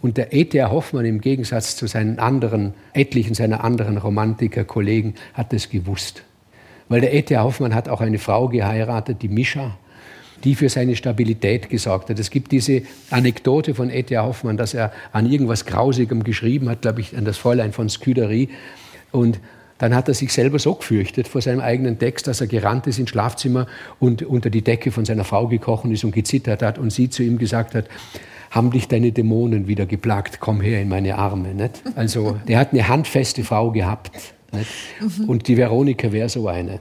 Und 0.00 0.16
der 0.18 0.32
E.T.A. 0.32 0.70
Hoffmann 0.70 1.06
im 1.06 1.20
Gegensatz 1.20 1.76
zu 1.76 1.86
seinen 1.86 2.18
anderen, 2.18 2.74
etlichen 2.92 3.34
seiner 3.34 3.64
anderen 3.64 3.96
Romantiker-Kollegen, 3.96 5.14
hat 5.32 5.52
es 5.52 5.70
gewusst. 5.70 6.22
Weil 6.88 7.00
der 7.00 7.14
E.T.A. 7.14 7.42
Hoffmann 7.42 7.74
hat 7.74 7.88
auch 7.88 8.02
eine 8.02 8.18
Frau 8.18 8.48
geheiratet, 8.48 9.22
die 9.22 9.28
Mischa, 9.28 9.78
die 10.44 10.54
für 10.54 10.68
seine 10.68 10.94
Stabilität 10.96 11.70
gesorgt 11.70 12.10
hat. 12.10 12.18
Es 12.18 12.30
gibt 12.30 12.52
diese 12.52 12.82
Anekdote 13.10 13.74
von 13.74 13.90
E.T.A. 13.90 14.24
Hoffmann, 14.24 14.56
dass 14.56 14.74
er 14.74 14.92
an 15.12 15.30
irgendwas 15.30 15.64
Grausigem 15.64 16.22
geschrieben 16.22 16.68
hat, 16.68 16.82
glaube 16.82 17.00
ich, 17.00 17.16
an 17.16 17.24
das 17.24 17.38
Fräulein 17.38 17.72
von 17.72 17.88
Scudery. 17.88 18.50
Und 19.10 19.40
dann 19.78 19.94
hat 19.94 20.08
er 20.08 20.14
sich 20.14 20.32
selber 20.32 20.58
so 20.58 20.74
gefürchtet 20.74 21.28
vor 21.28 21.40
seinem 21.40 21.60
eigenen 21.60 21.98
Text, 21.98 22.26
dass 22.26 22.40
er 22.40 22.46
gerannt 22.46 22.86
ist 22.86 22.98
ins 22.98 23.10
Schlafzimmer 23.10 23.66
und 23.98 24.22
unter 24.22 24.50
die 24.50 24.62
Decke 24.62 24.92
von 24.92 25.04
seiner 25.04 25.24
Frau 25.24 25.48
gekrochen 25.48 25.90
ist 25.90 26.04
und 26.04 26.12
gezittert 26.12 26.62
hat 26.62 26.78
und 26.78 26.90
sie 26.90 27.10
zu 27.10 27.22
ihm 27.22 27.38
gesagt 27.38 27.74
hat, 27.74 27.86
haben 28.50 28.70
dich 28.70 28.86
deine 28.86 29.10
Dämonen 29.10 29.66
wieder 29.66 29.84
geplagt, 29.84 30.38
komm 30.38 30.60
her 30.60 30.80
in 30.80 30.88
meine 30.88 31.16
Arme. 31.16 31.54
Nicht? 31.54 31.82
Also 31.96 32.38
der 32.46 32.58
hat 32.58 32.72
eine 32.72 32.86
handfeste 32.86 33.42
Frau 33.42 33.72
gehabt. 33.72 34.12
Nicht? 34.52 34.70
Und 35.26 35.48
die 35.48 35.56
Veronika 35.56 36.12
wäre 36.12 36.28
so 36.28 36.46
eine. 36.46 36.78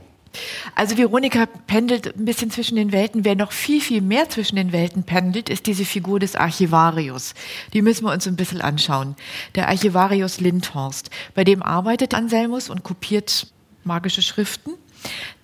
Also 0.75 0.97
Veronika 0.97 1.45
pendelt 1.45 2.15
ein 2.15 2.25
bisschen 2.25 2.51
zwischen 2.51 2.75
den 2.75 2.91
Welten. 2.91 3.25
Wer 3.25 3.35
noch 3.35 3.51
viel, 3.51 3.81
viel 3.81 4.01
mehr 4.01 4.29
zwischen 4.29 4.55
den 4.55 4.71
Welten 4.71 5.03
pendelt, 5.03 5.49
ist 5.49 5.67
diese 5.67 5.85
Figur 5.85 6.19
des 6.19 6.35
Archivarius. 6.35 7.33
Die 7.73 7.81
müssen 7.81 8.05
wir 8.05 8.11
uns 8.11 8.27
ein 8.27 8.35
bisschen 8.35 8.61
anschauen. 8.61 9.15
Der 9.55 9.67
Archivarius 9.67 10.39
Lindhorst. 10.39 11.09
Bei 11.35 11.43
dem 11.43 11.61
arbeitet 11.61 12.13
Anselmus 12.13 12.69
und 12.69 12.83
kopiert 12.83 13.47
magische 13.83 14.21
Schriften. 14.21 14.71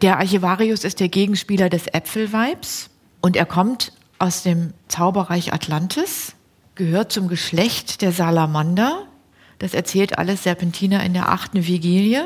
Der 0.02 0.18
Archivarius 0.18 0.84
ist 0.84 1.00
der 1.00 1.10
Gegenspieler 1.10 1.70
des 1.70 1.88
Äpfelweibs 1.88 2.90
und 3.22 3.36
er 3.36 3.46
kommt 3.46 3.92
aus 4.18 4.44
dem 4.44 4.74
Zauberreich 4.88 5.54
Atlantis, 5.54 6.34
gehört 6.76 7.12
zum 7.12 7.28
Geschlecht 7.28 8.02
der 8.02 8.12
Salamander. 8.12 9.06
Das 9.60 9.74
erzählt 9.74 10.18
alles 10.18 10.44
Serpentina 10.44 11.02
in 11.04 11.14
der 11.14 11.30
achten 11.30 11.68
Vigilie. 11.68 12.26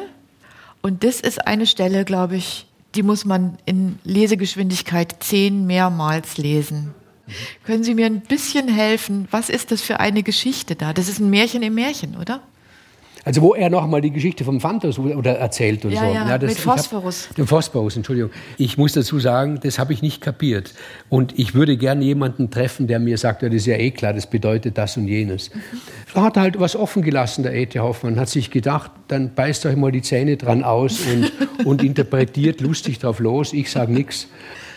Und 0.84 1.06
das 1.06 1.22
ist 1.22 1.48
eine 1.48 1.66
Stelle, 1.66 2.04
glaube 2.04 2.36
ich, 2.36 2.68
die 2.94 3.04
muss 3.04 3.24
man 3.24 3.58
in 3.66 3.98
Lesegeschwindigkeit 4.04 5.24
zehn 5.24 5.66
mehrmals 5.66 6.38
lesen. 6.38 6.94
Können 7.64 7.86
Sie 7.86 7.96
mir 7.96 8.06
ein 8.06 8.20
bisschen 8.20 8.68
helfen? 8.68 9.30
Was 9.32 9.50
ist 9.50 9.72
das 9.72 9.82
für 9.82 10.02
eine 10.02 10.24
Geschichte 10.24 10.76
da? 10.76 10.92
Das 10.92 11.08
ist 11.08 11.20
ein 11.20 11.30
Märchen 11.30 11.64
im 11.64 11.74
Märchen, 11.74 12.18
oder? 12.18 12.42
Also 13.26 13.42
wo 13.42 13.56
er 13.56 13.70
nochmal 13.70 14.02
die 14.02 14.12
Geschichte 14.12 14.44
vom 14.44 14.60
Phantos 14.60 15.00
oder 15.00 15.38
erzählt 15.38 15.86
und 15.86 15.92
ja, 15.92 16.02
so. 16.02 16.06
Ja, 16.08 16.30
ja 16.30 16.38
das, 16.38 16.52
mit 16.52 16.60
Phosphorus. 16.60 17.30
Hab, 17.30 17.36
dem 17.36 17.48
Phosphorus, 17.48 17.96
Entschuldigung. 17.96 18.32
Ich 18.58 18.78
muss 18.78 18.94
dazu 18.94 19.18
sagen, 19.20 19.60
das 19.64 19.80
habe 19.80 19.94
ich 19.94 20.02
nicht 20.02 20.22
kapiert. 20.22 20.74
Und 21.08 21.40
ich 21.40 21.54
würde 21.54 21.78
gerne 21.78 22.04
jemanden 22.04 22.50
treffen, 22.50 22.88
der 22.88 23.00
mir 23.00 23.18
sagt, 23.18 23.42
ja, 23.42 23.48
das 23.48 23.58
ist 23.58 23.68
ja 23.68 23.78
eh 23.78 23.92
klar, 23.92 24.12
das 24.14 24.28
bedeutet 24.28 24.78
das 24.78 24.98
und 24.98 25.08
jenes. 25.08 25.54
Mhm. 25.54 25.60
Da 26.14 26.24
hat 26.24 26.36
er 26.36 26.42
halt 26.44 26.60
was 26.60 26.76
offen 26.76 27.02
gelassen, 27.02 27.44
der 27.44 27.54
E.T. 27.56 27.80
Hoffmann, 27.80 28.20
hat 28.20 28.28
sich 28.28 28.52
gedacht, 28.52 28.92
dann 29.08 29.34
beißt 29.34 29.66
euch 29.68 29.78
mal 29.78 29.92
die 29.92 30.02
Zähne 30.02 30.36
dran 30.36 30.64
aus 30.64 31.00
und, 31.02 31.32
und 31.66 31.82
interpretiert 31.82 32.60
lustig 32.60 33.00
drauf 33.00 33.20
los, 33.20 33.54
ich 33.54 33.72
sage 33.72 33.94
nichts. 33.94 34.28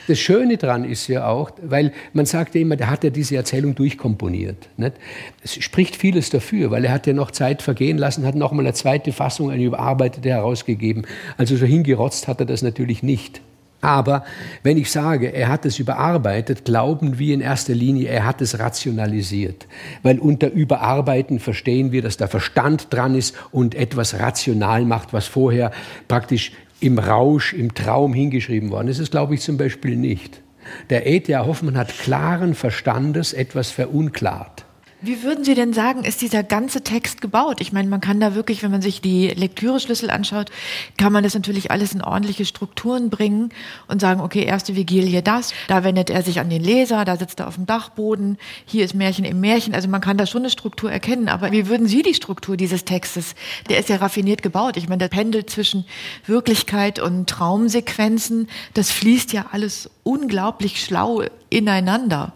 Das 0.06 0.18
Schöne 0.18 0.56
daran 0.56 0.84
ist 0.84 1.08
ja 1.08 1.26
auch, 1.26 1.50
weil 1.62 1.92
man 2.12 2.26
sagt 2.26 2.54
ja 2.54 2.60
immer, 2.60 2.76
der 2.76 2.90
hat 2.90 3.04
ja 3.04 3.10
diese 3.10 3.36
Erzählung 3.36 3.74
durchkomponiert. 3.74 4.68
Nicht? 4.76 4.94
Es 5.42 5.54
spricht 5.54 5.96
vieles 5.96 6.30
dafür, 6.30 6.70
weil 6.70 6.84
er 6.84 6.92
hat 6.92 7.06
ja 7.06 7.12
noch 7.12 7.30
Zeit 7.30 7.62
vergehen 7.62 7.98
lassen, 7.98 8.26
hat 8.26 8.34
noch 8.34 8.52
mal 8.52 8.62
eine 8.62 8.74
zweite 8.74 9.12
Fassung, 9.12 9.50
eine 9.50 9.64
überarbeitete 9.64 10.28
herausgegeben. 10.28 11.06
Also 11.36 11.56
so 11.56 11.66
hingerotzt 11.66 12.28
hat 12.28 12.40
er 12.40 12.46
das 12.46 12.62
natürlich 12.62 13.02
nicht. 13.02 13.40
Aber 13.82 14.24
wenn 14.62 14.78
ich 14.78 14.90
sage, 14.90 15.32
er 15.32 15.48
hat 15.48 15.66
es 15.66 15.78
überarbeitet, 15.78 16.64
glauben 16.64 17.18
wir 17.18 17.34
in 17.34 17.40
erster 17.40 17.74
Linie, 17.74 18.08
er 18.08 18.24
hat 18.24 18.40
es 18.40 18.58
rationalisiert. 18.58 19.66
Weil 20.02 20.18
unter 20.18 20.50
Überarbeiten 20.50 21.38
verstehen 21.38 21.92
wir, 21.92 22.02
dass 22.02 22.16
der 22.16 22.28
Verstand 22.28 22.92
dran 22.92 23.14
ist 23.14 23.36
und 23.52 23.74
etwas 23.74 24.18
rational 24.18 24.84
macht, 24.84 25.12
was 25.12 25.26
vorher 25.26 25.72
praktisch 26.08 26.52
im 26.80 26.98
Rausch, 26.98 27.52
im 27.52 27.74
Traum 27.74 28.12
hingeschrieben 28.12 28.70
worden 28.70 28.88
ist. 28.88 29.00
Das 29.00 29.10
glaube 29.10 29.34
ich 29.34 29.40
zum 29.40 29.56
Beispiel 29.56 29.96
nicht. 29.96 30.42
Der 30.90 31.06
E.T.A. 31.06 31.46
Hoffmann 31.46 31.76
hat 31.76 31.96
klaren 31.98 32.54
Verstandes 32.54 33.32
etwas 33.32 33.70
verunklart. 33.70 34.65
Wie 35.02 35.22
würden 35.22 35.44
Sie 35.44 35.54
denn 35.54 35.74
sagen, 35.74 36.04
ist 36.04 36.22
dieser 36.22 36.42
ganze 36.42 36.80
Text 36.80 37.20
gebaut? 37.20 37.60
Ich 37.60 37.70
meine, 37.70 37.88
man 37.88 38.00
kann 38.00 38.18
da 38.18 38.34
wirklich, 38.34 38.62
wenn 38.62 38.70
man 38.70 38.80
sich 38.80 39.02
die 39.02 39.28
Lektüreschlüssel 39.28 40.08
anschaut, 40.08 40.50
kann 40.96 41.12
man 41.12 41.22
das 41.22 41.34
natürlich 41.34 41.70
alles 41.70 41.92
in 41.92 42.00
ordentliche 42.00 42.46
Strukturen 42.46 43.10
bringen 43.10 43.50
und 43.88 44.00
sagen, 44.00 44.22
okay, 44.22 44.42
erste 44.44 44.74
Vigilie 44.74 45.22
das, 45.22 45.52
da 45.68 45.84
wendet 45.84 46.08
er 46.08 46.22
sich 46.22 46.40
an 46.40 46.48
den 46.48 46.62
Leser, 46.62 47.04
da 47.04 47.18
sitzt 47.18 47.40
er 47.40 47.48
auf 47.48 47.56
dem 47.56 47.66
Dachboden, 47.66 48.38
hier 48.64 48.86
ist 48.86 48.94
Märchen 48.94 49.26
im 49.26 49.38
Märchen. 49.38 49.74
Also 49.74 49.86
man 49.86 50.00
kann 50.00 50.16
da 50.16 50.24
schon 50.24 50.42
eine 50.42 50.50
Struktur 50.50 50.90
erkennen. 50.90 51.28
Aber 51.28 51.52
wie 51.52 51.68
würden 51.68 51.86
Sie 51.86 52.02
die 52.02 52.14
Struktur 52.14 52.56
dieses 52.56 52.86
Textes? 52.86 53.34
Der 53.68 53.78
ist 53.78 53.90
ja 53.90 53.96
raffiniert 53.96 54.42
gebaut. 54.42 54.78
Ich 54.78 54.88
meine, 54.88 54.98
der 55.00 55.08
pendelt 55.08 55.50
zwischen 55.50 55.84
Wirklichkeit 56.24 57.00
und 57.00 57.28
Traumsequenzen. 57.28 58.48
Das 58.72 58.90
fließt 58.90 59.34
ja 59.34 59.46
alles 59.52 59.90
unglaublich 60.04 60.82
schlau 60.82 61.22
ineinander. 61.50 62.32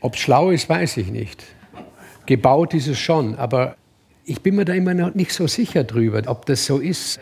Ob 0.00 0.16
schlau 0.16 0.50
ist, 0.50 0.68
weiß 0.68 0.96
ich 0.96 1.06
nicht. 1.06 1.53
Gebaut 2.26 2.74
ist 2.74 2.88
es 2.88 2.98
schon, 2.98 3.34
aber 3.36 3.76
ich 4.24 4.40
bin 4.40 4.56
mir 4.56 4.64
da 4.64 4.72
immer 4.72 4.94
noch 4.94 5.14
nicht 5.14 5.32
so 5.32 5.46
sicher 5.46 5.84
drüber, 5.84 6.22
ob 6.26 6.46
das 6.46 6.64
so 6.64 6.78
ist. 6.78 7.20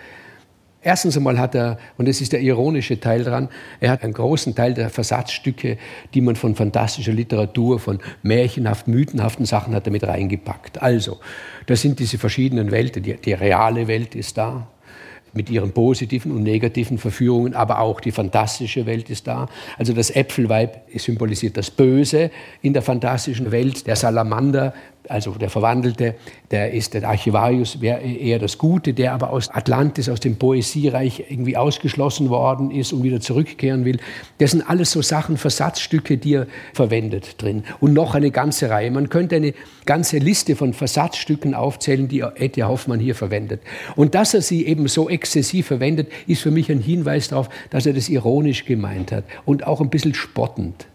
Erstens 0.84 1.16
einmal 1.16 1.38
hat 1.38 1.54
er, 1.54 1.78
und 1.96 2.08
das 2.08 2.20
ist 2.20 2.32
der 2.32 2.40
ironische 2.40 2.98
Teil 2.98 3.22
dran, 3.22 3.48
er 3.78 3.90
hat 3.90 4.02
einen 4.02 4.12
großen 4.12 4.54
Teil 4.54 4.74
der 4.74 4.90
Versatzstücke, 4.90 5.78
die 6.12 6.20
man 6.20 6.34
von 6.34 6.56
fantastischer 6.56 7.12
Literatur, 7.12 7.78
von 7.78 8.00
märchenhaft, 8.22 8.88
mythenhaften 8.88 9.46
Sachen 9.46 9.74
hat 9.74 9.86
er 9.86 9.92
mit 9.92 10.02
reingepackt. 10.02 10.82
Also, 10.82 11.20
da 11.66 11.76
sind 11.76 12.00
diese 12.00 12.18
verschiedenen 12.18 12.72
Welten. 12.72 13.02
Die, 13.02 13.14
die 13.14 13.32
reale 13.32 13.86
Welt 13.86 14.16
ist 14.16 14.36
da, 14.38 14.66
mit 15.32 15.50
ihren 15.50 15.72
positiven 15.72 16.32
und 16.32 16.42
negativen 16.42 16.98
Verführungen, 16.98 17.54
aber 17.54 17.80
auch 17.80 18.00
die 18.00 18.12
fantastische 18.12 18.86
Welt 18.86 19.08
ist 19.08 19.26
da. 19.26 19.48
Also 19.78 19.92
das 19.92 20.10
Äpfelweib 20.10 20.82
symbolisiert 20.96 21.56
das 21.56 21.70
Böse 21.70 22.30
in 22.60 22.72
der 22.72 22.82
fantastischen 22.82 23.50
Welt, 23.50 23.86
der 23.86 23.96
Salamander 23.96 24.74
also 25.08 25.32
der 25.32 25.50
Verwandelte, 25.50 26.14
der 26.50 26.72
ist 26.72 26.94
der 26.94 27.08
Archivarius, 27.08 27.76
eher 27.80 28.38
das 28.38 28.58
Gute, 28.58 28.94
der 28.94 29.12
aber 29.12 29.30
aus 29.30 29.48
Atlantis, 29.50 30.08
aus 30.08 30.20
dem 30.20 30.36
Poesiereich 30.36 31.24
irgendwie 31.28 31.56
ausgeschlossen 31.56 32.30
worden 32.30 32.70
ist 32.70 32.92
und 32.92 33.02
wieder 33.02 33.20
zurückkehren 33.20 33.84
will. 33.84 33.98
Das 34.38 34.52
sind 34.52 34.68
alles 34.68 34.92
so 34.92 35.02
Sachen, 35.02 35.36
Versatzstücke, 35.36 36.18
die 36.18 36.34
er 36.34 36.46
verwendet 36.72 37.42
drin. 37.42 37.64
Und 37.80 37.92
noch 37.92 38.14
eine 38.14 38.30
ganze 38.30 38.70
Reihe. 38.70 38.90
Man 38.90 39.08
könnte 39.08 39.36
eine 39.36 39.54
ganze 39.86 40.18
Liste 40.18 40.56
von 40.56 40.72
Versatzstücken 40.72 41.54
aufzählen, 41.54 42.08
die 42.08 42.20
Etje 42.20 42.68
Hoffmann 42.68 43.00
hier 43.00 43.14
verwendet. 43.14 43.60
Und 43.96 44.14
dass 44.14 44.34
er 44.34 44.42
sie 44.42 44.66
eben 44.66 44.88
so 44.88 45.08
exzessiv 45.08 45.66
verwendet, 45.66 46.10
ist 46.26 46.42
für 46.42 46.50
mich 46.50 46.70
ein 46.70 46.80
Hinweis 46.80 47.28
darauf, 47.28 47.48
dass 47.70 47.86
er 47.86 47.92
das 47.92 48.08
ironisch 48.08 48.64
gemeint 48.64 49.12
hat 49.12 49.24
und 49.44 49.66
auch 49.66 49.80
ein 49.80 49.90
bisschen 49.90 50.14
spottend 50.14 50.86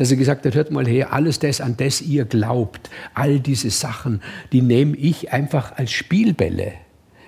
dass 0.00 0.10
er 0.10 0.16
gesagt 0.16 0.46
hat, 0.46 0.54
hört 0.54 0.70
mal 0.70 0.88
her, 0.88 1.12
alles 1.12 1.40
das, 1.40 1.60
an 1.60 1.76
das 1.76 2.00
ihr 2.00 2.24
glaubt, 2.24 2.88
all 3.12 3.38
diese 3.38 3.68
Sachen, 3.68 4.22
die 4.50 4.62
nehme 4.62 4.96
ich 4.96 5.30
einfach 5.30 5.76
als 5.76 5.92
Spielbälle. 5.92 6.72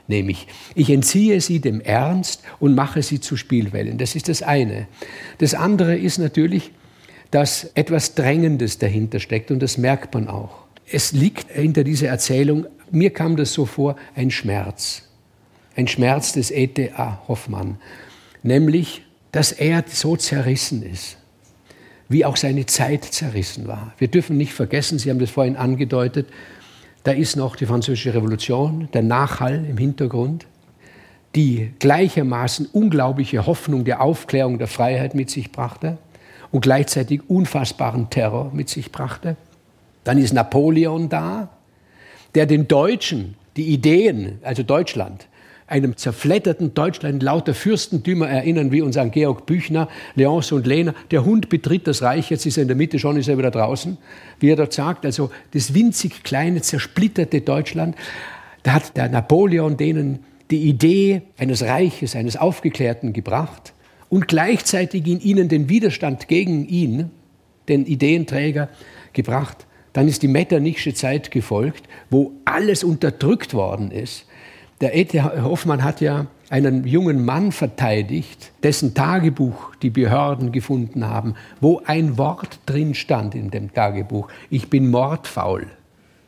Nämlich, 0.09 0.47
ich 0.75 0.89
entziehe 0.89 1.39
sie 1.43 1.61
dem 1.61 1.83
Ernst 1.83 2.43
und 2.61 2.75
mache 2.75 3.03
sie 3.03 3.20
zu 3.20 3.37
Spielbällen. 3.37 3.99
Das 3.99 4.14
ist 4.14 4.31
das 4.31 4.43
eine. 4.43 4.89
Das 5.37 5.53
andere 5.53 5.99
ist 5.99 6.16
natürlich, 6.16 6.70
dass 7.31 7.64
etwas 7.75 8.14
Drängendes 8.14 8.79
dahinter 8.79 9.20
steckt 9.20 9.51
und 9.51 9.61
das 9.61 9.77
merkt 9.77 10.14
man 10.14 10.27
auch. 10.29 10.64
Es 10.91 11.12
liegt 11.12 11.51
hinter 11.53 11.85
dieser 11.85 12.09
Erzählung, 12.09 12.64
mir 12.91 13.11
kam 13.11 13.37
das 13.37 13.53
so 13.53 13.66
vor, 13.66 13.97
ein 14.14 14.31
Schmerz. 14.31 15.03
Ein 15.77 15.89
Schmerz 15.89 16.33
des 16.33 16.51
E.T.A. 16.51 17.20
Hoffmann. 17.29 17.77
Nämlich, 18.43 19.03
dass 19.31 19.53
er 19.53 19.85
so 19.87 20.16
zerrissen 20.16 20.83
ist 20.83 21.18
wie 22.13 22.25
auch 22.25 22.37
seine 22.37 22.67
Zeit 22.67 23.05
zerrissen 23.05 23.67
war. 23.67 23.93
Wir 23.99 24.09
dürfen 24.09 24.37
nicht 24.37 24.53
vergessen, 24.53 24.99
Sie 24.99 25.11
haben 25.11 25.19
das 25.19 25.31
vorhin 25.31 25.57
angedeutet, 25.57 26.29
da 27.05 27.11
ist 27.11 27.37
noch 27.37 27.57
die 27.57 27.67
Französische 27.67 28.15
Revolution, 28.15 28.89
der 28.93 29.03
Nachhall 29.03 29.65
im 29.69 29.77
Hintergrund, 29.77 30.47
die 31.35 31.73
gleichermaßen 31.79 32.67
unglaubliche 32.73 33.47
Hoffnung 33.47 33.85
der 33.85 34.01
Aufklärung 34.01 34.59
der 34.59 34.69
Freiheit 34.69 35.15
mit 35.15 35.31
sich 35.31 35.51
brachte 35.51 35.99
und 36.53 36.61
gleichzeitig 36.61 37.23
unfassbaren 37.29 38.11
Terror 38.11 38.51
mit 38.53 38.69
sich 38.69 38.93
brachte. 38.93 39.37
Dann 40.05 40.19
ist 40.19 40.33
Napoleon 40.33 41.09
da, 41.09 41.49
der 42.35 42.47
den 42.47 42.69
Deutschen 42.69 43.35
die 43.57 43.69
Ideen, 43.69 44.39
also 44.43 44.63
Deutschland, 44.63 45.27
einem 45.73 45.97
zerfledderten 45.97 46.75
Deutschland 46.75 47.23
lauter 47.23 47.55
Fürstentümer 47.55 48.29
erinnern, 48.29 48.73
wie 48.73 48.83
uns 48.83 48.99
an 48.99 49.11
Georg 49.11 49.47
Büchner, 49.47 49.89
Leonce 50.14 50.53
und 50.53 50.66
Lehner. 50.66 50.95
Der 51.11 51.25
Hund 51.25 51.49
betritt 51.49 51.87
das 51.87 52.03
Reich, 52.03 52.29
jetzt 52.29 52.45
ist 52.45 52.59
er 52.59 52.62
in 52.62 52.68
der 52.68 52.77
Mitte, 52.77 52.99
schon 52.99 53.16
ist 53.16 53.29
er 53.29 53.39
wieder 53.39 53.51
draußen. 53.51 53.97
Wie 54.39 54.51
er 54.51 54.57
dort 54.57 54.75
sagt, 54.75 55.07
also 55.07 55.31
das 55.53 55.73
winzig 55.73 56.25
kleine, 56.25 56.61
zersplitterte 56.61 57.41
Deutschland, 57.41 57.97
da 58.64 58.75
hat 58.75 58.97
der 58.99 59.09
Napoleon 59.09 59.79
denen 59.79 60.18
die 60.51 60.68
Idee 60.68 61.23
eines 61.39 61.62
Reiches, 61.62 62.14
eines 62.14 62.37
Aufgeklärten 62.37 63.14
gebracht 63.14 63.73
und 64.11 64.29
gleichzeitig 64.29 65.07
in 65.07 65.20
ihnen 65.20 65.49
den 65.49 65.70
Widerstand 65.70 66.29
gegen 66.29 66.68
ihn, 66.68 67.11
den 67.68 67.87
Ideenträger, 67.87 68.68
gebracht. 69.14 69.66
Dann 69.95 70.07
ist 70.07 70.23
die 70.23 70.29
Metternichsche 70.29 70.93
Zeit 70.93 71.31
gefolgt, 71.31 71.89
wo 72.11 72.33
alles 72.45 72.85
unterdrückt 72.85 73.55
worden 73.55 73.91
ist. 73.91 74.27
Der 74.83 74.97
E.T. 74.97 75.22
Hoffmann 75.22 75.85
hat 75.85 76.01
ja 76.01 76.26
einen 76.51 76.85
jungen 76.85 77.24
Mann 77.24 77.53
verteidigt, 77.53 78.51
dessen 78.64 78.95
Tagebuch 78.95 79.76
die 79.76 79.91
Behörden 79.91 80.51
gefunden 80.51 81.07
haben, 81.07 81.37
wo 81.61 81.80
ein 81.87 82.18
Wort 82.18 82.59
drin 82.66 82.97
stand 82.97 83.37
in 83.37 83.53
dem 83.53 83.72
Tagebuch. 83.72 84.26
Ich 84.51 84.70
bin 84.70 84.91
mordfaul. 84.91 85.68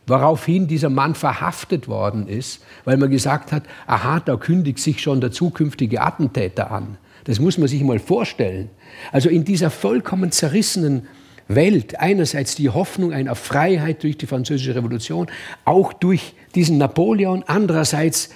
Woraufhin 0.07 0.69
dieser 0.69 0.89
Mann 0.89 1.17
verhaftet 1.17 1.89
worden 1.89 2.29
ist, 2.29 2.63
weil 2.85 2.97
man 2.97 3.11
gesagt 3.11 3.51
hat, 3.51 3.65
aha, 3.89 4.21
da 4.21 4.37
kündigt 4.37 4.79
sich 4.79 5.03
schon 5.03 5.21
der 5.21 5.33
zukünftige 5.33 6.01
Attentäter 6.01 6.71
an. 6.71 6.97
Das 7.25 7.41
muss 7.41 7.59
man 7.59 7.67
sich 7.67 7.83
mal 7.83 7.99
vorstellen. 7.99 8.71
Also 9.11 9.31
in 9.31 9.45
dieser 9.45 9.71
vollkommen 9.71 10.31
zerrissenen 10.31 11.09
Welt, 11.49 11.99
einerseits 11.99 12.55
die 12.55 12.71
Hoffnung 12.71 13.13
einer 13.13 13.35
Freiheit 13.35 14.05
durch 14.05 14.17
die 14.17 14.27
Französische 14.27 14.77
Revolution, 14.77 15.27
auch 15.65 15.93
durch 15.93 16.35
diesen 16.55 16.79
Napoleon, 16.79 17.43
andererseits 17.47 18.31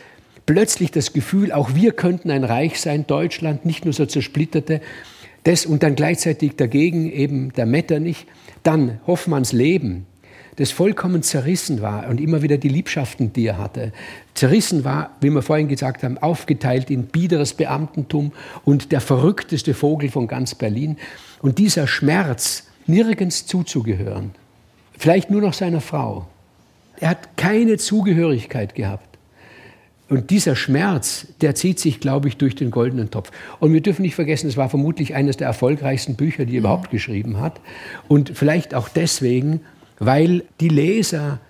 plötzlich 0.49 0.91
das 0.91 1.13
Gefühl, 1.13 1.53
auch 1.53 1.75
wir 1.75 1.93
könnten 1.93 2.31
ein 2.31 2.43
Reich 2.43 2.81
sein, 2.81 3.07
Deutschland, 3.07 3.67
nicht 3.67 3.85
nur 3.85 3.93
so 3.93 4.07
zersplitterte, 4.07 4.81
das 5.45 5.67
und 5.67 5.83
dann 5.83 5.95
gleichzeitig 5.95 6.57
dagegen 6.57 7.13
eben 7.13 7.53
der 7.53 7.67
Metternich, 7.67 8.25
dann 8.63 8.99
Hoffmanns 9.07 9.53
Leben, 9.53 10.07
das 10.57 10.71
vollkommen 10.71 11.23
zerrissen 11.23 11.83
war 11.83 12.09
und 12.09 12.19
immer 12.19 12.41
wieder 12.41 12.57
die 12.57 12.71
Liebschaften, 12.71 13.31
die 13.35 13.45
er 13.45 13.59
hatte, 13.59 13.93
zerrissen 14.33 14.85
war, 14.85 15.11
wie 15.21 15.29
wir 15.29 15.43
vorhin 15.43 15.69
gesagt 15.69 16.03
haben, 16.03 16.17
aufgeteilt 16.17 16.91
in 16.91 17.09
biederes 17.09 17.53
Beamtentum 17.53 18.33
und 18.65 18.91
der 18.91 19.03
verrückteste 19.03 19.75
Vogel 19.75 20.11
von 20.11 20.29
ganz 20.29 20.55
Berlin. 20.55 20.97
Und 21.43 21.59
dieser 21.59 21.87
Schmerz, 21.87 22.69
nirgends 22.87 23.45
zuzugehören, 23.45 24.31
vielleicht 24.97 25.31
nur 25.31 25.43
noch 25.43 25.53
seiner 25.53 25.83
Frau. 25.83 26.27
Er 27.01 27.11
hat 27.11 27.37
keine 27.37 27.77
Zugehörigkeit 27.77 28.75
gehabt. 28.75 29.08
Und 30.09 30.31
dieser 30.31 30.57
Schmerz, 30.57 31.27
der 31.43 31.55
zieht 31.55 31.79
sich, 31.79 32.01
glaube 32.01 32.29
ich, 32.29 32.39
durch 32.39 32.55
den 32.55 32.71
goldenen 32.71 33.11
Topf. 33.11 33.31
Und 33.61 33.73
wir 33.73 33.83
dürfen 33.83 34.03
nicht 34.03 34.15
vergessen, 34.15 34.49
es 34.49 34.57
war 34.57 34.71
vermutlich 34.71 35.15
eines 35.15 35.37
der 35.37 35.47
erfolgreichsten 35.47 36.15
Bücher, 36.17 36.47
die 36.47 36.55
er 36.55 36.61
überhaupt 36.61 36.91
geschrieben 36.91 37.41
hat. 37.41 37.61
Und 38.09 38.33
vielleicht 38.35 38.75
auch 38.75 38.89
deswegen, 38.89 39.61
weil 39.99 40.45
die 40.61 40.69
Leser 40.69 41.41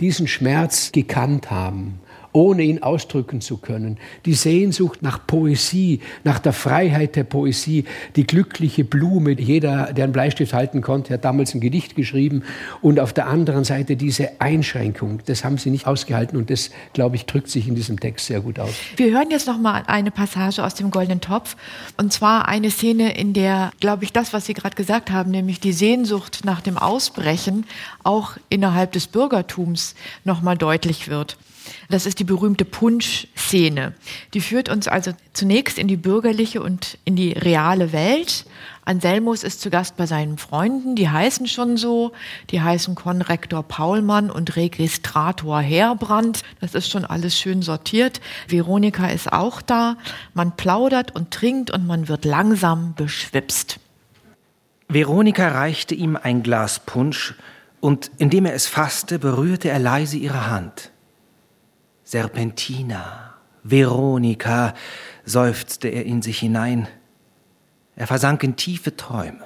diesen 0.00 0.28
Schmerz 0.28 0.92
gekannt 0.92 1.50
haben 1.50 2.00
ohne 2.32 2.62
ihn 2.62 2.82
ausdrücken 2.82 3.40
zu 3.40 3.58
können. 3.58 3.98
Die 4.24 4.34
Sehnsucht 4.34 5.02
nach 5.02 5.26
Poesie, 5.26 6.00
nach 6.24 6.38
der 6.38 6.52
Freiheit 6.52 7.16
der 7.16 7.24
Poesie, 7.24 7.84
die 8.16 8.26
glückliche 8.26 8.84
Blume. 8.84 9.32
Jeder, 9.32 9.92
der 9.92 10.04
einen 10.04 10.12
Bleistift 10.12 10.52
halten 10.52 10.80
konnte, 10.80 11.14
hat 11.14 11.24
damals 11.24 11.54
ein 11.54 11.60
Gedicht 11.60 11.96
geschrieben. 11.96 12.42
Und 12.80 13.00
auf 13.00 13.12
der 13.12 13.26
anderen 13.26 13.64
Seite 13.64 13.96
diese 13.96 14.40
Einschränkung. 14.40 15.20
Das 15.26 15.44
haben 15.44 15.58
sie 15.58 15.70
nicht 15.70 15.86
ausgehalten 15.86 16.38
und 16.38 16.50
das, 16.50 16.70
glaube 16.92 17.16
ich, 17.16 17.26
drückt 17.26 17.48
sich 17.48 17.68
in 17.68 17.74
diesem 17.74 17.98
Text 17.98 18.26
sehr 18.26 18.40
gut 18.40 18.58
aus. 18.58 18.74
Wir 18.96 19.10
hören 19.12 19.30
jetzt 19.30 19.46
noch 19.46 19.58
mal 19.58 19.82
eine 19.86 20.10
Passage 20.10 20.64
aus 20.64 20.74
dem 20.74 20.90
Goldenen 20.90 21.20
Topf. 21.20 21.56
Und 21.96 22.12
zwar 22.12 22.48
eine 22.48 22.70
Szene, 22.70 23.16
in 23.16 23.32
der, 23.32 23.72
glaube 23.80 24.04
ich, 24.04 24.12
das, 24.12 24.32
was 24.32 24.46
Sie 24.46 24.54
gerade 24.54 24.76
gesagt 24.76 25.10
haben, 25.10 25.30
nämlich 25.30 25.60
die 25.60 25.72
Sehnsucht 25.72 26.40
nach 26.44 26.60
dem 26.60 26.78
Ausbrechen 26.78 27.66
auch 28.04 28.36
innerhalb 28.48 28.92
des 28.92 29.06
Bürgertums 29.06 29.94
noch 30.24 30.42
mal 30.42 30.56
deutlich 30.56 31.08
wird. 31.08 31.36
Das 31.90 32.06
ist 32.06 32.18
die 32.18 32.24
berühmte 32.24 32.64
Punsch-Szene. 32.64 33.94
Die 34.34 34.40
führt 34.40 34.68
uns 34.68 34.88
also 34.88 35.12
zunächst 35.32 35.78
in 35.78 35.88
die 35.88 35.96
bürgerliche 35.96 36.62
und 36.62 36.98
in 37.04 37.16
die 37.16 37.32
reale 37.32 37.92
Welt. 37.92 38.44
Anselmus 38.84 39.42
ist 39.44 39.60
zu 39.60 39.68
Gast 39.68 39.96
bei 39.96 40.06
seinen 40.06 40.38
Freunden, 40.38 40.96
die 40.96 41.10
heißen 41.10 41.46
schon 41.46 41.76
so, 41.76 42.12
die 42.50 42.62
heißen 42.62 42.94
Konrektor 42.94 43.62
Paulmann 43.62 44.30
und 44.30 44.56
Registrator 44.56 45.60
Heerbrand. 45.60 46.42
Das 46.60 46.74
ist 46.74 46.90
schon 46.90 47.04
alles 47.04 47.38
schön 47.38 47.60
sortiert. 47.60 48.20
Veronika 48.48 49.08
ist 49.08 49.30
auch 49.32 49.60
da. 49.60 49.96
Man 50.32 50.56
plaudert 50.56 51.14
und 51.14 51.30
trinkt 51.30 51.70
und 51.70 51.86
man 51.86 52.08
wird 52.08 52.24
langsam 52.24 52.94
beschwipst. 52.94 53.78
Veronika 54.88 55.48
reichte 55.48 55.94
ihm 55.94 56.16
ein 56.16 56.42
Glas 56.42 56.80
Punsch 56.80 57.34
und 57.80 58.10
indem 58.16 58.46
er 58.46 58.54
es 58.54 58.66
fasste, 58.66 59.18
berührte 59.18 59.68
er 59.68 59.78
leise 59.78 60.16
ihre 60.16 60.50
Hand. 60.50 60.90
Serpentina, 62.08 63.34
Veronika, 63.64 64.72
seufzte 65.26 65.88
er 65.88 66.06
in 66.06 66.22
sich 66.22 66.38
hinein. 66.38 66.88
Er 67.96 68.06
versank 68.06 68.42
in 68.42 68.56
tiefe 68.56 68.96
Träume. 68.96 69.44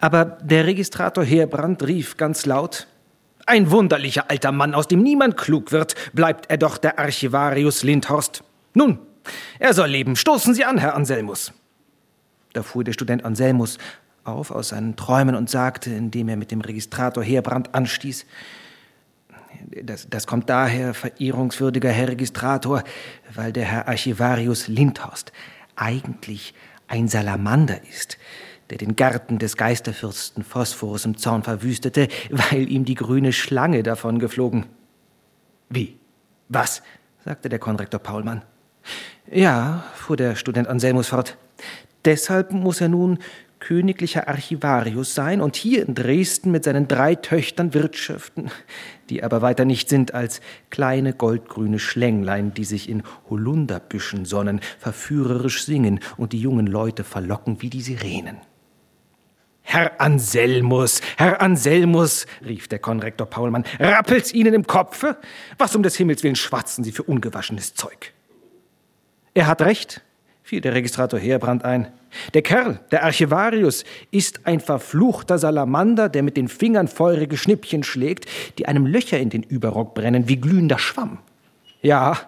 Aber 0.00 0.24
der 0.24 0.64
Registrator 0.64 1.22
Heerbrand 1.22 1.82
rief 1.82 2.16
ganz 2.16 2.46
laut 2.46 2.86
Ein 3.44 3.70
wunderlicher 3.70 4.30
alter 4.30 4.52
Mann, 4.52 4.74
aus 4.74 4.88
dem 4.88 5.02
niemand 5.02 5.36
klug 5.36 5.70
wird, 5.70 5.94
bleibt 6.14 6.50
er 6.50 6.56
doch 6.56 6.78
der 6.78 6.98
Archivarius 6.98 7.82
Lindhorst. 7.82 8.42
Nun, 8.72 9.00
er 9.58 9.74
soll 9.74 9.88
leben. 9.88 10.16
Stoßen 10.16 10.54
Sie 10.54 10.64
an, 10.64 10.78
Herr 10.78 10.94
Anselmus. 10.94 11.52
Da 12.54 12.62
fuhr 12.62 12.84
der 12.84 12.94
Student 12.94 13.22
Anselmus 13.22 13.76
auf 14.24 14.50
aus 14.50 14.70
seinen 14.70 14.96
Träumen 14.96 15.34
und 15.34 15.50
sagte, 15.50 15.90
indem 15.90 16.30
er 16.30 16.36
mit 16.36 16.50
dem 16.52 16.62
Registrator 16.62 17.22
Heerbrand 17.22 17.74
anstieß, 17.74 18.24
das, 19.82 20.08
das 20.08 20.26
kommt 20.26 20.48
daher, 20.50 20.94
verehrungswürdiger 20.94 21.90
Herr 21.90 22.08
Registrator, 22.08 22.82
weil 23.34 23.52
der 23.52 23.64
Herr 23.64 23.88
Archivarius 23.88 24.68
Lindhorst 24.68 25.32
eigentlich 25.76 26.54
ein 26.88 27.08
Salamander 27.08 27.80
ist, 27.88 28.18
der 28.70 28.78
den 28.78 28.96
Garten 28.96 29.38
des 29.38 29.56
Geisterfürsten 29.56 30.44
Phosphorus 30.44 31.04
im 31.04 31.16
Zorn 31.16 31.42
verwüstete, 31.42 32.08
weil 32.30 32.68
ihm 32.70 32.84
die 32.84 32.94
grüne 32.94 33.32
Schlange 33.32 33.82
davon 33.82 34.18
geflogen. 34.18 34.66
Wie? 35.68 35.98
Was? 36.48 36.82
sagte 37.24 37.48
der 37.48 37.58
Konrektor 37.58 38.00
Paulmann. 38.00 38.42
Ja, 39.30 39.84
fuhr 39.94 40.16
der 40.16 40.36
Student 40.36 40.68
Anselmus 40.68 41.08
fort. 41.08 41.38
Deshalb 42.04 42.52
muss 42.52 42.82
er 42.82 42.88
nun 42.88 43.18
königlicher 43.64 44.28
Archivarius 44.28 45.14
sein 45.14 45.40
und 45.40 45.56
hier 45.56 45.86
in 45.86 45.94
Dresden 45.94 46.50
mit 46.50 46.64
seinen 46.64 46.86
drei 46.86 47.14
Töchtern 47.14 47.72
wirtschaften, 47.72 48.50
die 49.08 49.24
aber 49.24 49.40
weiter 49.40 49.64
nicht 49.64 49.88
sind 49.88 50.12
als 50.12 50.42
kleine 50.68 51.14
goldgrüne 51.14 51.78
Schlänglein, 51.78 52.52
die 52.52 52.64
sich 52.64 52.90
in 52.90 53.02
Holunderbüschen 53.30 54.26
sonnen, 54.26 54.60
verführerisch 54.78 55.64
singen 55.64 56.00
und 56.18 56.34
die 56.34 56.40
jungen 56.40 56.66
Leute 56.66 57.04
verlocken 57.04 57.62
wie 57.62 57.70
die 57.70 57.80
Sirenen. 57.80 58.36
Herr 59.62 59.98
Anselmus, 59.98 61.00
Herr 61.16 61.40
Anselmus, 61.40 62.26
rief 62.44 62.68
der 62.68 62.80
Konrektor 62.80 63.26
Paulmann, 63.26 63.64
rappelt's 63.80 64.34
Ihnen 64.34 64.52
im 64.52 64.66
Kopfe? 64.66 65.16
Was 65.56 65.74
um 65.74 65.82
des 65.82 65.96
Himmels 65.96 66.22
willen 66.22 66.36
schwatzen 66.36 66.84
Sie 66.84 66.92
für 66.92 67.04
ungewaschenes 67.04 67.72
Zeug? 67.72 68.12
Er 69.32 69.46
hat 69.46 69.62
recht, 69.62 70.03
fiel 70.44 70.60
der 70.60 70.74
Registrator 70.74 71.18
Heerbrand 71.18 71.64
ein. 71.64 71.88
Der 72.34 72.42
Kerl, 72.42 72.78
der 72.90 73.02
Archivarius, 73.02 73.82
ist 74.10 74.46
ein 74.46 74.60
verfluchter 74.60 75.38
Salamander, 75.38 76.10
der 76.10 76.22
mit 76.22 76.36
den 76.36 76.48
Fingern 76.48 76.86
feurige 76.86 77.38
Schnippchen 77.38 77.82
schlägt, 77.82 78.26
die 78.58 78.66
einem 78.66 78.84
Löcher 78.84 79.18
in 79.18 79.30
den 79.30 79.42
Überrock 79.42 79.94
brennen 79.94 80.28
wie 80.28 80.36
glühender 80.36 80.78
Schwamm. 80.78 81.18
Ja, 81.80 82.18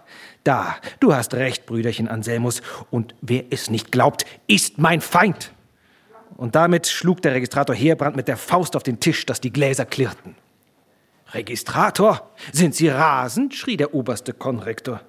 da, 0.44 0.76
du 0.98 1.14
hast 1.14 1.34
recht, 1.34 1.66
Brüderchen 1.66 2.08
Anselmus, 2.08 2.62
und 2.90 3.14
wer 3.20 3.44
es 3.50 3.68
nicht 3.68 3.92
glaubt, 3.92 4.24
ist 4.46 4.78
mein 4.78 5.02
Feind. 5.02 5.52
Und 6.38 6.54
damit 6.54 6.86
schlug 6.86 7.20
der 7.20 7.34
Registrator 7.34 7.76
Heerbrand 7.76 8.16
mit 8.16 8.28
der 8.28 8.38
Faust 8.38 8.76
auf 8.76 8.82
den 8.82 8.98
Tisch, 8.98 9.26
dass 9.26 9.42
die 9.42 9.52
Gläser 9.52 9.84
klirrten. 9.84 10.36
Registrator, 11.32 12.30
sind 12.50 12.74
Sie 12.74 12.88
rasend? 12.88 13.54
schrie 13.54 13.76
der 13.76 13.94
oberste 13.94 14.32
Konrektor. 14.32 15.02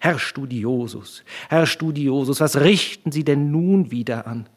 Herr 0.00 0.18
Studiosus, 0.18 1.24
Herr 1.48 1.66
Studiosus, 1.66 2.40
was 2.40 2.56
richten 2.60 3.12
Sie 3.12 3.24
denn 3.24 3.50
nun 3.50 3.90
wieder 3.90 4.26
an? 4.26 4.48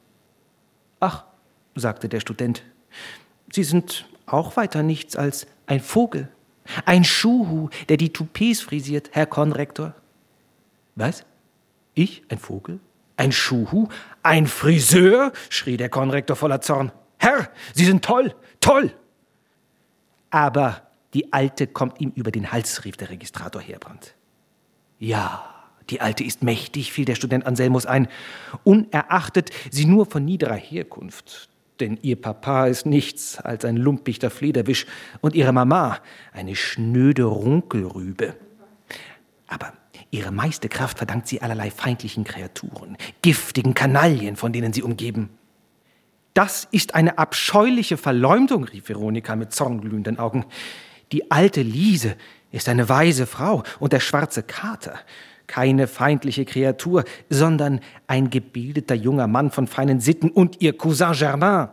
Ach, 0.99 1.25
sagte 1.75 2.09
der 2.09 2.19
Student, 2.19 2.63
Sie 3.51 3.63
sind 3.63 4.07
auch 4.25 4.57
weiter 4.57 4.84
nichts 4.84 5.15
als 5.15 5.47
ein 5.65 5.80
Vogel, 5.80 6.30
ein 6.86 7.03
Schuhu, 7.03 7.69
der 7.89 7.97
die 7.97 8.11
Toupets 8.11 8.61
frisiert, 8.61 9.09
Herr 9.13 9.25
Konrektor. 9.25 9.95
Was? 10.95 11.25
Ich, 11.93 12.23
ein 12.30 12.38
Vogel? 12.38 12.80
Ein 13.15 13.32
Schuhu? 13.32 13.88
Ein 14.21 14.47
Friseur? 14.47 15.32
schrie 15.49 15.78
der 15.78 15.89
Konrektor 15.89 16.36
voller 16.36 16.61
Zorn. 16.61 16.91
Herr, 17.17 17.49
Sie 17.73 17.86
sind 17.86 18.03
toll, 18.03 18.36
toll! 18.59 18.93
Aber 20.30 20.88
die 21.13 21.32
Alte 21.34 21.67
kommt 21.67 22.01
ihm 22.01 22.11
über 22.15 22.32
den 22.32 22.51
Hals, 22.51 22.84
rief 22.86 22.97
der 22.97 23.09
Registrator 23.09 23.61
Heerbrand. 23.61 24.13
Ja, 24.99 25.43
die 25.89 26.01
Alte 26.01 26.23
ist 26.23 26.43
mächtig, 26.43 26.91
fiel 26.91 27.05
der 27.05 27.15
Student 27.15 27.45
Anselmus 27.45 27.85
ein, 27.85 28.07
unerachtet 28.63 29.51
sie 29.71 29.85
nur 29.85 30.05
von 30.05 30.25
niederer 30.25 30.55
Herkunft. 30.55 31.49
Denn 31.79 31.99
ihr 32.01 32.19
Papa 32.19 32.67
ist 32.67 32.85
nichts 32.85 33.39
als 33.39 33.63
ein 33.63 33.77
lumpichter 33.77 34.29
Flederwisch 34.29 34.85
und 35.21 35.35
ihre 35.35 35.53
Mama 35.53 35.99
eine 36.33 36.55
schnöde 36.55 37.25
Runkelrübe. 37.25 38.35
Aber 39.47 39.73
ihre 40.09 40.31
meiste 40.31 40.69
Kraft 40.69 40.97
verdankt 40.97 41.27
sie 41.27 41.41
allerlei 41.41 41.69
feindlichen 41.69 42.23
Kreaturen, 42.23 42.97
giftigen 43.21 43.73
Kanaillen, 43.73 44.35
von 44.35 44.51
denen 44.51 44.73
sie 44.73 44.81
umgeben. 44.81 45.29
Das 46.33 46.67
ist 46.71 46.95
eine 46.95 47.17
abscheuliche 47.17 47.97
Verleumdung, 47.97 48.63
rief 48.65 48.89
Veronika 48.89 49.35
mit 49.35 49.53
zornglühenden 49.53 50.19
Augen. 50.19 50.45
Die 51.11 51.31
alte 51.31 51.61
Liese 51.61 52.15
ist 52.51 52.69
eine 52.69 52.89
weise 52.89 53.25
Frau 53.25 53.63
und 53.79 53.93
der 53.93 53.99
schwarze 53.99 54.43
Kater 54.43 54.99
keine 55.47 55.87
feindliche 55.87 56.45
Kreatur, 56.45 57.05
sondern 57.29 57.79
ein 58.05 58.29
gebildeter 58.29 58.95
junger 58.95 59.27
Mann 59.27 59.49
von 59.49 59.65
feinen 59.65 59.99
Sitten 59.99 60.29
und 60.29 60.61
ihr 60.61 60.77
Cousin 60.77 61.13
Germain. 61.13 61.69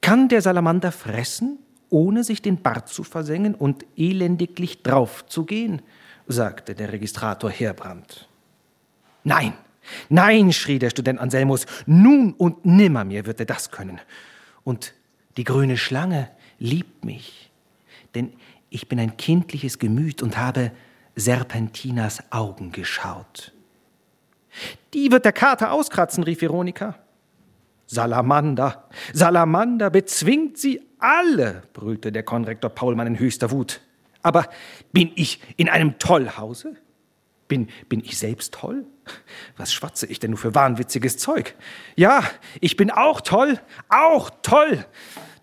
Kann 0.00 0.28
der 0.28 0.40
Salamander 0.40 0.92
fressen, 0.92 1.58
ohne 1.90 2.24
sich 2.24 2.40
den 2.40 2.62
Bart 2.62 2.88
zu 2.88 3.02
versengen 3.04 3.54
und 3.54 3.84
elendiglich 3.96 4.82
draufzugehen? 4.82 5.82
sagte 6.26 6.74
der 6.74 6.92
Registrator 6.92 7.50
Heerbrand. 7.50 8.28
Nein, 9.24 9.52
nein, 10.08 10.52
schrie 10.52 10.78
der 10.78 10.90
Student 10.90 11.20
Anselmus, 11.20 11.66
nun 11.86 12.32
und 12.32 12.64
nimmermehr 12.64 13.26
wird 13.26 13.40
er 13.40 13.46
das 13.46 13.70
können. 13.70 14.00
Und 14.62 14.94
die 15.36 15.44
grüne 15.44 15.76
Schlange 15.76 16.30
liebt 16.58 17.04
mich, 17.04 17.50
denn 18.14 18.32
ich 18.74 18.88
bin 18.88 18.98
ein 18.98 19.16
kindliches 19.16 19.78
Gemüt 19.78 20.20
und 20.20 20.36
habe 20.36 20.72
Serpentinas 21.14 22.32
Augen 22.32 22.72
geschaut. 22.72 23.52
Die 24.92 25.12
wird 25.12 25.24
der 25.24 25.32
Kater 25.32 25.70
auskratzen, 25.70 26.24
rief 26.24 26.40
Veronika. 26.42 26.98
Salamander, 27.86 28.88
Salamander 29.12 29.90
bezwingt 29.90 30.58
sie 30.58 30.80
alle, 30.98 31.62
brüllte 31.72 32.10
der 32.10 32.24
Konrektor 32.24 32.68
Paulmann 32.68 33.06
in 33.06 33.18
höchster 33.18 33.52
Wut. 33.52 33.80
Aber 34.22 34.48
bin 34.92 35.12
ich 35.14 35.40
in 35.56 35.68
einem 35.68 36.00
Tollhause? 36.00 36.74
Bin, 37.46 37.68
bin 37.88 38.00
ich 38.00 38.18
selbst 38.18 38.54
toll? 38.54 38.86
Was 39.56 39.72
schwatze 39.72 40.06
ich 40.06 40.18
denn 40.18 40.30
nur 40.30 40.38
für 40.38 40.54
wahnwitziges 40.54 41.18
Zeug? 41.18 41.54
Ja, 41.94 42.24
ich 42.60 42.76
bin 42.76 42.90
auch 42.90 43.20
toll, 43.20 43.60
auch 43.88 44.30
toll. 44.42 44.84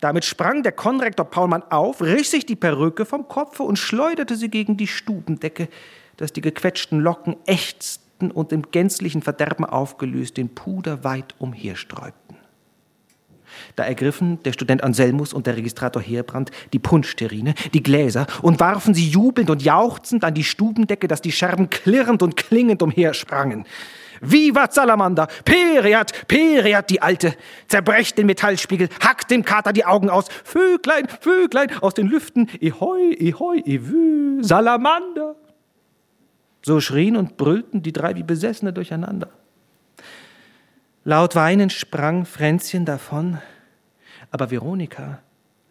Damit 0.02 0.24
sprang 0.24 0.64
der 0.64 0.72
Konrektor 0.72 1.24
Paulmann 1.24 1.62
auf, 1.70 2.02
riss 2.02 2.32
sich 2.32 2.44
die 2.44 2.56
Perücke 2.56 3.04
vom 3.04 3.28
Kopfe 3.28 3.62
und 3.62 3.78
schleuderte 3.78 4.34
sie 4.34 4.48
gegen 4.48 4.76
die 4.76 4.88
Stubendecke, 4.88 5.68
dass 6.16 6.32
die 6.32 6.40
gequetschten 6.40 6.98
Locken 6.98 7.36
ächzten 7.46 8.32
und 8.32 8.50
im 8.50 8.62
gänzlichen 8.72 9.22
Verderben 9.22 9.64
aufgelöst 9.64 10.38
den 10.38 10.48
Puder 10.48 11.04
weit 11.04 11.36
umhersträubten. 11.38 12.36
Da 13.76 13.84
ergriffen 13.84 14.42
der 14.42 14.52
Student 14.52 14.82
Anselmus 14.82 15.32
und 15.32 15.46
der 15.46 15.56
Registrator 15.56 16.02
Heerbrand 16.02 16.50
die 16.72 16.80
Punschterrine, 16.80 17.54
die 17.72 17.82
Gläser 17.84 18.26
und 18.42 18.58
warfen 18.58 18.94
sie 18.94 19.08
jubelnd 19.08 19.50
und 19.50 19.62
jauchzend 19.62 20.24
an 20.24 20.34
die 20.34 20.42
Stubendecke, 20.42 21.06
dass 21.06 21.22
die 21.22 21.30
Scherben 21.30 21.70
klirrend 21.70 22.24
und 22.24 22.36
klingend 22.36 22.82
umhersprangen. 22.82 23.66
Vivat 24.22 24.72
Salamander! 24.72 25.26
Periat, 25.44 26.26
Periat, 26.28 26.88
die 26.88 27.02
Alte! 27.02 27.34
Zerbrecht 27.66 28.16
den 28.16 28.26
Metallspiegel, 28.26 28.88
hackt 29.00 29.30
dem 29.30 29.44
Kater 29.44 29.72
die 29.72 29.84
Augen 29.84 30.08
aus. 30.08 30.28
Vöglein, 30.44 31.08
Vöglein 31.20 31.76
aus 31.80 31.94
den 31.94 32.06
Lüften, 32.06 32.48
ehoi, 32.60 33.14
ehoi, 33.14 33.58
evü, 33.60 34.42
Salamander! 34.42 35.34
So 36.64 36.80
schrien 36.80 37.16
und 37.16 37.36
brüllten 37.36 37.82
die 37.82 37.92
drei 37.92 38.14
wie 38.14 38.22
Besessene 38.22 38.72
durcheinander. 38.72 39.28
Laut 41.04 41.34
weinend 41.34 41.72
sprang 41.72 42.24
Fränzchen 42.24 42.84
davon, 42.84 43.38
aber 44.30 44.52
Veronika 44.52 45.18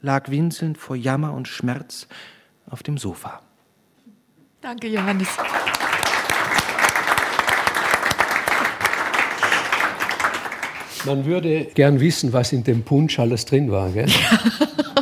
lag 0.02 0.30
winselnd 0.30 0.78
vor 0.78 0.98
Jammer 0.98 1.34
und 1.34 1.48
Schmerz 1.48 2.08
auf 2.70 2.84
dem 2.84 2.98
Sofa. 2.98 3.42
Danke, 4.60 4.88
Johannes. 4.88 5.30
Man 11.06 11.26
würde 11.26 11.66
gern 11.74 12.00
wissen, 12.00 12.34
was 12.34 12.52
in 12.52 12.64
dem 12.64 12.84
Punsch 12.84 13.20
alles 13.20 13.46
drin 13.46 13.72
war, 13.72 13.90
gell? 13.92 14.08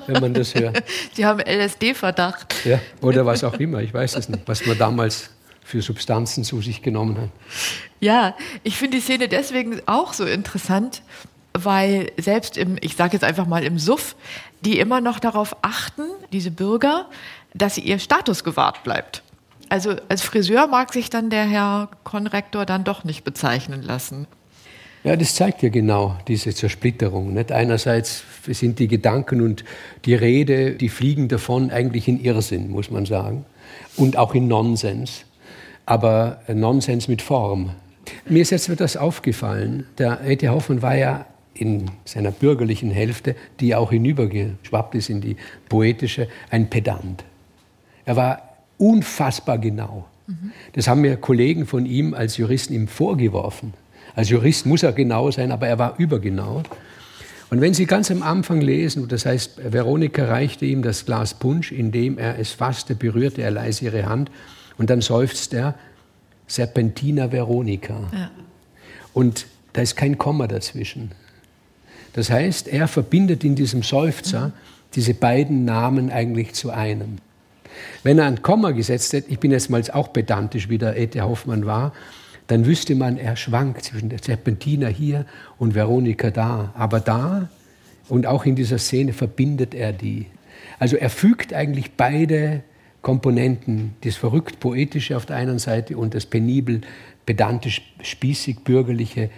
wenn 0.07 0.21
man 0.21 0.33
das 0.33 0.55
hört. 0.55 0.83
Sie 1.13 1.25
haben 1.25 1.39
LSD-Verdacht. 1.39 2.55
Ja, 2.65 2.79
oder 3.01 3.25
was 3.25 3.43
auch 3.43 3.55
immer, 3.55 3.81
ich 3.81 3.93
weiß 3.93 4.15
es 4.15 4.29
nicht, 4.29 4.41
was 4.45 4.65
man 4.65 4.77
damals 4.77 5.29
für 5.63 5.81
Substanzen 5.81 6.43
zu 6.43 6.61
sich 6.61 6.81
genommen 6.81 7.17
hat. 7.17 7.29
Ja, 7.99 8.35
ich 8.63 8.77
finde 8.77 8.97
die 8.97 9.03
Szene 9.03 9.27
deswegen 9.27 9.81
auch 9.85 10.13
so 10.13 10.25
interessant, 10.25 11.03
weil 11.53 12.11
selbst 12.17 12.57
im, 12.57 12.77
ich 12.81 12.95
sage 12.95 13.13
jetzt 13.13 13.23
einfach 13.23 13.45
mal 13.45 13.63
im 13.63 13.77
Suff, 13.77 14.15
die 14.61 14.79
immer 14.79 15.01
noch 15.01 15.19
darauf 15.19 15.55
achten, 15.61 16.03
diese 16.31 16.51
Bürger, 16.51 17.05
dass 17.53 17.77
ihr 17.77 17.99
Status 17.99 18.43
gewahrt 18.43 18.83
bleibt. 18.83 19.21
Also 19.69 19.95
als 20.09 20.23
Friseur 20.23 20.67
mag 20.67 20.91
sich 20.93 21.09
dann 21.11 21.29
der 21.29 21.45
Herr 21.45 21.89
Konrektor 22.03 22.65
dann 22.65 22.83
doch 22.83 23.03
nicht 23.03 23.23
bezeichnen 23.23 23.83
lassen. 23.83 24.27
Ja, 25.03 25.15
das 25.15 25.35
zeigt 25.35 25.63
ja 25.63 25.69
genau 25.69 26.17
diese 26.27 26.53
Zersplitterung. 26.53 27.33
Nicht? 27.33 27.51
Einerseits 27.51 28.23
sind 28.47 28.79
die 28.79 28.87
Gedanken 28.87 29.41
und 29.41 29.63
die 30.05 30.15
Rede, 30.15 30.71
die 30.73 30.89
fliegen 30.89 31.29
davon 31.29 31.71
eigentlich 31.71 32.07
in 32.07 32.19
Irrsinn, 32.19 32.69
muss 32.69 32.91
man 32.91 33.05
sagen, 33.05 33.45
und 33.95 34.17
auch 34.17 34.35
in 34.35 34.47
Nonsens, 34.47 35.25
aber 35.85 36.41
Nonsens 36.53 37.07
mit 37.07 37.21
Form. 37.21 37.71
Mir 38.27 38.41
ist 38.41 38.49
jetzt 38.49 38.69
etwas 38.69 38.97
aufgefallen. 38.97 39.85
Der 39.97 40.21
E.T. 40.25 40.49
Hoffmann 40.49 40.81
war 40.81 40.95
ja 40.95 41.25
in 41.53 41.91
seiner 42.05 42.31
bürgerlichen 42.31 42.91
Hälfte, 42.91 43.35
die 43.59 43.75
auch 43.75 43.91
hinübergeschwappt 43.91 44.95
ist 44.95 45.09
in 45.09 45.21
die 45.21 45.35
poetische, 45.67 46.27
ein 46.49 46.69
Pedant. 46.69 47.23
Er 48.05 48.15
war 48.15 48.41
unfassbar 48.77 49.57
genau. 49.57 50.07
Mhm. 50.27 50.51
Das 50.73 50.87
haben 50.87 51.01
mir 51.01 51.17
Kollegen 51.17 51.65
von 51.65 51.85
ihm 51.85 52.13
als 52.13 52.37
Juristen 52.37 52.73
ihm 52.73 52.87
vorgeworfen. 52.87 53.73
Als 54.20 54.28
Jurist 54.28 54.65
muss 54.65 54.84
er 54.84 54.91
genau 54.91 55.32
sein, 55.32 55.49
aber 55.49 55.70
er 55.70 55.80
war 55.80 55.97
übergenau. 55.97 56.61
Und 57.49 57.61
wenn 57.61 57.74
Sie 57.74 57.86
ganz 57.86 58.11
am 58.11 58.22
Anfang 58.22 58.59
lesen, 58.59 59.07
das 59.07 59.26
heißt, 59.26 59.72
Veronika 59.72 60.26
reichte 60.26 60.65
ihm 60.65 60.82
das 60.82 61.05
Glas 61.05 61.36
Punsch, 61.36 61.72
indem 61.72 62.17
er 62.17 62.38
es 62.38 62.51
fasste, 62.51 62.95
berührte 62.95 63.41
er 63.41 63.51
leise 63.51 63.86
ihre 63.86 64.07
Hand 64.07 64.30
und 64.78 64.89
dann 64.89 64.99
seufzt 64.99 65.53
er, 65.53 65.76
Serpentina 66.47 67.32
Veronika. 67.32 68.09
Ja. 68.11 68.30
Und 69.13 69.47
da 69.72 69.84
ist 69.84 69.95
kein 69.95 70.17
Komma 70.17 70.47
dazwischen. 70.47 71.11
Das 72.11 72.30
heißt, 72.30 72.67
er 72.67 72.89
verbindet 72.89 73.45
in 73.45 73.55
diesem 73.55 73.84
Seufzer 73.84 74.47
mhm. 74.47 74.53
diese 74.95 75.13
beiden 75.13 75.63
Namen 75.63 76.11
eigentlich 76.11 76.55
zu 76.55 76.72
einem. 76.72 77.20
Wenn 78.03 78.20
er 78.20 78.26
ein 78.26 78.41
Komma 78.41 78.72
gesetzt 78.72 79.13
hätte, 79.13 79.32
ich 79.32 79.39
bin 79.39 79.51
jetzt 79.51 79.70
mal 79.70 79.82
auch 79.93 80.11
pedantisch, 80.11 80.67
wie 80.67 80.78
der 80.78 80.97
E.T. 80.97 81.22
Hoffmann 81.22 81.65
war, 81.65 81.93
dann 82.49 82.65
wüsste 82.65 82.95
man, 82.95 83.17
er 83.17 83.35
schwankt 83.35 83.83
zwischen 83.83 84.09
der 84.09 84.17
Serpentina 84.19 84.87
hier 84.87 85.25
und 85.59 85.75
Veronika 85.75 86.31
da. 86.31 86.73
Aber 86.75 86.99
da 86.99 87.47
und 88.09 88.25
auch 88.25 88.43
in 88.43 88.55
dieser 88.55 88.79
Szene 88.79 89.13
verbindet 89.13 89.75
er 89.75 89.93
die. 89.93 90.25
Also 90.79 90.97
er 90.97 91.11
fügt 91.11 91.53
eigentlich 91.53 91.91
beide 91.91 92.63
Komponenten, 93.03 93.93
das 94.01 94.15
verrückt 94.15 94.59
poetische 94.59 95.15
auf 95.15 95.27
der 95.27 95.35
einen 95.35 95.59
Seite 95.59 95.95
und 95.95 96.15
das 96.15 96.25
penibel, 96.25 96.81
pedantisch, 97.27 97.83
spießig, 98.01 98.61
bürgerliche 98.63 99.29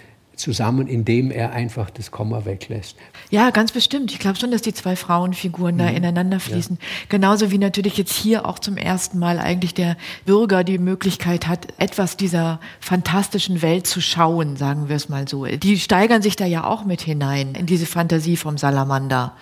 zusammen, 0.41 0.87
indem 0.87 1.31
er 1.31 1.53
einfach 1.53 1.89
das 1.89 2.11
Komma 2.11 2.45
weglässt. 2.45 2.97
Ja, 3.29 3.49
ganz 3.51 3.71
bestimmt. 3.71 4.11
Ich 4.11 4.19
glaube 4.19 4.37
schon, 4.37 4.51
dass 4.51 4.61
die 4.61 4.73
zwei 4.73 4.95
Frauenfiguren 4.95 5.75
mhm. 5.75 5.79
da 5.79 5.87
ineinander 5.87 6.39
fließen. 6.39 6.77
Ja. 6.79 6.87
Genauso 7.09 7.51
wie 7.51 7.57
natürlich 7.57 7.97
jetzt 7.97 8.13
hier 8.13 8.45
auch 8.45 8.59
zum 8.59 8.75
ersten 8.75 9.19
Mal 9.19 9.39
eigentlich 9.39 9.73
der 9.73 9.95
Bürger 10.25 10.63
die 10.63 10.77
Möglichkeit 10.77 11.47
hat, 11.47 11.67
etwas 11.77 12.17
dieser 12.17 12.59
fantastischen 12.79 13.61
Welt 13.61 13.87
zu 13.87 14.01
schauen, 14.01 14.57
sagen 14.57 14.89
wir 14.89 14.95
es 14.95 15.07
mal 15.07 15.27
so. 15.27 15.45
Die 15.45 15.79
steigern 15.79 16.21
sich 16.21 16.35
da 16.35 16.45
ja 16.45 16.65
auch 16.65 16.83
mit 16.83 17.01
hinein 17.01 17.55
in 17.55 17.65
diese 17.65 17.85
Fantasie 17.85 18.35
vom 18.35 18.57
Salamander. 18.57 19.35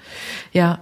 Ja. 0.52 0.80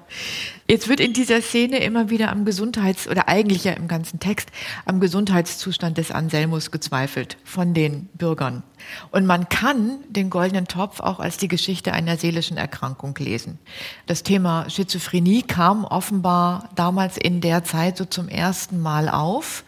Jetzt 0.70 0.90
wird 0.90 1.00
in 1.00 1.14
dieser 1.14 1.42
Szene 1.42 1.78
immer 1.80 2.10
wieder 2.10 2.30
am 2.30 2.44
Gesundheits- 2.44 3.08
oder 3.08 3.30
eigentlich 3.30 3.64
ja 3.64 3.72
im 3.72 3.88
ganzen 3.88 4.20
Text 4.20 4.50
am 4.84 5.00
Gesundheitszustand 5.00 5.98
des 5.98 6.12
Anselmus 6.12 6.72
gezweifelt 6.72 7.38
von 7.46 7.74
den 7.74 8.10
Bürgern. 8.16 8.64
Und 9.12 9.26
man 9.26 9.48
kann 9.48 10.00
den 10.10 10.30
goldenen 10.30 10.68
Topf 10.68 11.00
auch 11.00 11.22
als 11.22 11.38
die 11.38 11.48
Geschichte 11.48 11.94
einer 11.94 12.18
seelischen 12.18 12.58
Erkrankung 12.58 13.16
lesen. 13.18 13.60
Das 14.08 14.24
Thema 14.24 14.70
Schizophrenie 14.70 15.44
kam 15.44 15.86
offenbar 15.86 16.70
damals 16.76 17.16
in 17.16 17.40
der 17.40 17.64
Zeit 17.64 17.96
so 17.96 18.04
zum 18.04 18.28
ersten 18.28 18.82
Mal 18.82 19.08
auf. 19.08 19.64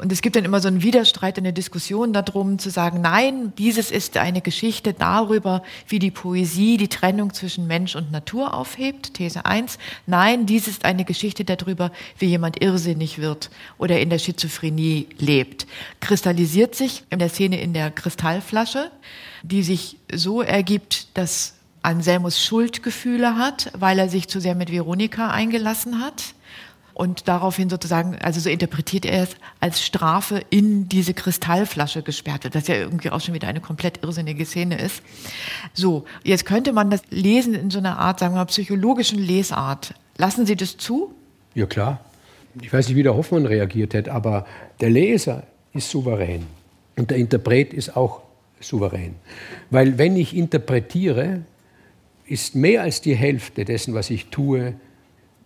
Und 0.00 0.10
es 0.12 0.22
gibt 0.22 0.34
dann 0.34 0.46
immer 0.46 0.60
so 0.60 0.68
einen 0.68 0.82
Widerstreit, 0.82 1.36
eine 1.36 1.52
Diskussion 1.52 2.14
darum, 2.14 2.58
zu 2.58 2.70
sagen, 2.70 3.02
nein, 3.02 3.52
dieses 3.58 3.90
ist 3.90 4.16
eine 4.16 4.40
Geschichte 4.40 4.94
darüber, 4.94 5.62
wie 5.88 5.98
die 5.98 6.10
Poesie 6.10 6.78
die 6.78 6.88
Trennung 6.88 7.34
zwischen 7.34 7.66
Mensch 7.66 7.96
und 7.96 8.10
Natur 8.10 8.54
aufhebt, 8.54 9.12
These 9.12 9.44
1. 9.44 9.78
Nein, 10.06 10.46
dies 10.46 10.68
ist 10.68 10.86
eine 10.86 11.04
Geschichte 11.04 11.44
darüber, 11.44 11.92
wie 12.18 12.26
jemand 12.26 12.62
irrsinnig 12.62 13.18
wird 13.18 13.50
oder 13.76 14.00
in 14.00 14.08
der 14.08 14.18
Schizophrenie 14.18 15.06
lebt. 15.18 15.66
Kristallisiert 16.00 16.74
sich 16.74 17.04
in 17.10 17.18
der 17.18 17.28
Szene 17.28 17.60
in 17.60 17.74
der 17.74 17.90
Kristallflasche, 17.90 18.90
die 19.42 19.62
sich 19.62 19.98
so 20.10 20.40
ergibt, 20.40 21.08
dass 21.18 21.56
Anselmus 21.82 22.42
Schuldgefühle 22.42 23.36
hat, 23.36 23.70
weil 23.78 23.98
er 23.98 24.08
sich 24.08 24.28
zu 24.28 24.40
sehr 24.40 24.54
mit 24.54 24.72
Veronika 24.72 25.30
eingelassen 25.30 26.00
hat 26.02 26.34
und 27.00 27.28
daraufhin 27.28 27.70
sozusagen, 27.70 28.16
also 28.16 28.40
so 28.40 28.50
interpretiert 28.50 29.06
er 29.06 29.22
es, 29.22 29.30
als 29.58 29.82
Strafe 29.82 30.42
in 30.50 30.86
diese 30.86 31.14
Kristallflasche 31.14 32.02
gesperrt 32.02 32.44
wird, 32.44 32.54
was 32.54 32.68
ja 32.68 32.74
irgendwie 32.74 33.08
auch 33.08 33.22
schon 33.22 33.32
wieder 33.32 33.48
eine 33.48 33.62
komplett 33.62 34.04
irrsinnige 34.04 34.44
Szene 34.44 34.78
ist. 34.78 35.02
So, 35.72 36.04
jetzt 36.24 36.44
könnte 36.44 36.74
man 36.74 36.90
das 36.90 37.00
lesen 37.08 37.54
in 37.54 37.70
so 37.70 37.78
einer 37.78 37.98
Art, 37.98 38.18
sagen 38.18 38.34
wir 38.34 38.40
mal, 38.40 38.44
psychologischen 38.44 39.18
Lesart. 39.18 39.94
Lassen 40.18 40.44
Sie 40.44 40.56
das 40.56 40.76
zu? 40.76 41.14
Ja, 41.54 41.64
klar. 41.64 42.04
Ich 42.60 42.70
weiß 42.70 42.88
nicht, 42.88 42.98
wie 42.98 43.02
der 43.02 43.16
Hoffmann 43.16 43.46
reagiert 43.46 43.94
hätte, 43.94 44.12
aber 44.12 44.44
der 44.82 44.90
Leser 44.90 45.44
ist 45.72 45.88
souverän 45.88 46.46
und 46.98 47.10
der 47.10 47.16
Interpret 47.16 47.72
ist 47.72 47.96
auch 47.96 48.20
souverän. 48.60 49.14
Weil 49.70 49.96
wenn 49.96 50.16
ich 50.16 50.36
interpretiere, 50.36 51.40
ist 52.26 52.54
mehr 52.54 52.82
als 52.82 53.00
die 53.00 53.14
Hälfte 53.14 53.64
dessen, 53.64 53.94
was 53.94 54.10
ich 54.10 54.26
tue, 54.26 54.74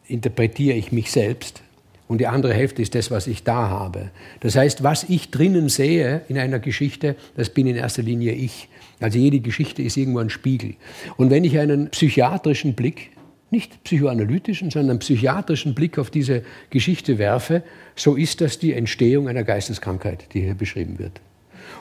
interpretiere 0.06 0.76
ich 0.76 0.92
mich 0.92 1.10
selbst 1.10 1.62
und 2.06 2.18
die 2.18 2.26
andere 2.26 2.52
Hälfte 2.52 2.82
ist 2.82 2.94
das, 2.94 3.10
was 3.10 3.26
ich 3.26 3.44
da 3.44 3.68
habe. 3.68 4.10
Das 4.40 4.56
heißt, 4.56 4.82
was 4.82 5.04
ich 5.04 5.30
drinnen 5.30 5.68
sehe 5.68 6.22
in 6.28 6.38
einer 6.38 6.58
Geschichte, 6.58 7.16
das 7.36 7.50
bin 7.50 7.66
in 7.66 7.76
erster 7.76 8.02
Linie 8.02 8.32
ich. 8.32 8.68
Also 9.00 9.18
jede 9.18 9.40
Geschichte 9.40 9.82
ist 9.82 9.96
irgendwo 9.96 10.20
ein 10.20 10.30
Spiegel. 10.30 10.74
Und 11.16 11.30
wenn 11.30 11.44
ich 11.44 11.58
einen 11.58 11.90
psychiatrischen 11.90 12.74
Blick, 12.74 13.10
nicht 13.50 13.82
psychoanalytischen, 13.84 14.70
sondern 14.70 14.98
psychiatrischen 14.98 15.74
Blick 15.74 15.98
auf 15.98 16.10
diese 16.10 16.42
Geschichte 16.70 17.18
werfe, 17.18 17.62
so 17.96 18.16
ist 18.16 18.40
das 18.40 18.58
die 18.58 18.74
Entstehung 18.74 19.28
einer 19.28 19.44
Geisteskrankheit, 19.44 20.34
die 20.34 20.42
hier 20.42 20.54
beschrieben 20.54 20.98
wird. 20.98 21.20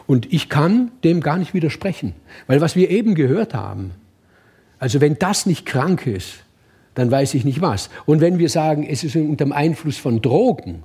Und 0.08 0.32
ich 0.32 0.50
kann 0.50 0.92
dem 1.04 1.22
gar 1.22 1.38
nicht 1.38 1.54
widersprechen, 1.54 2.14
weil 2.48 2.62
was 2.62 2.76
wir 2.76 2.90
eben 2.90 3.16
gehört 3.16 3.54
haben, 3.54 3.92
also 4.80 5.02
wenn 5.02 5.18
das 5.18 5.46
nicht 5.46 5.66
krank 5.66 6.08
ist, 6.08 6.44
dann 6.96 7.12
weiß 7.12 7.34
ich 7.34 7.46
nicht 7.46 7.62
was. 7.62 7.90
Und 8.06 8.22
wenn 8.22 8.40
wir 8.40 8.50
sagen, 8.50 8.86
es 8.88 9.04
ist 9.04 9.16
unter 9.16 9.46
dem 9.46 9.52
Einfluss 9.52 9.98
von 9.98 10.22
Drogen, 10.22 10.84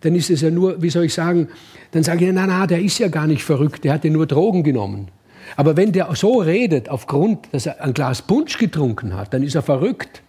dann 0.00 0.14
ist 0.14 0.30
es 0.30 0.40
ja 0.40 0.50
nur, 0.50 0.82
wie 0.82 0.90
soll 0.90 1.04
ich 1.04 1.14
sagen, 1.14 1.48
dann 1.92 2.02
sage 2.02 2.26
ich, 2.26 2.32
na, 2.32 2.46
na, 2.46 2.66
der 2.66 2.80
ist 2.80 2.98
ja 2.98 3.08
gar 3.08 3.26
nicht 3.26 3.42
verrückt, 3.42 3.84
der 3.84 3.94
hat 3.94 4.04
ja 4.04 4.10
nur 4.10 4.26
Drogen 4.26 4.62
genommen. 4.62 5.08
Aber 5.56 5.76
wenn 5.76 5.92
der 5.92 6.14
so 6.14 6.38
redet, 6.38 6.88
aufgrund, 6.88 7.48
dass 7.52 7.66
er 7.66 7.82
ein 7.82 7.92
Glas 7.92 8.22
Punsch 8.22 8.58
getrunken 8.58 9.16
hat, 9.16 9.34
dann 9.34 9.42
ist 9.42 9.54
er 9.54 9.62
verrückt. 9.62 10.22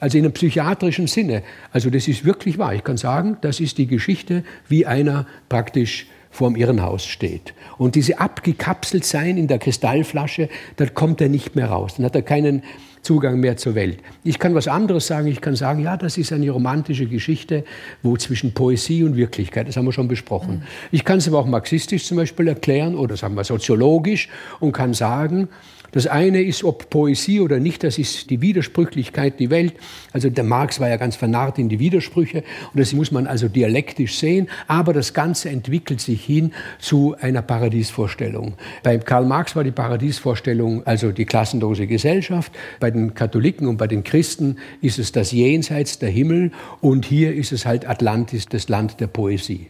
Also 0.00 0.18
in 0.18 0.24
einem 0.24 0.32
psychiatrischen 0.32 1.06
Sinne. 1.06 1.42
Also 1.72 1.88
das 1.90 2.08
ist 2.08 2.24
wirklich 2.24 2.58
wahr. 2.58 2.74
Ich 2.74 2.84
kann 2.84 2.96
sagen, 2.96 3.38
das 3.40 3.60
ist 3.60 3.78
die 3.78 3.86
Geschichte, 3.86 4.44
wie 4.68 4.86
einer 4.86 5.26
praktisch 5.48 6.06
vorm 6.30 6.56
Irrenhaus 6.56 7.06
steht. 7.06 7.54
Und 7.78 7.94
diese 7.94 8.20
abgekapselt 8.20 9.04
sein 9.04 9.38
in 9.38 9.46
der 9.46 9.58
Kristallflasche, 9.58 10.48
da 10.76 10.86
kommt 10.86 11.20
er 11.20 11.28
nicht 11.28 11.54
mehr 11.54 11.68
raus. 11.68 11.94
Dann 11.96 12.04
hat 12.04 12.16
er 12.16 12.22
keinen 12.22 12.62
Zugang 13.04 13.38
mehr 13.38 13.56
zur 13.56 13.74
Welt. 13.74 13.98
Ich 14.24 14.38
kann 14.38 14.54
was 14.54 14.66
anderes 14.66 15.06
sagen. 15.06 15.28
Ich 15.28 15.40
kann 15.40 15.54
sagen, 15.54 15.82
ja, 15.82 15.96
das 15.96 16.16
ist 16.16 16.32
eine 16.32 16.50
romantische 16.50 17.06
Geschichte, 17.06 17.64
wo 18.02 18.16
zwischen 18.16 18.52
Poesie 18.52 19.04
und 19.04 19.14
Wirklichkeit, 19.14 19.68
das 19.68 19.76
haben 19.76 19.84
wir 19.84 19.92
schon 19.92 20.08
besprochen. 20.08 20.56
Mhm. 20.56 20.62
Ich 20.90 21.04
kann 21.04 21.18
es 21.18 21.28
aber 21.28 21.38
auch 21.38 21.46
marxistisch 21.46 22.06
zum 22.06 22.16
Beispiel 22.16 22.48
erklären 22.48 22.94
oder 22.94 23.16
sagen 23.16 23.34
wir 23.36 23.44
soziologisch 23.44 24.28
und 24.58 24.72
kann 24.72 24.94
sagen, 24.94 25.48
das 25.94 26.08
eine 26.08 26.42
ist, 26.42 26.64
ob 26.64 26.90
Poesie 26.90 27.40
oder 27.40 27.60
nicht, 27.60 27.84
das 27.84 27.98
ist 27.98 28.28
die 28.28 28.40
Widersprüchlichkeit, 28.40 29.38
die 29.38 29.48
Welt. 29.48 29.74
Also 30.12 30.28
der 30.28 30.42
Marx 30.42 30.80
war 30.80 30.88
ja 30.88 30.96
ganz 30.96 31.14
vernarrt 31.14 31.56
in 31.60 31.68
die 31.68 31.78
Widersprüche 31.78 32.38
und 32.72 32.80
das 32.80 32.92
muss 32.94 33.12
man 33.12 33.28
also 33.28 33.46
dialektisch 33.46 34.18
sehen, 34.18 34.48
aber 34.66 34.92
das 34.92 35.14
Ganze 35.14 35.50
entwickelt 35.50 36.00
sich 36.00 36.24
hin 36.24 36.52
zu 36.80 37.14
einer 37.20 37.42
Paradiesvorstellung. 37.42 38.54
Bei 38.82 38.98
Karl 38.98 39.24
Marx 39.24 39.54
war 39.54 39.62
die 39.62 39.70
Paradiesvorstellung 39.70 40.84
also 40.84 41.12
die 41.12 41.26
klassenlose 41.26 41.86
Gesellschaft, 41.86 42.50
bei 42.80 42.90
den 42.90 43.14
Katholiken 43.14 43.68
und 43.68 43.76
bei 43.76 43.86
den 43.86 44.02
Christen 44.02 44.56
ist 44.80 44.98
es 44.98 45.12
das 45.12 45.30
Jenseits, 45.30 46.00
der 46.00 46.10
Himmel 46.10 46.50
und 46.80 47.04
hier 47.06 47.32
ist 47.32 47.52
es 47.52 47.66
halt 47.66 47.88
Atlantis, 47.88 48.46
das 48.46 48.68
Land 48.68 48.98
der 48.98 49.06
Poesie 49.06 49.68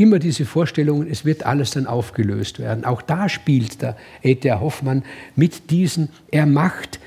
immer 0.00 0.18
diese 0.18 0.46
Vorstellungen, 0.46 1.08
es 1.10 1.24
wird 1.24 1.44
alles 1.44 1.72
dann 1.72 1.86
aufgelöst 1.86 2.58
werden. 2.58 2.84
Auch 2.84 3.02
da 3.02 3.28
spielt 3.28 3.82
der 3.82 3.96
E.T.A. 4.22 4.58
Hoffmann 4.60 5.04
mit 5.36 5.70
diesen, 5.70 6.08
er 6.30 6.46
macht 6.46 6.98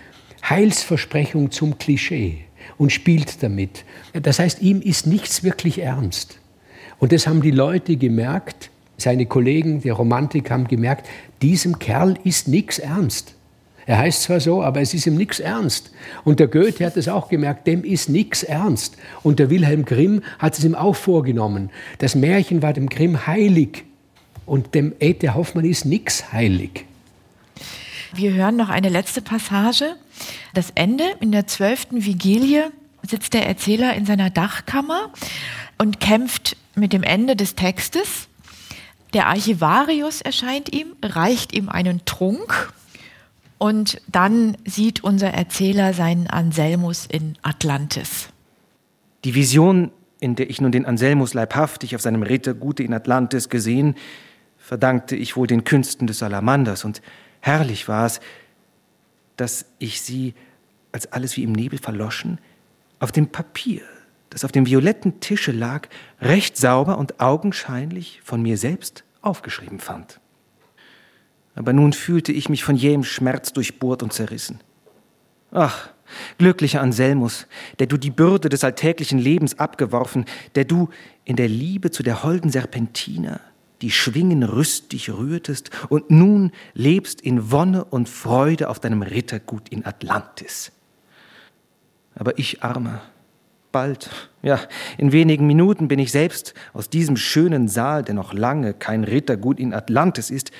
Heilsversprechung 0.48 1.52
zum 1.52 1.78
Klischee 1.80 2.46
und 2.78 2.92
spielt 2.92 3.42
damit. 3.42 3.84
Das 4.14 4.40
heißt, 4.40 4.62
ihm 4.62 4.82
ist 4.82 5.08
nichts 5.08 5.44
wirklich 5.44 5.80
ernst. 5.80 6.40
Und 7.00 7.12
das 7.12 7.26
haben 7.26 7.42
die 7.42 7.52
Leute 7.52 7.98
gemerkt, 7.98 8.70
seine 8.98 9.26
Kollegen, 9.26 9.82
die 9.82 9.90
Romantik 9.90 10.52
haben 10.52 10.68
gemerkt, 10.68 11.10
diesem 11.42 11.80
Kerl 11.80 12.18
ist 12.24 12.48
nichts 12.48 12.78
ernst. 12.78 13.36
Er 13.86 13.98
heißt 13.98 14.24
zwar 14.24 14.40
so, 14.40 14.64
aber 14.64 14.82
es 14.82 14.94
ist 14.94 15.08
ihm 15.08 15.16
nichts 15.16 15.40
ernst. 15.40 15.92
Und 16.24 16.40
der 16.40 16.48
Goethe 16.48 16.86
hat 16.86 16.98
es 16.98 17.08
auch 17.08 17.30
gemerkt, 17.30 17.68
dem 17.68 17.84
ist 17.84 18.10
nichts 18.10 18.44
ernst. 18.44 18.98
Und 19.24 19.40
der 19.40 19.50
Wilhelm 19.50 19.86
Grimm 19.86 20.22
hat 20.40 20.58
es 20.58 20.64
ihm 20.64 20.76
auch 20.76 20.96
vorgenommen. 20.96 21.70
Das 21.98 22.16
Märchen 22.16 22.62
war 22.62 22.74
dem 22.74 22.90
Grimm 22.90 23.28
heilig. 23.28 23.84
Und 24.46 24.76
dem 24.76 24.94
Ete 25.00 25.36
Hoffmann 25.36 25.66
ist 25.66 25.86
nichts 25.86 26.32
heilig. 26.32 26.86
Wir 28.14 28.34
hören 28.34 28.56
noch 28.56 28.70
eine 28.70 28.90
letzte 28.90 29.22
Passage. 29.22 29.96
Das 30.54 30.70
Ende 30.76 31.04
in 31.20 31.32
der 31.32 31.48
zwölften 31.48 32.06
Vigilie 32.06 32.72
sitzt 33.02 33.34
der 33.34 33.48
Erzähler 33.48 33.96
in 33.96 34.06
seiner 34.06 34.30
Dachkammer 34.30 35.12
und 35.78 36.00
kämpft 36.00 36.56
mit 36.76 36.94
dem 36.94 37.04
Ende 37.04 37.36
des 37.36 37.56
Textes. 37.56 38.28
Der 39.14 39.28
Archivarius 39.28 40.22
erscheint 40.22 40.74
ihm, 40.74 40.96
reicht 41.04 41.54
ihm 41.54 41.70
einen 41.70 42.06
Trunk 42.06 42.74
und 43.64 44.02
dann 44.12 44.58
sieht 44.66 45.06
unser 45.06 45.30
Erzähler 45.30 45.94
seinen 45.94 46.28
Anselmus 46.28 47.06
in 47.06 47.38
Atlantis. 47.44 48.28
Die 49.24 49.36
Vision, 49.36 49.92
in 50.20 50.36
der 50.36 50.50
ich 50.50 50.60
nun 50.60 50.74
den 50.74 50.86
Anselmus 50.86 51.34
leibhaftig 51.34 51.96
auf 51.96 52.02
seinem 52.02 52.24
Rittergute 52.24 52.84
in 52.84 52.94
Atlantis 52.94 53.48
gesehen, 53.48 53.96
verdankte 54.58 55.16
ich 55.16 55.38
wohl 55.38 55.48
den 55.48 55.64
Künsten 55.64 56.08
des 56.08 56.18
Salamanders. 56.18 56.84
Und 56.84 57.02
herrlich 57.40 57.88
war 57.88 58.06
es, 58.06 58.20
dass 59.38 59.64
ich 59.80 60.02
sie, 60.02 60.34
als 60.92 61.14
alles 61.14 61.38
wie 61.38 61.44
im 61.44 61.54
Nebel 61.54 61.80
verloschen, 61.80 62.40
auf 63.00 63.14
dem 63.14 63.28
Papier, 63.28 63.84
das 64.30 64.44
auf 64.44 64.52
dem 64.52 64.66
violetten 64.66 65.22
Tische 65.22 65.54
lag, 65.54 65.88
recht 66.20 66.58
sauber 66.58 66.98
und 66.98 67.22
augenscheinlich 67.22 68.20
von 68.26 68.42
mir 68.42 68.58
selbst 68.58 69.06
aufgeschrieben 69.22 69.80
fand 69.80 70.20
aber 71.56 71.74
nun 71.74 71.94
fühlte 71.94 72.32
ich 72.32 72.50
mich 72.50 72.64
von 72.64 72.76
jähem 72.76 73.04
Schmerz 73.04 73.54
durchbohrt 73.54 74.04
und 74.04 74.14
zerrissen. 74.14 74.60
Ach, 75.52 75.90
glücklicher 76.38 76.82
Anselmus, 76.82 77.48
der 77.80 77.88
du 77.88 77.98
die 77.98 78.12
Bürde 78.12 78.50
des 78.50 78.64
alltäglichen 78.64 79.20
Lebens 79.20 79.60
abgeworfen, 79.60 80.26
der 80.56 80.66
du 80.66 80.90
in 81.26 81.36
der 81.36 81.48
Liebe 81.48 81.92
zu 81.92 82.04
der 82.04 82.24
holden 82.24 82.50
Serpentina 82.50 83.40
die 83.84 83.92
Schwingen 83.92 84.44
rüstig 84.44 85.12
rührtest 85.12 85.70
und 85.90 86.10
nun 86.10 86.52
lebst 86.74 87.20
in 87.20 87.52
Wonne 87.52 87.84
und 87.84 88.08
Freude 88.08 88.70
auf 88.70 88.80
deinem 88.80 89.02
Rittergut 89.02 89.68
in 89.68 89.86
Atlantis. 89.86 90.72
Aber 92.16 92.40
ich, 92.40 92.64
Armer, 92.64 93.02
bald, 93.74 94.10
ja, 94.42 94.62
in 94.98 95.12
wenigen 95.12 95.48
Minuten 95.48 95.90
bin 95.90 96.00
ich 96.00 96.14
selbst 96.14 96.54
aus 96.72 96.90
diesem 96.90 97.18
schönen 97.18 97.68
Saal, 97.68 98.04
der 98.04 98.16
noch 98.16 98.34
lange 98.34 98.74
kein 98.74 99.04
Rittergut 99.04 99.60
in 99.60 99.74
Atlantis 99.74 100.30
ist, 100.30 100.52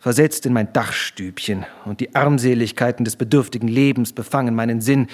versetzt 0.00 0.46
in 0.46 0.52
mein 0.52 0.72
Dachstübchen, 0.72 1.66
und 1.84 2.00
die 2.00 2.14
Armseligkeiten 2.14 3.04
des 3.04 3.16
bedürftigen 3.16 3.68
Lebens 3.68 4.12
befangen 4.12 4.54
meinen 4.54 4.80
Sinn, 4.80 5.06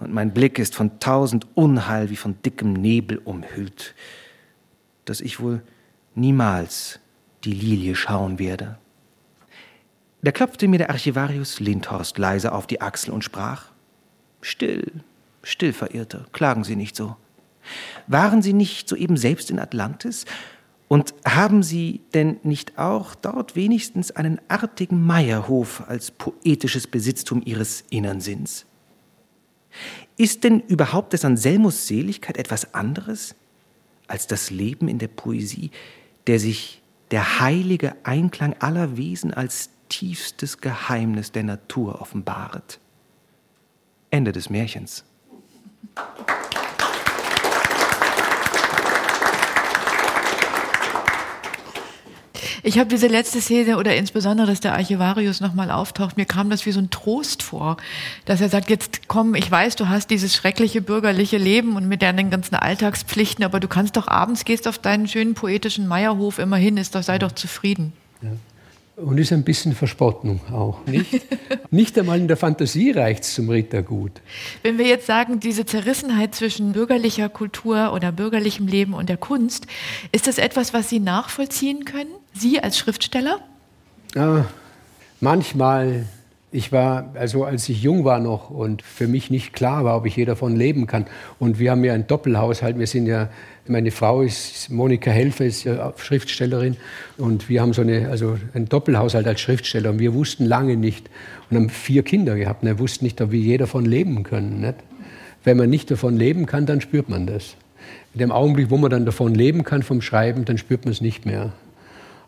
und 0.00 0.12
mein 0.12 0.32
Blick 0.32 0.58
ist 0.58 0.74
von 0.74 0.98
tausend 1.00 1.46
Unheil 1.54 2.08
wie 2.10 2.16
von 2.16 2.40
dickem 2.42 2.72
Nebel 2.72 3.18
umhüllt, 3.18 3.94
dass 5.04 5.20
ich 5.20 5.40
wohl 5.40 5.62
niemals 6.14 7.00
die 7.44 7.52
Lilie 7.52 7.94
schauen 7.94 8.38
werde. 8.38 8.78
Da 10.22 10.32
klopfte 10.32 10.66
mir 10.68 10.78
der 10.78 10.90
Archivarius 10.90 11.60
Lindhorst 11.60 12.18
leise 12.18 12.52
auf 12.52 12.66
die 12.66 12.80
Achsel 12.80 13.12
und 13.12 13.24
sprach 13.24 13.66
Still, 14.40 14.84
still, 15.42 15.72
Verirrte, 15.72 16.26
klagen 16.32 16.64
Sie 16.64 16.76
nicht 16.76 16.96
so. 16.96 17.16
Waren 18.06 18.40
Sie 18.40 18.52
nicht 18.52 18.88
soeben 18.88 19.16
selbst 19.16 19.50
in 19.50 19.58
Atlantis? 19.58 20.24
Und 20.88 21.14
haben 21.26 21.62
Sie 21.62 22.00
denn 22.14 22.40
nicht 22.42 22.78
auch 22.78 23.14
dort 23.14 23.54
wenigstens 23.54 24.10
einen 24.10 24.40
artigen 24.48 25.04
Meierhof 25.06 25.84
als 25.86 26.10
poetisches 26.10 26.86
Besitztum 26.86 27.42
Ihres 27.44 27.84
innern 27.90 28.22
Sinns? 28.22 28.64
Ist 30.16 30.44
denn 30.44 30.60
überhaupt 30.60 31.12
des 31.12 31.24
Anselmus 31.24 31.86
Seligkeit 31.86 32.38
etwas 32.38 32.74
anderes 32.74 33.34
als 34.06 34.26
das 34.26 34.50
Leben 34.50 34.88
in 34.88 34.98
der 34.98 35.08
Poesie, 35.08 35.70
der 36.26 36.40
sich 36.40 36.82
der 37.10 37.40
heilige 37.40 37.94
Einklang 38.02 38.54
aller 38.58 38.96
Wesen 38.96 39.32
als 39.32 39.70
tiefstes 39.90 40.58
Geheimnis 40.58 41.32
der 41.32 41.44
Natur 41.44 42.00
offenbaret? 42.00 42.80
Ende 44.10 44.32
des 44.32 44.48
Märchens. 44.48 45.04
Ich 52.68 52.78
habe 52.78 52.90
diese 52.90 53.06
letzte 53.06 53.40
Szene 53.40 53.78
oder 53.78 53.96
insbesondere, 53.96 54.48
dass 54.48 54.60
der 54.60 54.74
Archivarius 54.74 55.40
nochmal 55.40 55.70
auftaucht, 55.70 56.18
mir 56.18 56.26
kam 56.26 56.50
das 56.50 56.66
wie 56.66 56.72
so 56.72 56.80
ein 56.80 56.90
Trost 56.90 57.42
vor, 57.42 57.78
dass 58.26 58.42
er 58.42 58.50
sagt, 58.50 58.68
jetzt 58.68 59.08
komm, 59.08 59.34
ich 59.34 59.50
weiß, 59.50 59.76
du 59.76 59.88
hast 59.88 60.10
dieses 60.10 60.36
schreckliche 60.36 60.82
bürgerliche 60.82 61.38
Leben 61.38 61.76
und 61.76 61.88
mit 61.88 62.02
deinen 62.02 62.28
ganzen 62.28 62.56
Alltagspflichten, 62.56 63.42
aber 63.42 63.58
du 63.58 63.68
kannst 63.68 63.96
doch 63.96 64.06
abends, 64.06 64.44
gehst 64.44 64.68
auf 64.68 64.76
deinen 64.76 65.08
schönen 65.08 65.32
poetischen 65.32 65.86
Meierhof 65.86 66.38
immerhin, 66.38 66.76
ist 66.76 66.94
doch, 66.94 67.02
sei 67.02 67.18
doch 67.18 67.32
zufrieden. 67.32 67.94
Ja. 68.20 68.32
Und 68.96 69.16
ist 69.16 69.32
ein 69.32 69.44
bisschen 69.44 69.74
Verspottung 69.74 70.40
auch. 70.52 70.84
Nicht, 70.84 71.22
nicht 71.70 71.98
einmal 71.98 72.18
in 72.18 72.28
der 72.28 72.36
Fantasie 72.36 72.90
reicht 72.90 73.22
es 73.22 73.32
zum 73.32 73.48
Rittergut. 73.48 74.12
Wenn 74.62 74.76
wir 74.76 74.86
jetzt 74.86 75.06
sagen, 75.06 75.40
diese 75.40 75.64
Zerrissenheit 75.64 76.34
zwischen 76.34 76.72
bürgerlicher 76.72 77.30
Kultur 77.30 77.94
oder 77.94 78.12
bürgerlichem 78.12 78.66
Leben 78.66 78.92
und 78.92 79.08
der 79.08 79.16
Kunst, 79.16 79.66
ist 80.12 80.26
das 80.26 80.36
etwas, 80.36 80.74
was 80.74 80.90
Sie 80.90 81.00
nachvollziehen 81.00 81.86
können? 81.86 82.10
Sie 82.38 82.60
als 82.60 82.78
Schriftsteller? 82.78 83.40
Ja, 84.14 84.46
manchmal. 85.20 86.06
Ich 86.50 86.72
war, 86.72 87.14
also 87.14 87.44
als 87.44 87.68
ich 87.68 87.82
jung 87.82 88.06
war 88.06 88.20
noch 88.20 88.48
und 88.48 88.80
für 88.80 89.06
mich 89.06 89.30
nicht 89.30 89.52
klar 89.52 89.84
war, 89.84 89.98
ob 89.98 90.06
ich 90.06 90.16
je 90.16 90.24
davon 90.24 90.56
leben 90.56 90.86
kann. 90.86 91.06
Und 91.38 91.58
wir 91.58 91.70
haben 91.70 91.84
ja 91.84 91.92
einen 91.92 92.06
Doppelhaushalt. 92.06 92.78
Wir 92.78 92.86
sind 92.86 93.04
ja 93.04 93.28
meine 93.68 93.90
Frau 93.90 94.22
ist 94.22 94.70
Monika 94.70 95.10
Helfer, 95.10 95.44
ist 95.44 95.64
ja 95.64 95.92
Schriftstellerin 95.96 96.76
und 97.16 97.48
wir 97.48 97.60
haben 97.60 97.72
so 97.72 97.82
eine, 97.82 98.08
also 98.08 98.38
einen 98.54 98.68
Doppelhaushalt 98.68 99.26
als 99.26 99.40
Schriftsteller 99.40 99.90
und 99.90 99.98
wir 99.98 100.14
wussten 100.14 100.44
lange 100.44 100.76
nicht 100.76 101.08
und 101.50 101.56
haben 101.56 101.70
vier 101.70 102.02
Kinder 102.02 102.36
gehabt 102.36 102.62
und 102.62 102.68
wir 102.68 102.78
wussten 102.78 103.04
nicht, 103.04 103.20
ob 103.20 103.30
wir 103.30 103.40
je 103.40 103.58
davon 103.58 103.84
leben 103.84 104.22
können. 104.22 104.60
Nicht? 104.60 104.76
Wenn 105.44 105.56
man 105.56 105.70
nicht 105.70 105.90
davon 105.90 106.16
leben 106.16 106.46
kann, 106.46 106.66
dann 106.66 106.80
spürt 106.80 107.08
man 107.08 107.26
das. 107.26 107.56
In 108.14 108.20
dem 108.20 108.32
Augenblick, 108.32 108.70
wo 108.70 108.76
man 108.76 108.90
dann 108.90 109.04
davon 109.04 109.34
leben 109.34 109.64
kann 109.64 109.82
vom 109.82 110.00
Schreiben, 110.00 110.44
dann 110.44 110.58
spürt 110.58 110.84
man 110.84 110.92
es 110.92 111.00
nicht 111.00 111.26
mehr. 111.26 111.52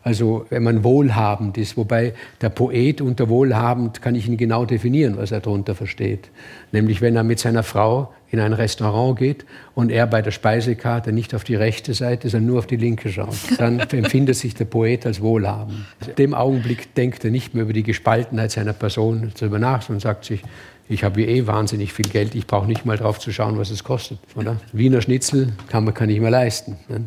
Also 0.03 0.45
wenn 0.49 0.63
man 0.63 0.83
wohlhabend 0.83 1.57
ist, 1.57 1.77
wobei 1.77 2.13
der 2.41 2.49
Poet 2.49 3.01
unter 3.01 3.29
wohlhabend 3.29 4.01
kann 4.01 4.15
ich 4.15 4.27
ihn 4.27 4.37
genau 4.37 4.65
definieren, 4.65 5.17
was 5.17 5.31
er 5.31 5.41
darunter 5.41 5.75
versteht. 5.75 6.29
Nämlich 6.71 7.01
wenn 7.01 7.15
er 7.15 7.23
mit 7.23 7.39
seiner 7.39 7.63
Frau 7.63 8.11
in 8.31 8.39
ein 8.39 8.53
Restaurant 8.53 9.19
geht 9.19 9.45
und 9.75 9.91
er 9.91 10.07
bei 10.07 10.21
der 10.21 10.31
Speisekarte 10.31 11.11
nicht 11.11 11.35
auf 11.35 11.43
die 11.43 11.55
rechte 11.55 11.93
Seite, 11.93 12.29
sondern 12.29 12.47
nur 12.47 12.59
auf 12.59 12.67
die 12.67 12.77
linke 12.77 13.09
schaut, 13.09 13.35
dann 13.57 13.79
empfindet 13.91 14.37
sich 14.37 14.55
der 14.55 14.65
Poet 14.65 15.05
als 15.05 15.21
wohlhabend. 15.21 15.85
In 16.07 16.15
dem 16.15 16.33
Augenblick 16.33 16.95
denkt 16.95 17.23
er 17.23 17.31
nicht 17.31 17.53
mehr 17.53 17.63
über 17.63 17.73
die 17.73 17.83
Gespaltenheit 17.83 18.51
seiner 18.51 18.73
Person 18.73 19.31
darüber 19.37 19.59
nach 19.59 19.87
und 19.89 20.01
sagt 20.01 20.25
sich, 20.25 20.41
ich 20.89 21.03
habe 21.03 21.23
eh 21.23 21.45
wahnsinnig 21.45 21.93
viel 21.93 22.07
Geld, 22.07 22.35
ich 22.35 22.47
brauche 22.47 22.67
nicht 22.67 22.85
mal 22.85 22.97
drauf 22.97 23.19
zu 23.19 23.31
schauen, 23.31 23.57
was 23.57 23.69
es 23.69 23.83
kostet. 23.83 24.19
Oder? 24.35 24.57
Wiener 24.73 25.01
Schnitzel 25.01 25.53
kann 25.69 25.85
man 25.85 25.93
kann 25.93 26.07
nicht 26.07 26.19
mehr 26.19 26.31
leisten. 26.31 26.77
Ne? 26.89 27.05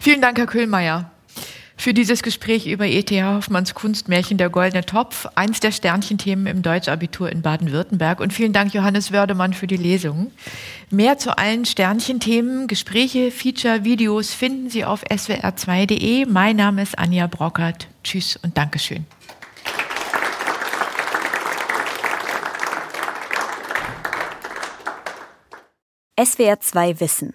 Vielen 0.00 0.20
Dank, 0.20 0.38
Herr 0.38 0.46
Köhlmeier. 0.46 1.10
Für 1.76 1.92
dieses 1.92 2.22
Gespräch 2.22 2.66
über 2.66 2.86
E.T.H. 2.86 3.34
Hoffmanns 3.36 3.74
Kunstmärchen 3.74 4.38
Der 4.38 4.48
Goldene 4.48 4.84
Topf, 4.84 5.26
eins 5.34 5.60
der 5.60 5.72
Sternchenthemen 5.72 6.46
im 6.46 6.62
Deutschabitur 6.62 7.30
in 7.30 7.42
Baden-Württemberg. 7.42 8.20
Und 8.20 8.32
vielen 8.32 8.52
Dank, 8.52 8.72
Johannes 8.72 9.12
Wördemann, 9.12 9.52
für 9.52 9.66
die 9.66 9.76
Lesung. 9.76 10.30
Mehr 10.90 11.18
zu 11.18 11.36
allen 11.36 11.64
Sternchenthemen, 11.64 12.68
Gespräche, 12.68 13.30
Feature, 13.30 13.84
Videos 13.84 14.32
finden 14.32 14.70
Sie 14.70 14.84
auf 14.84 15.04
swr2.de. 15.04 16.26
Mein 16.26 16.56
Name 16.56 16.82
ist 16.82 16.98
Anja 16.98 17.26
Brockert. 17.26 17.88
Tschüss 18.02 18.38
und 18.42 18.56
Dankeschön. 18.56 19.06
SWR 26.16 26.60
2 26.60 27.00
Wissen 27.00 27.34